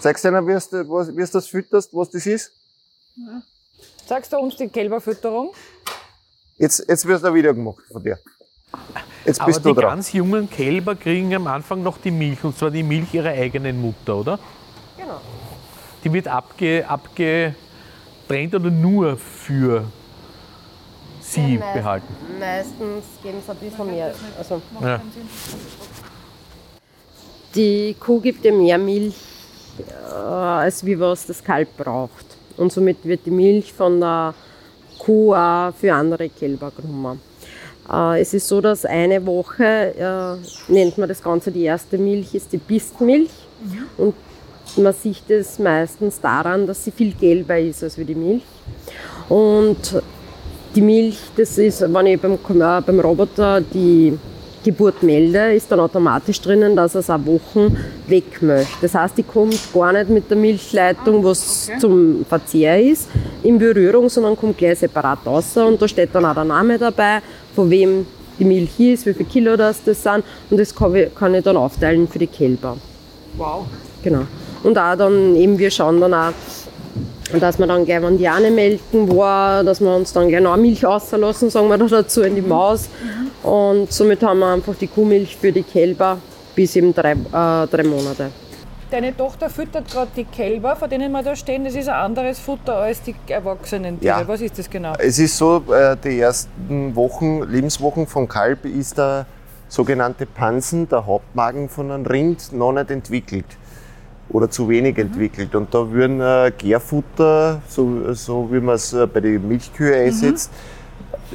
Zeigst 0.00 0.24
du 0.24 0.28
ihnen, 0.28 0.46
wie 0.46 0.52
du 0.52 0.88
was- 0.88 1.08
wie 1.16 1.24
du 1.24 1.30
das 1.32 1.46
fütterst, 1.48 1.92
was 1.92 2.10
das 2.10 2.26
ist? 2.26 2.52
Sagst 4.08 4.32
du 4.32 4.38
uns 4.38 4.56
die 4.56 4.68
Kälberfütterung? 4.68 5.50
Jetzt, 6.56 6.82
jetzt 6.88 7.04
wird 7.04 7.22
ein 7.22 7.34
Video 7.34 7.52
gemacht 7.54 7.82
von 7.92 8.02
dir. 8.02 8.18
Jetzt 9.26 9.38
Aber 9.38 9.48
bist 9.48 9.62
du 9.62 9.68
die 9.68 9.74
dran. 9.74 9.90
ganz 9.96 10.14
jungen 10.14 10.48
Kälber 10.48 10.96
kriegen 10.96 11.34
am 11.34 11.46
Anfang 11.46 11.82
noch 11.82 11.98
die 11.98 12.10
Milch, 12.10 12.42
und 12.42 12.56
zwar 12.56 12.70
die 12.70 12.82
Milch 12.82 13.12
ihrer 13.12 13.28
eigenen 13.28 13.78
Mutter, 13.82 14.16
oder? 14.16 14.38
Genau. 14.96 15.20
Die 16.02 16.10
wird 16.10 16.26
abge, 16.26 16.88
abgetrennt 16.88 18.54
oder 18.54 18.70
nur 18.70 19.18
für 19.18 19.84
sie 21.20 21.58
Meist- 21.58 21.74
behalten? 21.74 22.16
Meistens 22.40 23.04
geben 23.22 23.42
sie 23.44 23.50
ein 23.52 23.56
bisschen 23.58 23.86
mehr. 23.90 24.14
Also, 24.38 24.62
Ja. 24.80 25.02
die 27.54 27.94
Kuh 28.00 28.20
gibt 28.20 28.42
ja 28.42 28.52
mehr 28.52 28.78
Milch, 28.78 29.16
äh, 29.86 30.14
als 30.14 30.82
wie 30.86 30.98
was 30.98 31.26
das 31.26 31.44
Kalb 31.44 31.76
braucht. 31.76 32.27
Und 32.58 32.72
somit 32.72 33.04
wird 33.04 33.20
die 33.24 33.30
Milch 33.30 33.72
von 33.72 34.00
der 34.00 34.34
Kuh 34.98 35.34
auch 35.34 35.72
für 35.74 35.94
andere 35.94 36.28
Kälber 36.28 36.72
genommen. 36.76 37.20
Äh, 37.90 38.20
es 38.20 38.34
ist 38.34 38.46
so, 38.46 38.60
dass 38.60 38.84
eine 38.84 39.24
Woche, 39.24 39.94
äh, 39.96 40.72
nennt 40.72 40.98
man 40.98 41.08
das 41.08 41.22
Ganze 41.22 41.50
die 41.50 41.64
erste 41.64 41.96
Milch, 41.96 42.34
ist 42.34 42.52
die 42.52 42.58
Bistmilch. 42.58 43.30
Und 43.96 44.14
man 44.76 44.92
sieht 44.92 45.28
es 45.30 45.58
meistens 45.58 46.20
daran, 46.20 46.66
dass 46.66 46.84
sie 46.84 46.90
viel 46.90 47.12
gelber 47.12 47.58
ist 47.58 47.82
als 47.82 47.96
wie 47.96 48.04
die 48.04 48.14
Milch. 48.14 48.42
Und 49.28 50.02
die 50.74 50.82
Milch, 50.82 51.18
das 51.36 51.56
ist, 51.58 51.80
wenn 51.80 52.06
ich 52.06 52.20
beim, 52.20 52.34
äh, 52.34 52.80
beim 52.80 53.00
Roboter 53.00 53.60
die 53.60 54.18
Geburt 54.64 55.02
melde, 55.02 55.54
ist 55.54 55.70
dann 55.70 55.80
automatisch 55.80 56.40
drinnen, 56.40 56.76
dass 56.76 56.94
er 56.94 57.00
es 57.00 57.10
auch 57.10 57.24
Wochen 57.24 57.76
weg 58.06 58.42
möchte. 58.42 58.72
Das 58.82 58.94
heißt, 58.94 59.18
die 59.18 59.22
kommt 59.22 59.58
gar 59.72 59.92
nicht 59.92 60.10
mit 60.10 60.30
der 60.30 60.36
Milchleitung, 60.36 61.22
was 61.24 61.70
zum 61.80 62.24
Verzehr 62.28 62.80
ist, 62.80 63.08
in 63.42 63.58
Berührung, 63.58 64.08
sondern 64.08 64.36
kommt 64.36 64.58
gleich 64.58 64.78
separat 64.78 65.20
raus. 65.26 65.56
Und 65.56 65.80
da 65.80 65.88
steht 65.88 66.10
dann 66.12 66.24
auch 66.24 66.34
der 66.34 66.44
Name 66.44 66.78
dabei, 66.78 67.20
von 67.54 67.70
wem 67.70 68.06
die 68.38 68.44
Milch 68.44 68.78
ist, 68.78 69.06
wie 69.06 69.14
viel 69.14 69.26
Kilo 69.26 69.56
das, 69.56 69.82
das 69.84 70.02
sind. 70.02 70.22
Und 70.50 70.58
das 70.58 70.74
kann 70.74 70.94
ich, 70.94 71.14
kann 71.14 71.34
ich 71.34 71.44
dann 71.44 71.56
aufteilen 71.56 72.08
für 72.08 72.18
die 72.18 72.26
Kälber. 72.26 72.76
Wow. 73.36 73.66
Genau. 74.02 74.22
Und 74.62 74.78
auch 74.78 74.96
dann 74.96 75.34
eben, 75.36 75.58
wir 75.58 75.70
schauen 75.70 76.00
dann 76.00 76.14
auch, 76.14 76.32
dass 77.40 77.58
wir 77.58 77.66
dann 77.66 77.84
gleich, 77.84 78.02
wenn 78.02 78.16
die 78.16 78.28
eine 78.28 78.50
melken 78.50 79.14
war, 79.14 79.62
dass 79.62 79.80
wir 79.80 79.94
uns 79.94 80.12
dann 80.12 80.28
gleich 80.28 80.40
noch 80.40 80.56
Milch 80.56 80.84
auslassen, 80.86 81.50
sagen 81.50 81.68
wir 81.68 81.76
da 81.76 81.86
dazu, 81.86 82.22
in 82.22 82.34
die 82.34 82.42
Maus. 82.42 82.88
Und 83.42 83.92
somit 83.92 84.22
haben 84.22 84.40
wir 84.40 84.52
einfach 84.52 84.74
die 84.74 84.88
Kuhmilch 84.88 85.36
für 85.36 85.52
die 85.52 85.62
Kälber 85.62 86.18
bis 86.54 86.74
eben 86.76 86.92
drei, 86.92 87.12
äh, 87.12 87.66
drei 87.66 87.84
Monate. 87.84 88.30
Deine 88.90 89.14
Tochter 89.14 89.50
füttert 89.50 89.90
gerade 89.90 90.10
die 90.16 90.24
Kälber, 90.24 90.74
vor 90.74 90.88
denen 90.88 91.12
wir 91.12 91.22
da 91.22 91.36
stehen. 91.36 91.64
Das 91.64 91.74
ist 91.74 91.88
ein 91.88 91.94
anderes 91.94 92.38
Futter 92.38 92.76
als 92.76 93.02
die 93.02 93.14
erwachsenen 93.28 94.00
Tiere. 94.00 94.20
Ja. 94.20 94.28
Was 94.28 94.40
ist 94.40 94.58
das 94.58 94.68
genau? 94.68 94.94
Es 94.98 95.18
ist 95.18 95.36
so, 95.36 95.62
äh, 95.72 95.94
die 96.02 96.18
ersten 96.18 96.96
Wochen, 96.96 97.42
Lebenswochen 97.42 98.06
vom 98.06 98.26
Kalb 98.26 98.64
ist 98.64 98.96
der 98.96 99.26
sogenannte 99.68 100.24
Pansen, 100.24 100.88
der 100.88 101.04
Hauptmagen 101.04 101.68
von 101.68 101.90
einem 101.90 102.06
Rind, 102.06 102.52
noch 102.52 102.72
nicht 102.72 102.90
entwickelt 102.90 103.44
oder 104.30 104.50
zu 104.50 104.68
wenig 104.68 104.98
entwickelt. 104.98 105.54
Und 105.54 105.72
da 105.72 105.90
würden 105.90 106.20
äh, 106.20 106.50
Gärfutter, 106.56 107.60
so, 107.68 108.12
so 108.14 108.48
wie 108.50 108.60
man 108.60 108.76
es 108.76 108.92
äh, 108.94 109.06
bei 109.06 109.20
den 109.20 109.46
Milchkühe 109.46 109.94
einsetzt, 109.94 110.50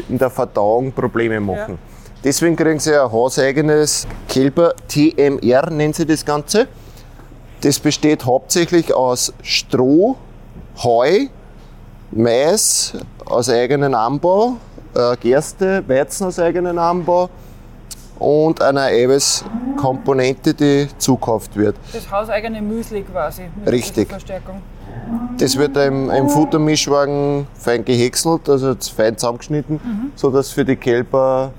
in 0.09 0.17
der 0.17 0.30
Verdauung 0.30 0.91
Probleme 0.91 1.39
machen. 1.39 1.77
Deswegen 2.24 2.55
kriegen 2.55 2.80
sie 2.80 2.95
ein 2.95 3.11
hauseigenes 3.11 4.07
Kälber 4.30 4.74
TMR, 4.88 5.69
nennen 5.71 5.93
sie 5.93 6.05
das 6.05 6.24
Ganze. 6.24 6.67
Das 7.61 7.80
besteht 7.80 8.26
hauptsächlich 8.26 8.93
aus 8.93 9.34
Stroh, 9.41 10.15
Heu, 10.84 11.28
Mais 12.11 12.93
aus 13.26 13.49
eigenem 13.49 13.93
Anbau, 13.93 14.57
äh, 14.95 15.15
Gerste, 15.17 15.84
Weizen 15.88 16.28
aus 16.28 16.39
eigenem 16.39 16.78
Anbau 16.78 17.30
und 18.19 18.61
einer 18.61 18.84
Eiweißkomponente, 18.84 20.53
die 20.53 20.88
zukauft 20.97 21.55
wird. 21.55 21.76
Das 21.91 22.09
hauseigene 22.09 22.61
Müsli 22.61 23.01
quasi. 23.03 23.43
Richtig. 23.65 24.09
Verstärkung. 24.09 24.61
Das 25.38 25.57
wird 25.57 25.76
im, 25.78 26.09
im 26.11 26.30
Futtermischwagen 26.30 27.47
fein 27.55 27.84
gehäckselt, 27.84 28.47
also 28.47 28.76
fein 28.95 29.17
zusammengeschnitten, 29.17 29.76
Mhm. 29.84 30.11
sodass 30.15 30.51
für 30.51 30.63
die 30.63 30.76
Kälber 30.76 31.51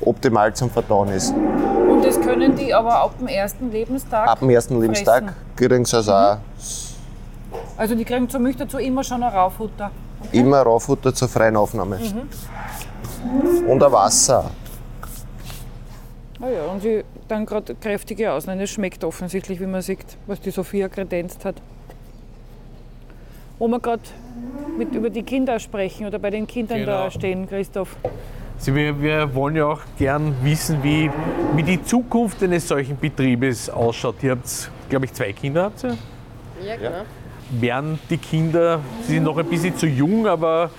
optimal 0.00 0.54
zum 0.54 0.70
Verdauen 0.70 1.08
ist. 1.10 1.32
Und 1.32 2.04
das 2.04 2.20
können 2.20 2.56
die 2.56 2.72
aber 2.74 2.94
ab 2.96 3.14
dem 3.18 3.28
ersten 3.28 3.70
Lebenstag. 3.70 4.28
Ab 4.28 4.40
dem 4.40 4.50
ersten 4.50 4.80
Lebenstag 4.80 5.32
kriegen 5.56 5.84
sie 5.84 5.96
also 5.96 6.12
auch 6.12 6.36
Also 7.76 7.94
die 7.94 8.04
kriegen 8.04 8.28
zur 8.28 8.40
Milch 8.40 8.56
dazu 8.56 8.78
immer 8.78 9.04
schon 9.04 9.22
ein 9.22 9.32
Raufutter. 9.32 9.90
immer 10.32 10.62
Raufutter 10.62 11.14
zur 11.14 11.28
freien 11.28 11.56
Aufnahme. 11.56 11.98
Mhm. 11.98 13.68
Und 13.68 13.82
ein 13.82 13.92
Wasser. 13.92 14.50
Ah 16.40 16.48
ja, 16.48 16.64
und 16.70 16.82
sie 16.82 17.04
dann 17.28 17.46
gerade 17.46 17.74
kräftige 17.74 18.32
Ausnehmen. 18.32 18.60
Es 18.60 18.70
schmeckt 18.70 19.02
offensichtlich, 19.04 19.60
wie 19.60 19.66
man 19.66 19.80
sieht, 19.82 20.04
was 20.26 20.40
die 20.40 20.50
Sophia 20.50 20.88
kredenzt 20.88 21.44
hat. 21.44 21.54
Wo 23.58 23.68
wir 23.68 23.78
gerade 23.80 24.02
mit 24.76 24.92
über 24.94 25.08
die 25.10 25.22
Kinder 25.22 25.58
sprechen 25.58 26.06
oder 26.06 26.18
bei 26.18 26.30
den 26.30 26.46
Kindern 26.46 26.84
da 26.84 26.98
Genau. 27.04 27.10
stehen, 27.10 27.48
Christoph. 27.48 27.96
Also 28.56 28.74
wir, 28.74 29.00
wir 29.00 29.34
wollen 29.34 29.56
ja 29.56 29.66
auch 29.66 29.80
gern 29.98 30.34
wissen, 30.42 30.82
wie, 30.82 31.10
wie 31.54 31.62
die 31.62 31.82
Zukunft 31.84 32.42
eines 32.42 32.68
solchen 32.68 32.96
Betriebes 32.96 33.68
ausschaut. 33.68 34.16
Ihr 34.22 34.32
habt, 34.32 34.70
glaube 34.88 35.04
ich, 35.04 35.12
zwei 35.12 35.32
Kinder. 35.32 35.64
Habt 35.64 35.84
ihr? 35.84 35.96
Ja, 36.64 36.76
genau. 36.76 37.04
Werden 37.50 37.98
die 38.08 38.16
Kinder, 38.16 38.80
sie 39.02 39.14
sind 39.14 39.24
noch 39.24 39.36
ein 39.36 39.46
bisschen 39.46 39.76
zu 39.76 39.86
jung, 39.86 40.26
aber 40.26 40.70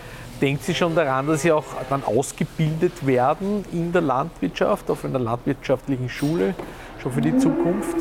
denkt 0.41 0.63
sie 0.63 0.73
schon 0.73 0.95
daran, 0.95 1.27
dass 1.27 1.43
sie 1.43 1.51
auch 1.51 1.65
dann 1.89 2.03
ausgebildet 2.03 3.05
werden 3.05 3.63
in 3.71 3.91
der 3.91 4.01
Landwirtschaft, 4.01 4.89
auf 4.89 5.05
einer 5.05 5.19
landwirtschaftlichen 5.19 6.09
Schule, 6.09 6.55
schon 7.01 7.11
für 7.11 7.21
die 7.21 7.37
Zukunft? 7.37 7.97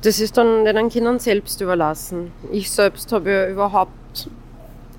Das 0.00 0.18
ist 0.18 0.36
dann 0.36 0.64
den 0.64 0.88
Kindern 0.88 1.18
selbst 1.18 1.60
überlassen. 1.60 2.32
Ich 2.50 2.70
selbst 2.70 3.12
habe 3.12 3.30
ja 3.30 3.48
überhaupt 3.48 4.28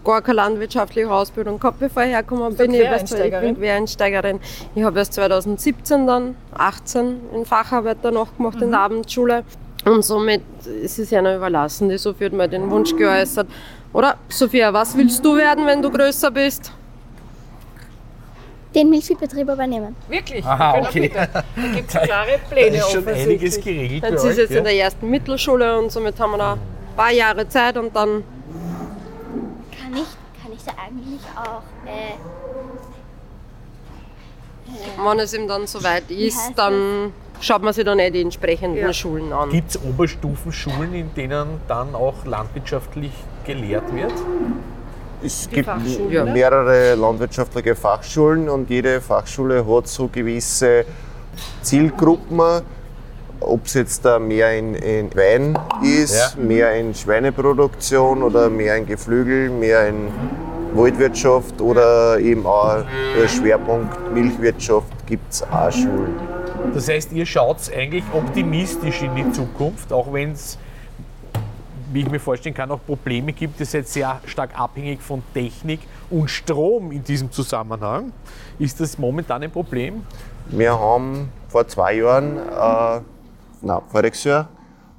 gar 0.04 0.22
keine 0.22 0.38
landwirtschaftliche 0.38 1.12
Ausbildung 1.12 1.60
gehabt, 1.60 1.80
bevor 1.80 2.04
ich 2.04 2.10
hergekommen 2.10 2.56
bin. 2.56 2.74
Ich 2.74 2.80
bin 2.80 3.56
Quereinsteigerin? 3.58 4.40
Ich 4.76 4.84
habe 4.84 5.00
erst 5.00 5.14
2017 5.14 6.08
dann, 6.08 6.36
18, 6.54 7.20
in 7.34 7.46
Facharbeiter 7.46 8.12
nachgemacht 8.12 8.62
in 8.62 8.72
der 8.72 8.80
Abendschule. 8.80 9.44
Und 9.86 10.04
somit 10.04 10.42
ist 10.82 11.00
es 11.00 11.12
einer 11.14 11.36
überlassen. 11.36 11.90
Die 11.90 11.98
Sophie 11.98 12.26
hat 12.26 12.34
mir 12.34 12.48
den 12.48 12.70
Wunsch 12.70 12.96
geäußert. 12.96 13.48
Oder, 13.92 14.16
Sophia, 14.30 14.74
was 14.74 14.96
willst 14.98 15.24
du 15.24 15.36
werden, 15.36 15.66
wenn 15.66 15.82
du 15.82 15.92
größer 15.92 16.32
bist? 16.32 16.72
Den 18.74 18.90
Milchviehbetrieb 18.90 19.48
übernehmen. 19.48 19.96
Wirklich? 20.10 20.44
Aha, 20.44 20.78
Ja, 20.78 20.82
okay. 20.82 21.02
bitte. 21.02 21.30
Da 21.32 21.44
gibt 21.76 21.94
es 21.94 22.02
klare 22.04 22.40
Pläne 22.50 22.78
ist 22.78 22.92
schon 22.92 23.08
einiges 23.08 23.62
geregelt 23.62 24.04
Jetzt 24.04 24.26
ist 24.26 24.38
jetzt 24.38 24.52
ja? 24.52 24.58
in 24.58 24.64
der 24.64 24.76
ersten 24.76 25.10
Mittelschule 25.10 25.78
und 25.78 25.92
somit 25.92 26.20
haben 26.20 26.32
wir 26.32 26.38
da 26.40 26.54
ein 26.54 26.60
paar 26.96 27.12
Jahre 27.12 27.48
Zeit 27.48 27.78
und 27.78 27.96
dann 27.96 28.24
Kann 29.94 30.02
ich, 30.02 30.42
kann 30.42 30.52
ich 30.54 30.64
da 30.64 30.72
eigentlich 30.72 31.22
auch, 31.36 31.62
äh, 31.86 32.16
Wenn 34.98 35.20
es 35.20 35.34
ihm 35.34 35.48
dann 35.48 35.68
soweit 35.68 36.10
ist, 36.10 36.54
dann 36.56 37.14
schaut 37.40 37.62
man 37.62 37.74
sich 37.74 37.86
dann 37.86 38.00
eh 38.00 38.10
die 38.10 38.22
entsprechenden 38.22 38.78
Ja. 38.78 38.92
Schulen 38.92 39.32
an. 39.32 39.50
Gibt 39.50 39.70
es 39.70 39.80
Oberstufenschulen, 39.84 40.94
in 40.96 41.14
denen 41.14 41.62
dann 41.68 41.94
auch 41.94 42.26
landwirtschaftlich 42.26 43.12
gelehrt 43.46 43.94
wird? 43.94 44.14
Es 45.22 45.48
gibt 45.50 45.68
Ja. 46.10 46.26
ne? 46.26 46.32
mehrere 46.32 46.96
landwirtschaftliche 46.96 47.76
Fachschulen 47.76 48.50
und 48.50 48.70
jede 48.72 49.00
Fachschule 49.00 49.64
hat 49.68 49.88
so 49.88 50.08
gewisse 50.08 50.86
Zielgruppen. 51.62 52.64
Ob 53.46 53.66
es 53.66 53.74
jetzt 53.74 54.06
da 54.06 54.20
mehr 54.20 54.58
in, 54.58 54.76
in 54.76 55.14
Wein 55.16 55.58
ist, 55.84 56.36
Ja. 56.38 56.42
mehr 56.42 56.74
in 56.76 56.94
Schweineproduktion 56.94 58.24
oder 58.24 58.50
mehr 58.50 58.78
in 58.78 58.86
Geflügel, 58.86 59.50
mehr 59.50 59.88
in 59.90 60.08
Waldwirtschaft 60.74 61.62
oder 61.62 62.20
eben 62.20 62.46
auch 62.46 62.84
der 63.20 63.28
Schwerpunkt 63.28 64.12
Milchwirtschaft 64.14 65.06
gibt 65.06 65.32
es 65.32 65.44
auch 65.44 65.72
Schulen. 65.72 66.16
Das 66.74 66.88
heißt, 66.88 67.12
ihr 67.12 67.26
schaut 67.26 67.58
eigentlich 67.76 68.04
optimistisch 68.14 69.02
in 69.04 69.14
die 69.16 69.32
Zukunft, 69.32 69.92
auch 69.94 70.12
wenn 70.12 70.32
es, 70.32 70.58
wie 71.92 72.02
ich 72.02 72.10
mir 72.10 72.20
vorstellen 72.20 72.56
kann, 72.56 72.72
auch 72.72 72.80
Probleme 72.86 73.34
gibt. 73.34 73.60
Ihr 73.60 73.66
seid 73.66 73.88
sehr 73.88 74.20
stark 74.26 74.58
abhängig 74.60 75.02
von 75.02 75.22
Technik 75.34 75.82
und 76.10 76.30
Strom 76.30 76.92
in 76.92 77.04
diesem 77.04 77.32
Zusammenhang. 77.32 78.12
Ist 78.58 78.80
das 78.80 78.98
momentan 78.98 79.44
ein 79.44 79.52
Problem? 79.52 80.02
Wir 80.48 80.72
haben 80.80 81.30
vor 81.50 81.68
zwei 81.68 81.96
Jahren, 81.96 82.38
äh, 82.38 83.02
nein, 83.64 83.82
voriges 83.90 84.24
Jahr, 84.24 84.50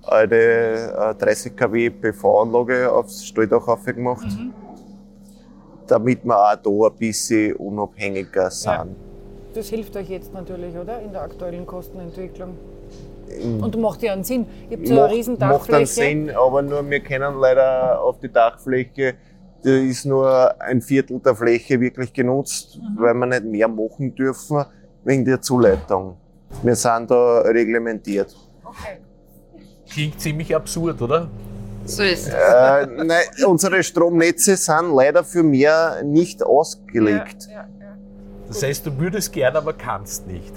eine 0.06 0.34
äh, 0.36 1.14
30 1.14 1.56
kW 1.56 1.90
PV-Anlage 1.90 2.90
aufs 2.92 3.24
Stalldach 3.24 3.66
aufgemacht, 3.68 4.26
damit 5.86 6.24
wir 6.24 6.36
auch 6.38 6.56
da 6.56 6.88
ein 6.88 6.96
bisschen 6.98 7.54
unabhängiger 7.56 8.50
sind. 8.50 8.96
Das 9.54 9.68
hilft 9.68 9.96
euch 9.96 10.08
jetzt 10.08 10.32
natürlich, 10.34 10.76
oder? 10.76 11.00
In 11.00 11.12
der 11.12 11.22
aktuellen 11.22 11.66
Kostenentwicklung. 11.66 12.56
Und 13.60 13.76
macht 13.80 14.02
ja 14.02 14.12
einen 14.12 14.24
Sinn. 14.24 14.46
Ihr 14.68 14.76
habt 14.76 14.86
so 14.88 15.00
eine 15.00 15.12
riesen 15.12 15.34
macht 15.34 15.42
einen 15.42 15.50
Dachfläche. 15.58 15.86
Sinn, 15.86 16.30
aber 16.30 16.62
nur 16.62 16.88
wir 16.88 17.00
können 17.00 17.34
leider 17.40 18.00
auf 18.00 18.18
die 18.20 18.30
Dachfläche, 18.30 19.14
da 19.62 19.70
ist 19.70 20.04
nur 20.04 20.60
ein 20.60 20.82
Viertel 20.82 21.18
der 21.20 21.34
Fläche 21.34 21.80
wirklich 21.80 22.12
genutzt, 22.12 22.78
Mhm. 22.78 23.00
weil 23.00 23.14
wir 23.14 23.26
nicht 23.26 23.44
mehr 23.44 23.68
machen 23.68 24.14
dürfen 24.14 24.64
wegen 25.04 25.24
der 25.24 25.40
Zuleitung. 25.40 26.16
Wir 26.62 26.76
sind 26.76 27.10
da 27.10 27.40
reglementiert. 27.40 28.36
Klingt 29.90 30.20
ziemlich 30.20 30.54
absurd, 30.54 31.00
oder? 31.02 31.28
So 31.84 32.02
ist 32.02 32.28
es. 32.28 32.34
Äh, 32.34 32.86
nein, 32.86 33.24
unsere 33.46 33.82
Stromnetze 33.82 34.56
sind 34.56 34.94
leider 34.94 35.22
für 35.22 35.42
mehr 35.42 36.02
nicht 36.02 36.42
ausgelegt. 36.42 37.44
Ja, 37.46 37.52
ja, 37.52 37.68
ja. 37.80 37.96
Das 38.48 38.62
heißt, 38.62 38.86
du 38.86 38.98
würdest 38.98 39.32
gern, 39.32 39.54
aber 39.54 39.72
kannst 39.72 40.26
nicht. 40.26 40.52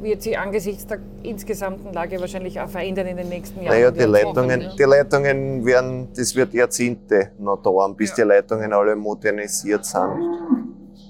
Wird 0.00 0.22
sich 0.22 0.38
angesichts 0.38 0.86
der 0.86 1.00
insgesamten 1.24 1.92
Lage 1.92 2.20
wahrscheinlich 2.20 2.60
auch 2.60 2.68
verändern 2.68 3.08
in 3.08 3.16
den 3.16 3.28
nächsten 3.28 3.62
Jahren. 3.62 3.74
Naja, 3.74 3.90
die 3.90 4.04
Leitungen, 4.04 4.70
die 4.78 4.82
Leitungen 4.84 5.66
werden, 5.66 6.08
das 6.16 6.36
wird 6.36 6.54
Jahrzehnte 6.54 7.32
noch 7.38 7.60
dauern, 7.60 7.96
bis 7.96 8.14
die 8.14 8.22
Leitungen 8.22 8.72
alle 8.72 8.94
modernisiert 8.94 9.84
sind 9.84 10.38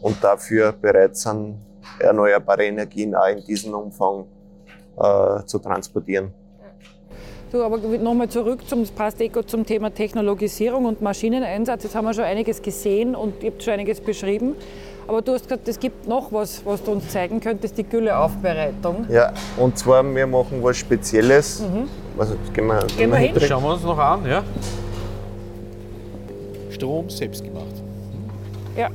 und 0.01 0.25
dafür 0.25 0.73
bereit 0.73 1.17
sind, 1.19 1.59
erneuerbare 1.99 2.65
Energien 2.65 3.15
auch 3.15 3.29
in 3.29 3.45
diesem 3.45 3.75
Umfang 3.75 4.25
äh, 4.99 5.45
zu 5.47 5.59
transportieren. 5.59 6.33
Du, 7.51 7.63
aber 7.63 7.79
nochmal 7.79 8.29
zurück 8.29 8.69
zum 8.69 8.81
das 8.81 8.91
passt 8.91 9.21
eh 9.23 9.29
gut 9.29 9.49
zum 9.49 9.65
Thema 9.65 9.91
Technologisierung 9.91 10.85
und 10.85 11.01
Maschineneinsatz. 11.01 11.85
Jetzt 11.85 11.95
haben 11.95 12.05
wir 12.05 12.13
schon 12.13 12.25
einiges 12.25 12.61
gesehen 12.61 13.15
und 13.15 13.43
ihr 13.43 13.51
habt 13.51 13.63
schon 13.63 13.73
einiges 13.73 14.01
beschrieben. 14.03 14.55
Aber 15.07 15.23
du 15.23 15.33
hast 15.33 15.45
gesagt, 15.45 15.67
es 15.67 15.81
gibt 15.81 16.07
noch 16.07 16.31
was, 16.31 16.61
was 16.67 16.83
du 16.83 16.93
uns 16.93 17.09
zeigen 17.09 17.41
könntest, 17.41 17.79
die 17.79 17.85
Gülleaufbereitung. 17.85 19.07
Ja, 19.09 19.33
und 19.57 19.79
zwar, 19.79 20.05
wir 20.15 20.27
machen 20.27 20.63
was 20.63 20.77
Spezielles. 20.77 21.63
Also, 22.19 22.35
gehen 22.53 22.67
wir, 22.67 22.87
Gehen 22.99 23.11
wir 23.11 23.17
hin. 23.17 23.41
Schauen 23.41 23.63
wir 23.63 23.73
uns 23.73 23.83
noch 23.83 23.97
an, 23.97 24.27
ja? 24.27 24.45
Strom 26.69 27.09
selbst 27.09 27.43
gemacht. 27.43 27.83
Ja. 28.77 28.91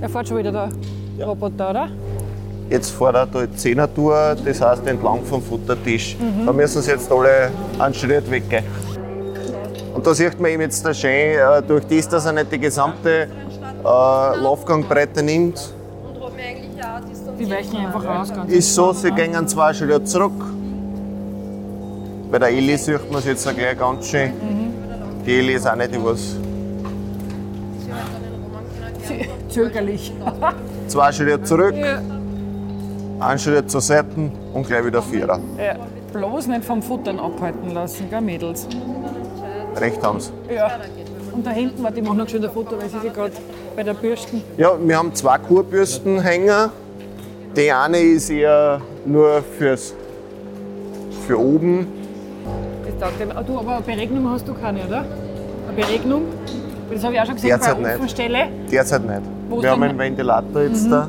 Er 0.00 0.08
fährt 0.08 0.26
schon 0.26 0.38
wieder 0.38 0.50
der 1.16 1.26
Roboter, 1.26 1.70
oder? 1.70 1.88
Jetzt 2.68 2.90
fährt 2.90 3.14
er 3.14 3.26
die 3.26 3.56
Zehnertour, 3.56 4.36
das 4.44 4.60
heißt 4.60 4.86
entlang 4.86 5.24
vom 5.24 5.40
Futtertisch. 5.40 6.16
Da 6.44 6.52
müssen 6.52 6.82
sie 6.82 6.90
jetzt 6.90 7.10
alle 7.12 7.50
einen 7.78 7.94
Schritt 7.94 8.28
weggehen. 8.30 8.64
Und 9.94 10.06
da 10.06 10.12
sieht 10.14 10.38
man 10.40 10.50
eben 10.50 10.62
jetzt 10.62 10.84
da 10.84 10.92
schön, 10.92 11.10
äh, 11.38 11.62
durch 11.66 11.84
das, 11.86 12.08
dass 12.08 12.26
er 12.26 12.32
nicht 12.32 12.50
die 12.52 12.58
gesamte 12.58 13.28
äh, 13.82 13.84
Laufgangbreite 13.84 15.22
nimmt, 15.22 15.72
Die 17.38 17.50
weichen 17.50 17.76
einfach. 17.76 18.02
Ganz 18.02 18.50
ist 18.50 18.74
so, 18.74 18.92
sie 18.92 19.10
gehen 19.10 19.46
zwei 19.46 19.72
Schritte 19.74 20.02
zurück. 20.04 20.32
Bei 22.30 22.38
der 22.38 22.48
Eli 22.48 22.76
sieht 22.78 23.10
man 23.10 23.20
es 23.20 23.26
jetzt 23.26 23.44
gleich 23.56 23.78
ganz 23.78 24.08
schön. 24.08 24.32
Die 25.24 25.38
Eli 25.38 25.54
ist 25.54 25.66
auch 25.66 25.76
nicht 25.76 25.92
was. 26.02 26.36
zögerlich. 29.48 30.12
Zwei 30.88 31.12
Schritte 31.12 31.42
zurück, 31.42 31.74
Ja. 31.76 32.00
Einen 33.20 33.38
Schritt 33.38 33.70
zur 33.70 33.80
Seite 33.80 34.30
und 34.52 34.66
gleich 34.66 34.84
wieder 34.84 35.02
Vierer. 35.02 35.40
Ja. 35.58 35.76
Bloß 36.12 36.46
nicht 36.48 36.64
vom 36.64 36.82
Futtern 36.82 37.18
abhalten 37.18 37.72
lassen, 37.72 38.08
gell, 38.08 38.20
Mädels? 38.20 38.66
Recht 39.76 40.02
haben 40.02 40.20
sie. 40.20 40.32
Ja. 40.54 40.70
Und 41.32 41.46
da 41.46 41.50
hinten, 41.50 41.82
warte, 41.82 42.00
ich 42.00 42.06
mach 42.06 42.14
noch 42.14 42.28
schön 42.28 42.40
der 42.40 42.50
Foto, 42.50 42.78
weil 42.78 42.88
sie 42.88 42.98
sich 43.00 43.12
gerade 43.12 43.32
bei 43.74 43.82
der 43.82 43.92
Bürsten. 43.94 44.42
Ja, 44.56 44.70
wir 44.80 44.96
haben 44.96 45.14
zwei 45.14 45.36
Kurbürstenhänger. 45.38 46.70
Die 47.54 47.70
eine 47.70 47.98
ist 47.98 48.30
eher 48.30 48.80
nur 49.04 49.42
fürs, 49.58 49.94
für 51.26 51.38
oben. 51.38 51.86
Das 52.86 53.10
taugt. 53.10 53.36
Ah, 53.36 53.42
Du, 53.42 53.58
aber 53.58 53.76
eine 53.76 53.82
Beregnung 53.82 54.30
hast 54.30 54.48
du 54.48 54.54
keine, 54.54 54.86
oder? 54.86 55.04
Eine 55.68 55.76
Beregnung? 55.76 56.22
Das 56.90 57.04
habe 57.04 57.14
ich 57.14 57.20
auch 57.20 57.26
schon 57.26 57.34
gesehen 57.34 57.48
Derzeit 57.48 57.76
bei 57.76 57.82
der 57.82 57.96
Ofenstelle. 57.96 58.38
Derzeit 58.70 59.02
nicht. 59.06 59.20
Wo 59.48 59.56
ist 59.56 59.62
wir 59.64 59.70
haben 59.70 59.82
einen 59.82 59.98
Ventilator 59.98 60.62
jetzt 60.62 60.90
da. 60.90 61.08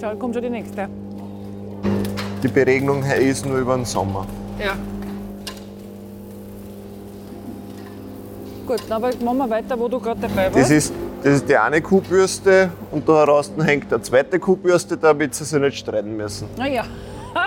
Schau, 0.00 0.16
kommt 0.16 0.34
schon 0.34 0.42
die 0.42 0.50
nächste. 0.50 0.88
Die 2.42 2.48
Beregnung 2.48 3.02
ist 3.02 3.44
nur 3.44 3.58
über 3.58 3.76
den 3.76 3.84
Sommer. 3.84 4.26
Ja. 4.58 4.74
Gut, 8.66 8.90
aber 8.90 9.10
machen 9.22 9.38
wir 9.38 9.50
weiter, 9.50 9.78
wo 9.78 9.88
du 9.88 10.00
gerade 10.00 10.22
dabei 10.22 10.46
warst. 10.46 10.56
Das 10.56 10.70
ist, 10.70 10.94
das 11.22 11.34
ist 11.34 11.48
die 11.48 11.56
eine 11.56 11.82
Kuhbürste 11.82 12.70
und 12.90 13.06
da 13.06 13.18
heraus 13.18 13.52
hängt 13.62 13.92
eine 13.92 14.00
zweite 14.00 14.38
Kuhbürste, 14.38 14.96
damit 14.96 15.34
sie 15.34 15.44
sich 15.44 15.60
nicht 15.60 15.78
streiten 15.78 16.16
müssen. 16.16 16.48
Naja. 16.56 16.84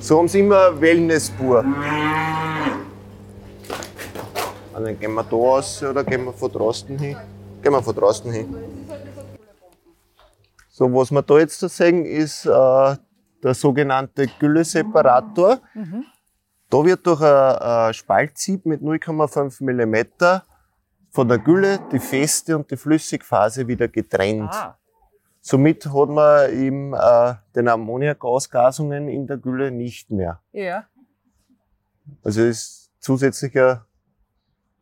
so 0.00 0.18
haben 0.18 0.26
sie 0.26 0.40
immer 0.40 0.80
Wellness-Pur. 0.80 1.64
Ah, 4.74 4.80
dann 4.80 4.98
gehen 4.98 5.14
wir 5.14 5.22
da 5.22 5.36
raus 5.36 5.80
oder 5.88 6.02
gehen 6.02 6.24
wir 6.24 6.32
von 6.32 6.50
draußen 6.50 6.98
hin? 6.98 7.16
Gehen 7.62 7.72
wir 7.72 7.82
von 7.82 7.94
draußen 7.94 8.32
hin. 8.32 8.54
So, 10.78 10.86
was 10.94 11.10
wir 11.10 11.22
da 11.22 11.38
jetzt 11.40 11.58
sehen, 11.58 12.04
ist 12.04 12.46
äh, 12.46 12.96
der 13.42 13.54
sogenannte 13.54 14.28
Gülleseparator. 14.38 15.58
Da 16.70 16.84
wird 16.84 17.04
durch 17.04 17.20
ein, 17.20 17.56
ein 17.88 17.94
Spaltsieb 17.94 18.64
mit 18.64 18.80
0,5 18.80 19.60
mm 19.60 20.40
von 21.10 21.26
der 21.26 21.38
Gülle 21.38 21.80
die 21.90 21.98
feste 21.98 22.56
und 22.56 22.70
die 22.70 22.76
Flüssigphase 22.76 23.66
wieder 23.66 23.88
getrennt. 23.88 24.52
ah, 24.52 24.78
Somit 25.40 25.84
hat 25.86 26.08
man 26.10 26.52
eben 26.52 26.94
äh, 26.94 27.34
den 27.56 27.66
Ammoniakausgasungen 27.66 29.08
in 29.08 29.26
der 29.26 29.38
Gülle 29.38 29.72
nicht 29.72 30.12
mehr. 30.12 30.40
ja. 30.52 30.84
Also 32.22 32.42
ist 32.42 32.92
zusätzlicher 33.00 33.84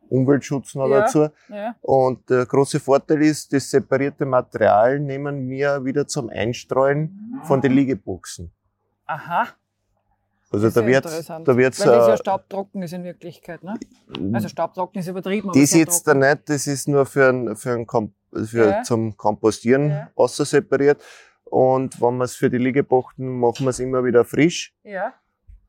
Umweltschutz 0.09 0.75
noch 0.75 0.87
Ja. 0.89 1.01
dazu. 1.01 1.27
ja. 1.49 1.75
Und 1.81 2.29
der 2.29 2.45
große 2.45 2.79
Vorteil 2.79 3.21
ist, 3.23 3.51
das 3.53 3.69
separierte 3.69 4.25
Material 4.25 4.99
nehmen 4.99 5.49
wir 5.49 5.83
wieder 5.85 6.07
zum 6.07 6.29
Einstreuen 6.29 7.39
von 7.43 7.61
den 7.61 7.73
Liegeboxen. 7.73 8.51
Aha. 9.05 9.47
Also 10.49 10.69
da 10.69 10.79
ist 10.81 10.87
wird, 10.87 11.05
da 11.47 11.57
wird's, 11.57 11.79
Weil 11.81 11.87
das 11.87 12.07
ja 12.07 12.13
äh, 12.13 12.17
staubtrocken 12.17 12.81
ist 12.81 12.93
in 12.93 13.03
Wirklichkeit. 13.03 13.63
Ne? 13.63 13.73
Also 14.33 14.47
staubtrocken 14.47 14.99
ist 15.01 15.07
übertrieben. 15.07 15.51
das 15.53 15.69
sehr 15.71 15.79
jetzt 15.81 16.07
da 16.07 16.13
nicht, 16.13 16.49
das 16.49 16.67
ist 16.67 16.87
nur 16.87 17.05
für, 17.05 17.27
ein, 17.29 17.55
für, 17.57 17.71
ein 17.73 17.85
Kom 17.85 18.13
für 18.45 18.69
Ja. 18.69 18.83
zum 18.83 19.17
Kompostieren 19.17 19.89
Ja. 19.89 20.09
außer 20.15 20.45
separiert. 20.45 21.03
Und 21.43 22.01
wenn 22.01 22.17
wir 22.17 22.23
es 22.25 22.35
für 22.35 22.49
die 22.49 22.57
Liegebochten 22.57 23.39
machen 23.39 23.65
wir 23.65 23.69
es 23.71 23.79
immer 23.79 24.03
wieder 24.05 24.23
frisch. 24.23 24.73
Ja. 24.83 25.13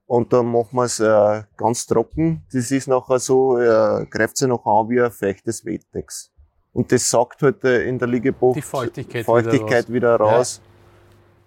Und 0.09 0.33
dann 0.33 0.47
machen 0.47 0.71
wir 0.75 0.85
es 0.85 1.01
äh, 1.01 1.43
ganz 1.59 1.87
trocken. 1.87 2.43
Das 2.51 2.71
ist 2.71 2.89
nachher 2.89 3.19
so, 3.19 3.59
äh, 3.59 4.07
greift 4.07 4.39
sich 4.39 4.49
nachher 4.49 4.67
an 4.67 4.89
wie 4.89 5.03
ein 5.03 5.11
feuchtes 5.11 5.67
Wettex. 5.67 6.31
Und 6.73 6.91
das 6.91 7.11
saugt 7.11 7.43
halt 7.43 7.63
äh, 7.65 7.85
in 7.87 7.99
der 7.99 8.09
Liegebox 8.09 8.55
Die 8.55 8.63
Feuchtigkeit, 8.63 9.27
Feuchtigkeit 9.27 9.93
wieder 9.93 10.17
raus. 10.17 10.21
wieder 10.21 10.37
raus. 10.37 10.61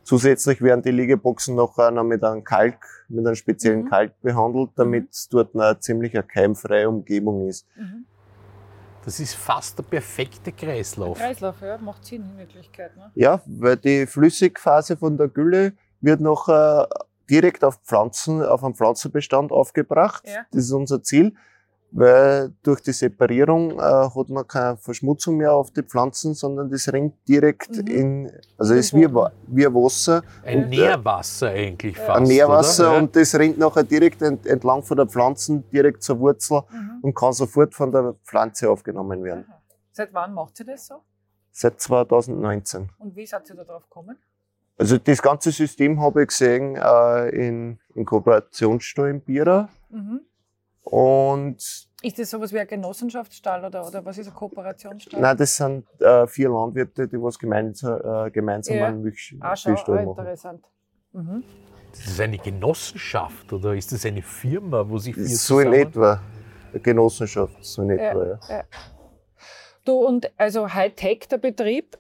Zusätzlich 0.04 0.62
werden 0.62 0.84
die 0.84 0.92
Liegeboxen 0.92 1.56
nachher 1.56 1.90
noch 1.90 2.04
mit 2.04 2.24
einem 2.24 2.44
Kalk, 2.44 2.86
mit 3.10 3.26
einem 3.26 3.36
speziellen 3.36 3.84
Mhm. 3.86 3.90
Kalk 3.90 4.22
behandelt, 4.22 4.70
damit 4.76 5.10
es 5.12 5.28
dort 5.28 5.56
eine 5.56 5.80
ziemlich 5.80 6.14
eine 6.14 6.24
keimfreie 6.24 6.88
Umgebung 6.88 7.48
ist. 7.48 7.66
Mhm. 7.76 8.06
Das 9.04 9.20
ist 9.20 9.34
fast 9.34 9.80
der 9.80 9.84
perfekte 9.84 10.52
Kreislauf. 10.52 11.18
Kreislauf, 11.18 11.56
ja, 11.62 11.80
macht 11.80 12.06
Sinn 12.06 12.24
in 12.32 12.38
Wirklichkeit. 12.38 12.96
Ne? 12.96 13.10
Ja, 13.16 13.42
weil 13.48 13.78
die 13.78 14.06
Flüssigphase 14.06 14.98
von 14.98 15.18
der 15.18 15.30
Gülle 15.30 15.74
wird 16.02 16.22
nachher 16.22 16.88
direkt 17.30 17.64
auf 17.64 17.76
Pflanzen, 17.84 18.44
auf 18.44 18.64
einen 18.64 18.76
Pflanzenbestand 18.76 19.52
aufgebracht. 19.52 20.24
Ja. 20.28 20.46
Das 20.52 20.64
ist 20.66 20.72
unser 20.72 21.02
Ziel, 21.04 21.34
weil 21.94 22.54
durch 22.64 22.82
die 22.82 22.94
Separierung 22.94 23.72
äh, 23.78 23.82
hat 23.82 24.30
man 24.30 24.48
keine 24.48 24.78
Verschmutzung 24.78 25.36
mehr 25.38 25.54
auf 25.54 25.72
die 25.72 25.84
Pflanzen, 25.84 26.34
sondern 26.34 26.70
das 26.70 26.88
rinnt 26.92 27.16
direkt 27.28 27.70
Mhm. 27.72 27.88
in, 27.88 28.32
also 28.58 28.74
es 28.74 28.86
ist 28.86 28.94
den 28.94 29.14
wie, 29.14 29.28
wie 29.48 29.66
Wasser, 29.66 30.24
Ein 30.46 30.58
Und, 30.60 30.64
äh, 30.66 30.68
Nährwasser 30.78 31.50
eigentlich 31.50 31.98
fast. 31.98 32.10
ein 32.22 32.24
Nährwasser 32.24 32.90
oder? 32.92 32.98
Und 33.00 33.16
das 33.16 33.36
rinnt 33.38 33.58
nachher 33.58 33.84
direkt 33.84 34.22
ent, 34.22 34.46
entlang 34.48 34.84
von 34.84 34.96
der 34.98 35.06
Pflanzen, 35.08 35.70
direkt 35.70 36.02
zur 36.04 36.18
Wurzel 36.20 36.62
Mhm. 36.72 37.00
und 37.02 37.14
kann 37.14 37.34
sofort 37.34 37.74
von 37.76 37.92
der 37.92 38.16
Pflanze 38.24 38.70
aufgenommen 38.70 39.22
werden. 39.24 39.46
Aha. 39.50 39.62
Seit 39.92 40.14
wann 40.14 40.34
macht 40.34 40.56
sie 40.56 40.64
das 40.64 40.88
so? 40.88 40.96
Seit 41.52 41.82
2019. 41.82 42.90
Und 43.00 43.14
wie 43.18 43.26
seid 43.26 43.50
ihr 43.50 43.56
da 43.58 43.66
drauf 43.66 43.84
gekommen? 43.84 44.18
Also 44.82 44.98
das 44.98 45.22
ganze 45.22 45.52
System 45.52 46.02
habe 46.02 46.24
ich 46.24 46.30
gesehen 46.30 46.76
äh, 46.76 47.30
in, 47.30 47.78
in 47.94 48.04
Kooperationsstall 48.04 49.12
in 49.12 49.22
Bira. 49.22 49.70
Mhm. 49.92 50.22
Und 50.82 51.58
Ist 52.02 52.18
das 52.18 52.32
sowas 52.32 52.52
wie 52.52 52.60
ein 52.60 52.66
Genossenschaftsstall 52.66 53.64
oder, 53.64 53.88
oder 53.88 54.04
was 54.04 54.18
ist 54.18 54.30
ein 54.30 54.34
Kooperationsstall? 54.34 55.22
nein, 55.22 55.38
das 55.38 55.56
sind 55.56 55.86
äh, 56.02 56.26
vier 56.26 56.50
Landwirte, 56.50 57.08
die 57.08 57.22
was 57.22 57.38
gemeinsam, 57.38 58.26
äh, 58.26 58.32
gemeinsam 58.32 58.76
Ja. 58.76 58.88
einen 58.88 59.04
Milch, 59.04 59.36
ah, 59.40 59.56
schau, 59.56 59.70
Milchstall 59.70 60.00
ah, 60.00 60.04
machen. 60.06 60.18
interessant. 60.18 60.66
Mhm. 61.14 61.44
Das 61.92 62.06
ist 62.08 62.20
eine 62.20 62.40
Genossenschaft 62.40 63.54
oder 63.54 63.76
ist 63.76 63.92
das 63.92 64.04
eine 64.04 64.24
Firma, 64.24 64.90
wo 64.90 64.98
sich 64.98 65.14
vier 65.14 65.28
So 65.28 65.60
in 65.60 65.74
etwa. 65.74 66.20
Eine 66.72 66.80
Genossenschaft, 66.80 67.64
so 67.64 67.84
in 67.84 67.92
etwa, 67.92 68.26
ja. 68.26 68.40
Ja. 68.50 68.64
Du 69.86 69.94
und 69.94 70.32
also 70.38 70.74
Hightech 70.74 71.28
der 71.28 71.38
Betrieb, 71.38 72.00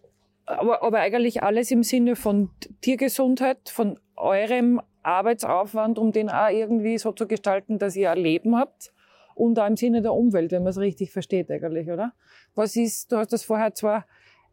aber, 0.59 0.83
aber 0.83 0.99
eigentlich 0.99 1.43
alles 1.43 1.71
im 1.71 1.83
Sinne 1.83 2.15
von 2.15 2.49
Tiergesundheit, 2.81 3.69
von 3.69 3.99
eurem 4.15 4.81
Arbeitsaufwand, 5.03 5.97
um 5.97 6.11
den 6.11 6.29
auch 6.29 6.49
irgendwie 6.49 6.97
so 6.97 7.11
zu 7.11 7.27
gestalten, 7.27 7.79
dass 7.79 7.95
ihr 7.95 8.11
ein 8.11 8.19
Leben 8.19 8.55
habt 8.55 8.93
und 9.35 9.57
auch 9.59 9.67
im 9.67 9.77
Sinne 9.77 10.01
der 10.01 10.13
Umwelt, 10.13 10.51
wenn 10.51 10.63
man 10.63 10.71
es 10.71 10.77
richtig 10.77 11.11
versteht 11.11 11.49
eigentlich, 11.49 11.89
oder? 11.89 12.13
Was 12.55 12.75
ist, 12.75 13.11
du 13.11 13.17
hast 13.17 13.33
das 13.33 13.43
vorher 13.43 13.73
zwar 13.73 14.05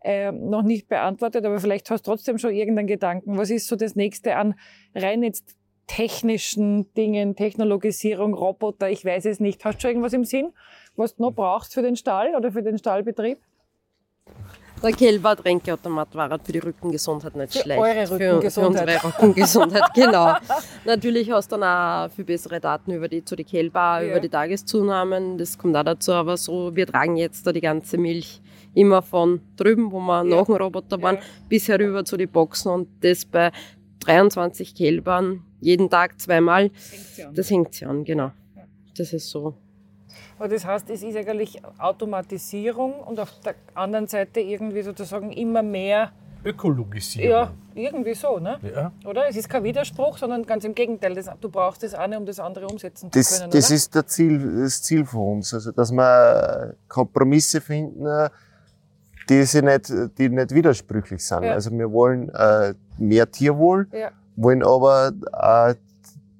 äh, 0.03 0.32
noch 0.32 0.62
nicht 0.62 0.88
beantwortet, 0.88 1.44
aber 1.44 1.59
vielleicht 1.59 1.90
hast 1.90 2.07
du 2.07 2.12
trotzdem 2.12 2.38
schon 2.38 2.55
irgendeinen 2.55 2.86
Gedanken. 2.86 3.36
Was 3.36 3.51
ist 3.51 3.66
so 3.66 3.76
das 3.76 3.96
nächste 3.96 4.36
an 4.36 4.55
rein 4.94 5.22
jetzt 5.22 5.57
technischen 5.88 6.92
Dingen, 6.94 7.34
Technologisierung, 7.34 8.34
Roboter, 8.34 8.90
ich 8.90 9.05
weiß 9.05 9.24
es 9.24 9.40
nicht. 9.40 9.64
Hast 9.64 9.78
du 9.78 9.80
schon 9.80 9.90
irgendwas 9.90 10.12
im 10.12 10.24
Sinn, 10.24 10.53
was 10.96 11.16
du 11.16 11.22
noch 11.22 11.32
brauchst 11.32 11.74
für 11.74 11.82
den 11.82 11.96
Stall 11.96 12.34
oder 12.36 12.53
für 12.53 12.62
den 12.62 12.78
Stallbetrieb? 12.78 13.38
Der 14.83 14.93
Kälbertränkeautomat 14.93 16.14
war 16.14 16.31
halt 16.31 16.43
für 16.45 16.53
die 16.53 16.59
Rückengesundheit 16.61 17.35
nicht 17.37 17.53
Für 17.53 17.59
schlecht. 17.61 17.81
eure 17.81 18.07
Für, 18.07 18.14
Rückengesundheit. 18.14 18.91
für 18.91 19.07
unsere 19.07 19.18
Rückengesundheit, 19.22 19.83
genau. 19.95 20.35
Natürlich 20.85 21.31
hast 21.31 21.51
du 21.53 21.57
dann 21.57 22.09
auch 22.09 22.14
viel 22.14 22.24
bessere 22.24 22.61
Daten 22.61 22.93
über 22.93 23.09
die, 23.09 23.24
zu 23.24 23.35
die 23.37 23.45
Kälber, 23.45 24.01
Ja. 24.03 24.11
über 24.11 24.20
die 24.20 24.29
Tageszunahmen. 24.29 25.37
Das 25.39 25.59
kommt 25.59 25.76
auch 25.76 25.83
dazu. 25.83 26.12
Aber 26.12 26.37
so, 26.37 26.74
wir 26.76 26.87
tragen 26.87 27.16
jetzt 27.16 27.47
da 27.47 27.53
die 27.53 27.61
ganze 27.61 27.99
Milch 27.99 28.41
immer 28.74 29.03
von 29.03 29.41
drüben, 29.57 29.91
wo 29.91 29.99
wir 30.01 30.24
Ja. 30.24 30.37
nach 30.37 30.47
dem 30.47 30.55
Roboter 30.55 31.01
waren, 31.03 31.16
Ja. 31.16 31.22
bis 31.49 31.68
herüber 31.68 32.05
zu 32.05 32.16
den 32.16 32.29
Boxen 32.31 32.70
und 32.70 32.89
das 33.01 33.24
bei 33.24 33.51
23 34.01 34.74
Kälbern 34.74 35.43
jeden 35.61 35.91
Tag 35.91 36.20
zweimal. 36.20 36.70
Das 37.35 37.51
hängt 37.51 37.74
sich 37.74 37.87
an, 37.87 38.05
genau. 38.05 38.31
Das 38.97 39.12
ist 39.12 39.29
so. 39.31 39.55
Aber 40.38 40.48
das 40.48 40.64
heißt, 40.64 40.88
es 40.90 41.02
ist 41.02 41.16
eigentlich 41.16 41.61
Automatisierung 41.78 42.94
und 43.00 43.20
auf 43.20 43.32
der 43.44 43.54
anderen 43.74 44.06
Seite 44.06 44.40
irgendwie 44.40 44.82
sozusagen 44.82 45.30
immer 45.32 45.62
mehr, 45.62 46.12
Ökologisierung. 46.44 47.30
ja, 47.30 47.52
irgendwie 47.74 48.14
so, 48.14 48.38
ne? 48.38 48.59
Ja. 48.62 48.92
Oder? 49.04 49.28
Es 49.28 49.36
ist 49.36 49.48
kein 49.48 49.64
Widerspruch, 49.64 50.16
sondern 50.18 50.46
ganz 50.46 50.64
im 50.64 50.72
Gegenteil. 50.74 51.14
Das, 51.14 51.28
du 51.40 51.48
brauchst 51.48 51.82
das 51.82 51.94
eine, 51.94 52.16
um 52.16 52.24
das 52.24 52.38
andere 52.38 52.66
umsetzen 52.68 53.11
zu 53.11 53.18
Das, 53.18 53.38
können. 53.40 53.50
das 53.50 53.66
oder? 53.66 53.74
ist 53.74 53.94
der 53.94 54.06
Ziel, 54.06 54.62
das 54.62 54.80
Ziel 54.82 55.04
von 55.04 55.38
uns. 55.38 55.52
Also, 55.52 55.72
dass 55.72 55.90
wir 55.90 56.74
Kompromisse 56.86 57.61
finden, 57.61 58.06
die, 59.28 59.42
sich 59.42 59.62
nicht, 59.62 59.92
die 60.16 60.28
nicht 60.28 60.54
widersprüchlich 60.54 61.26
sind. 61.26 61.42
Ja. 61.42 61.52
Also, 61.54 61.70
wir 61.72 61.90
wollen 61.92 62.28
äh, 62.30 62.72
mehr 62.98 63.28
Tierwohl, 63.30 63.88
Ja. 63.92 64.11
wollen 64.36 64.62
aber 64.62 65.11
äh, 65.32 65.74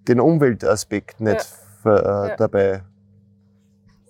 den 0.07 0.21
Umweltaspekt 0.21 1.21
nicht 1.21 1.45
ver, 1.83 1.97
äh, 2.25 2.29
Ja. 2.31 2.37
dabei 2.37 2.83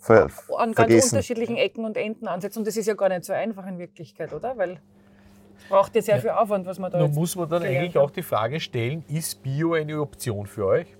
ver, 0.08 0.24
an 0.56 0.72
ganz 0.72 0.76
vergessen. 0.76 1.14
unterschiedlichen 1.16 1.56
Ecken 1.56 1.84
und 1.84 1.96
Enden 1.96 2.26
ansetzen. 2.26 2.60
Und 2.60 2.66
das 2.66 2.76
ist 2.76 2.86
ja 2.86 2.94
gar 2.94 3.08
nicht 3.08 3.24
so 3.24 3.32
einfach 3.32 3.66
in 3.66 3.78
Wirklichkeit, 3.78 4.32
oder? 4.32 4.56
Weil 4.56 4.80
es 5.58 5.68
braucht 5.68 5.94
ja 5.94 6.02
sehr 6.02 6.20
viel 6.20 6.30
Aufwand, 6.30 6.66
was 6.66 6.78
man 6.78 6.90
da 6.90 6.98
Nun 6.98 7.08
jetzt 7.08 7.16
muss 7.16 7.36
man 7.36 7.48
dann 7.48 7.62
eigentlich 7.62 7.94
hat. 7.94 8.02
auch 8.02 8.10
die 8.10 8.22
Frage 8.22 8.60
stellen, 8.60 9.04
ist 9.08 9.42
Bio 9.42 9.74
eine 9.74 10.00
Option 10.00 10.46
für 10.46 10.66
euch? 10.66 10.96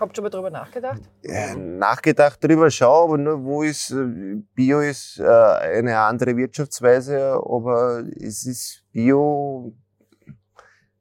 Habt 0.00 0.12
ihr 0.12 0.16
schon 0.16 0.24
mal 0.24 0.30
drüber 0.30 0.50
nachgedacht? 0.50 1.02
Ja, 1.22 1.54
nachgedacht 1.54 2.42
drüber 2.42 2.68
schau, 2.70 3.04
aber 3.04 3.18
nur 3.18 3.44
wo 3.44 3.62
ist 3.62 3.92
äh, 3.92 4.42
Bio 4.54 4.80
ist 4.80 5.20
äh, 5.20 5.24
eine 5.24 5.96
andere 5.98 6.36
Wirtschaftsweise, 6.36 7.34
aber 7.34 8.02
es 8.16 8.44
ist 8.44 8.84
Bio 8.90 9.72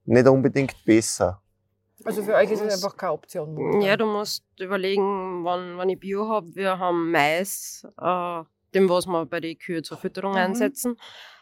nicht 0.05 0.27
unbedingt 0.27 0.75
besser. 0.85 1.41
Also 2.05 2.23
für 2.23 2.33
euch 2.35 2.51
ist 2.51 2.61
es 2.61 2.73
einfach 2.83 2.97
keine 2.97 3.13
Option. 3.13 3.53
momentan. 3.53 3.81
Ja, 3.81 3.97
du 3.97 4.05
musst 4.05 4.43
überlegen, 4.59 5.43
wann, 5.43 5.77
wann 5.77 5.89
ich 5.89 5.99
Bio 5.99 6.27
habe. 6.29 6.53
Wir 6.55 6.77
haben 6.79 7.11
Mais, 7.11 7.85
äh, 7.99 8.43
dem 8.73 8.89
was 8.89 9.05
wir 9.07 9.25
bei 9.25 9.39
den 9.39 9.57
Kühe 9.57 9.81
zur 9.83 9.97
Fütterung 9.97 10.31
Mhm. 10.31 10.37
einsetzen. 10.37 10.91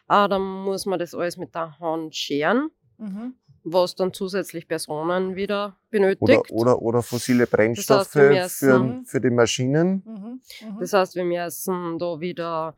Äh, 0.09 0.27
dann 0.29 0.41
muss 0.41 0.85
man 0.85 0.99
das 0.99 1.15
alles 1.15 1.37
mit 1.37 1.55
der 1.55 1.79
Hand 1.79 2.15
scheren, 2.15 2.69
Mhm. 2.97 3.35
was 3.63 3.95
dann 3.95 4.13
zusätzlich 4.13 4.67
Personen 4.67 5.35
wieder 5.35 5.65
Oder, 5.67 5.75
benötigt. 5.89 6.51
oder, 6.51 6.81
oder 6.81 7.01
fossile 7.01 7.47
Brennstoffe 7.47 8.13
wir 8.15 8.29
müssen- 8.43 9.05
für, 9.05 9.11
für 9.11 9.21
die 9.21 9.29
Maschinen. 9.29 10.03
Mhm. 10.05 10.41
Mhm. 10.73 10.79
Das 10.79 10.93
heißt, 10.93 11.15
wir 11.15 11.23
müssen 11.23 11.97
da 11.97 12.19
wieder 12.19 12.75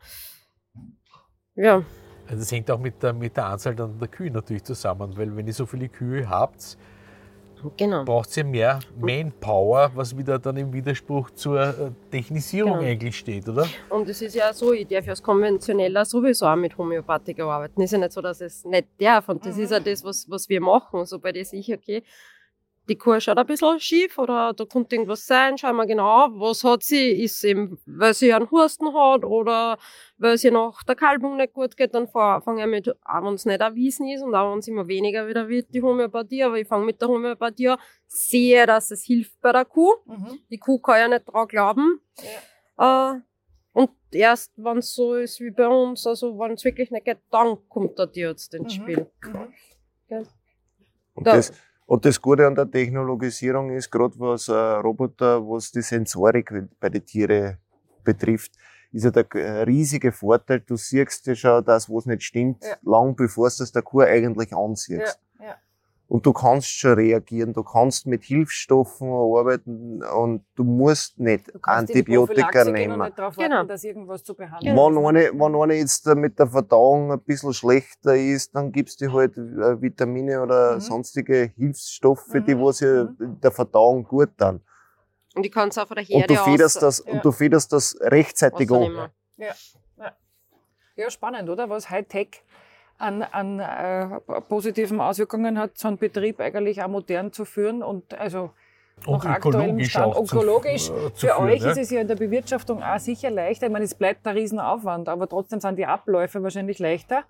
ja, 1.56 1.84
Also 2.28 2.40
das 2.40 2.52
hängt 2.52 2.72
auch 2.72 2.80
mit 2.80 3.02
der, 3.04 3.14
mit 3.14 3.36
der 3.38 3.46
Anzahl 3.48 3.76
der 3.76 4.08
Kühe 4.08 4.32
natürlich 4.32 4.64
zusammen, 4.64 5.16
weil 5.18 5.36
wenn 5.36 5.46
ihr 5.46 5.54
so 5.54 5.66
viele 5.66 5.90
Kühe 5.90 6.28
habt, 6.30 6.78
Genau. 7.78 8.04
braucht 8.06 8.36
ihr 8.38 8.44
mehr 8.44 8.80
Manpower, 9.00 9.92
was 9.96 10.16
wieder 10.18 10.40
dann 10.40 10.58
im 10.58 10.72
Widerspruch 10.74 11.32
zur 11.32 11.62
äh, 11.62 11.92
Technisierung 12.12 12.74
Genau. 12.80 12.86
eigentlich 12.86 13.18
steht, 13.18 13.48
oder? 13.48 13.68
Und 13.90 14.08
es 14.10 14.22
ist 14.22 14.36
ja 14.36 14.54
so, 14.54 14.74
ich 14.74 14.88
darf 14.88 15.06
ja 15.06 15.12
als 15.12 15.22
Konventioneller 15.24 16.06
sowieso 16.06 16.46
auch 16.48 16.56
mit 16.56 16.78
Homöopathika 16.78 17.44
arbeiten. 17.48 17.82
Ist 17.82 17.92
ja 17.92 17.98
nicht 18.00 18.12
so, 18.12 18.22
dass 18.22 18.42
es 18.42 18.64
nicht 18.66 18.88
darf. 19.00 19.30
Und 19.30 19.46
das 19.46 19.58
ist 19.58 19.72
ja 19.72 19.80
das, 19.80 20.04
was, 20.04 20.30
was 20.30 20.48
wir 20.50 20.62
machen. 20.62 21.06
Sobald 21.06 21.36
ich 21.38 21.50
sehe, 21.50 21.64
okay, 21.78 22.04
die 22.90 22.98
Kuh 22.98 23.20
schaut 23.20 23.38
ein 23.38 23.46
bisschen 23.46 23.80
schief 23.80 24.18
oder 24.18 24.52
da 24.54 24.66
könnte 24.66 24.96
irgendwas 24.96 25.26
sein, 25.26 25.58
schauen 25.58 25.78
wir 25.78 25.86
genau, 25.86 26.28
was 26.34 26.64
hat 26.66 26.84
sie. 26.84 27.12
Ist 27.24 27.40
sie 27.40 27.50
eben, 27.50 27.80
weil 27.86 28.14
sie 28.14 28.34
einen 28.34 28.50
Husten 28.52 28.94
hat 28.94 29.24
oder 29.24 29.78
weil 30.18 30.38
sie 30.38 30.52
nach 30.52 30.84
der 30.84 30.96
Kalbung 30.96 31.38
nicht 31.38 31.54
gut 31.54 31.78
geht, 31.78 31.94
dann 31.96 32.08
fange 32.10 32.62
ich 32.62 32.68
mit, 32.68 32.90
auch 32.90 33.24
wenn 33.24 33.36
es 33.36 33.46
nicht 33.46 33.62
erwiesen 33.62 34.08
ist 34.10 34.22
und 34.22 34.36
auch 34.36 34.52
wenn 34.52 34.60
es 34.60 34.68
immer 34.68 34.88
weniger 34.88 35.28
wieder 35.28 35.48
wird, 35.48 35.74
die 35.74 35.82
Homöopathie, 35.82 36.44
aber 36.44 36.58
ich 36.60 36.68
fange 36.68 36.86
mit 36.86 37.02
der 37.02 37.08
Homöopathie 37.08 37.70
an, 37.70 37.78
sehe, 38.08 38.66
dass 38.66 38.92
es 38.92 39.04
hilft 39.04 39.40
bei 39.40 39.52
der 39.54 39.64
Kuh. 39.66 39.94
Mhm. 40.06 40.40
Die 40.50 40.58
Kuh 40.58 40.80
kann 40.80 40.98
ja 41.00 41.08
nicht 41.08 41.26
dran 41.26 41.48
glauben. 41.48 42.02
Äh, 42.78 43.14
und 43.72 43.92
erst, 44.12 44.52
wenn 44.58 44.78
es 44.80 44.94
so 44.94 45.16
ist 45.16 45.40
wie 45.40 45.52
bei 45.52 45.68
uns, 45.68 46.06
also 46.06 46.38
wenn 46.38 46.52
es 46.52 46.64
wirklich 46.66 46.92
nicht 46.92 47.06
geht, 47.06 47.20
dann 47.32 47.58
kommt 47.70 47.98
der 47.98 48.12
Tierarzt 48.12 48.54
ins 48.54 48.78
Mhm. 48.78 48.82
Spiel. 48.84 49.08
Und 51.16 51.28
Da- 51.28 51.36
das, 51.36 51.54
und 51.94 52.04
das 52.06 52.20
Gute 52.20 52.48
an 52.48 52.56
der 52.56 52.70
Technologisierung 52.72 53.70
ist, 53.70 53.92
gerade 53.92 54.16
was 54.18 54.48
äh, 54.48 54.54
Roboter, 54.54 55.40
was 55.48 55.72
die 55.72 55.84
Sensorik 55.84 56.52
bei 56.80 56.90
den 56.90 57.06
Tieren 57.06 57.58
betrifft, 58.04 58.52
ist 58.92 59.04
ja 59.06 59.12
der 59.12 59.28
äh, 59.36 59.62
riesige 59.62 60.12
Vorteil, 60.12 60.62
du 60.62 60.76
siehst 60.76 61.28
ja 61.28 61.36
schon 61.36 61.64
das, 61.64 61.88
was 61.88 62.08
nicht 62.08 62.24
stimmt, 62.24 62.64
Ja. 62.64 62.78
lang 62.82 63.16
bevor 63.16 63.48
du 63.50 63.56
das 63.60 63.72
der 63.72 63.84
Kuh 63.84 64.02
eigentlich 64.02 64.52
ansiehst. 64.54 65.20
Ja. 65.20 65.33
Und 66.14 66.28
du 66.28 66.32
kannst 66.32 66.68
schon 66.70 66.94
reagieren, 66.94 67.54
du 67.54 67.64
kannst 67.64 68.06
mit 68.06 68.24
Hilfsstoffen 68.24 69.08
arbeiten 69.12 70.04
und 70.04 70.46
du 70.54 70.64
musst 70.64 71.18
nicht 71.18 71.48
Du 71.48 71.58
kannst 71.58 71.90
die 71.92 71.98
Antibiotika 71.98 72.62
und 72.62 72.72
nehmen. 72.74 73.00
nicht 73.02 73.18
darauf 73.18 73.36
Genau. 73.36 73.56
warten, 73.56 73.68
dass 73.70 73.84
irgendwas 73.84 74.24
zu 74.24 74.36
behandeln 74.36 74.76
Wenn 74.78 74.94
ist. 74.94 75.08
eine, 75.08 75.32
wenn 75.40 75.56
eine 75.60 75.74
jetzt 75.74 76.06
mit 76.06 76.38
der 76.38 76.46
Verdauung 76.46 77.12
ein 77.14 77.20
bisschen 77.20 77.52
schlechter 77.52 78.16
ist, 78.16 78.54
dann 78.54 78.72
gibst 78.72 79.02
du 79.02 79.12
halt 79.12 79.36
äh, 79.40 79.82
Vitamine 79.82 80.40
oder 80.44 80.76
Mhm. 80.76 80.82
sonstige 80.82 81.52
Hilfsstoffe, 81.58 82.32
die 82.46 82.54
Mhm. 82.54 82.62
was 82.62 82.80
ja 82.82 83.06
Mhm. 83.06 83.40
der 83.42 83.52
Verdauung 83.52 84.04
gut 84.04 84.38
tun. 84.38 84.62
Und 85.34 85.44
ich 85.48 85.52
kann 85.52 85.70
es 85.70 85.80
auch 85.80 85.88
von 85.88 85.96
der 85.96 86.04
Und 86.08 86.12
Herde 86.12 86.36
du 86.36 86.40
federst 86.44 86.78
aus 86.78 86.98
das, 86.98 87.06
Ja. 87.08 87.14
und 87.14 87.26
du 87.26 87.32
federst 87.32 87.74
das 87.74 87.98
rechtzeitig 88.02 88.70
ausnehmen. 88.70 89.00
an. 89.00 89.10
Ja, 90.96 91.10
spannend, 91.10 91.50
oder? 91.50 91.68
Was 91.72 91.90
Hightech 91.90 92.44
an, 92.98 93.22
an 93.24 93.60
äh, 93.60 94.42
positiven 94.42 95.00
Auswirkungen 95.02 95.58
hat, 95.60 95.78
so 95.78 95.88
einen 95.88 95.98
Betrieb 95.98 96.40
eigentlich 96.40 96.82
auch 96.84 96.88
modern 96.88 97.32
zu 97.34 97.44
führen 97.46 97.84
und 97.84 98.14
also 98.14 98.52
Und 99.06 99.24
nach 99.24 99.38
ökologisch 99.40 99.90
Stand, 99.90 100.16
auch 100.16 100.24
zu- 100.26 100.36
ökologisch. 100.38 100.90
äh, 100.90 101.14
zu 101.14 101.28
Für 101.28 101.34
führen, 101.36 101.44
euch 101.50 101.62
ja. 101.62 101.72
ist 101.72 101.78
es 101.78 101.90
ja 101.90 102.02
in 102.02 102.08
der 102.08 102.16
Bewirtschaftung 102.16 102.82
auch 102.84 103.00
sicher 103.00 103.30
leichter. 103.30 103.66
Ich 103.68 103.72
meine, 103.74 103.86
es 103.86 103.96
bleibt 103.96 104.26
ein 104.28 104.36
Riesenaufwand, 104.38 105.10
aber 105.10 105.28
trotzdem 105.28 105.60
sind 105.60 105.78
die 105.78 105.86
Abläufe 105.86 106.42
wahrscheinlich 106.44 106.80
leichter, 106.80 107.24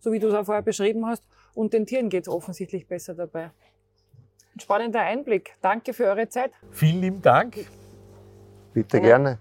so 0.00 0.12
wie 0.12 0.18
du 0.18 0.28
es 0.28 0.34
auch 0.34 0.44
vorher 0.44 0.62
beschrieben 0.62 1.06
hast. 1.06 1.22
Und 1.54 1.72
den 1.72 1.86
Tieren 1.86 2.08
geht 2.10 2.24
es 2.24 2.28
offensichtlich 2.28 2.86
besser 2.88 3.14
dabei. 3.14 3.50
Ein 4.56 4.60
spannender 4.60 5.00
Einblick. 5.00 5.54
Danke 5.62 5.92
für 5.94 6.04
eure 6.06 6.28
Zeit. 6.28 6.50
Vielen 6.72 7.00
lieben 7.00 7.22
Dank. 7.22 7.56
Bitte 8.72 8.98
Ja. 8.98 9.02
gerne. 9.04 9.38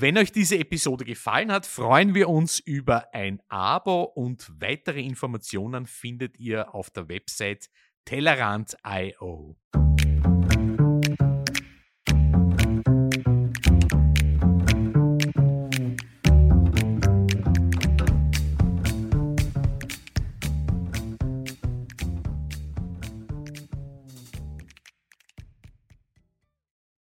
Wenn 0.00 0.16
euch 0.16 0.32
diese 0.32 0.56
Episode 0.56 1.04
gefallen 1.04 1.52
hat, 1.52 1.66
freuen 1.66 2.14
wir 2.14 2.30
uns 2.30 2.58
über 2.58 3.12
ein 3.12 3.42
Abo 3.50 4.04
und 4.04 4.50
weitere 4.58 5.02
Informationen 5.02 5.84
findet 5.84 6.38
ihr 6.38 6.74
auf 6.74 6.88
der 6.88 7.10
Website 7.10 7.68
tellerant.io. 8.06 9.58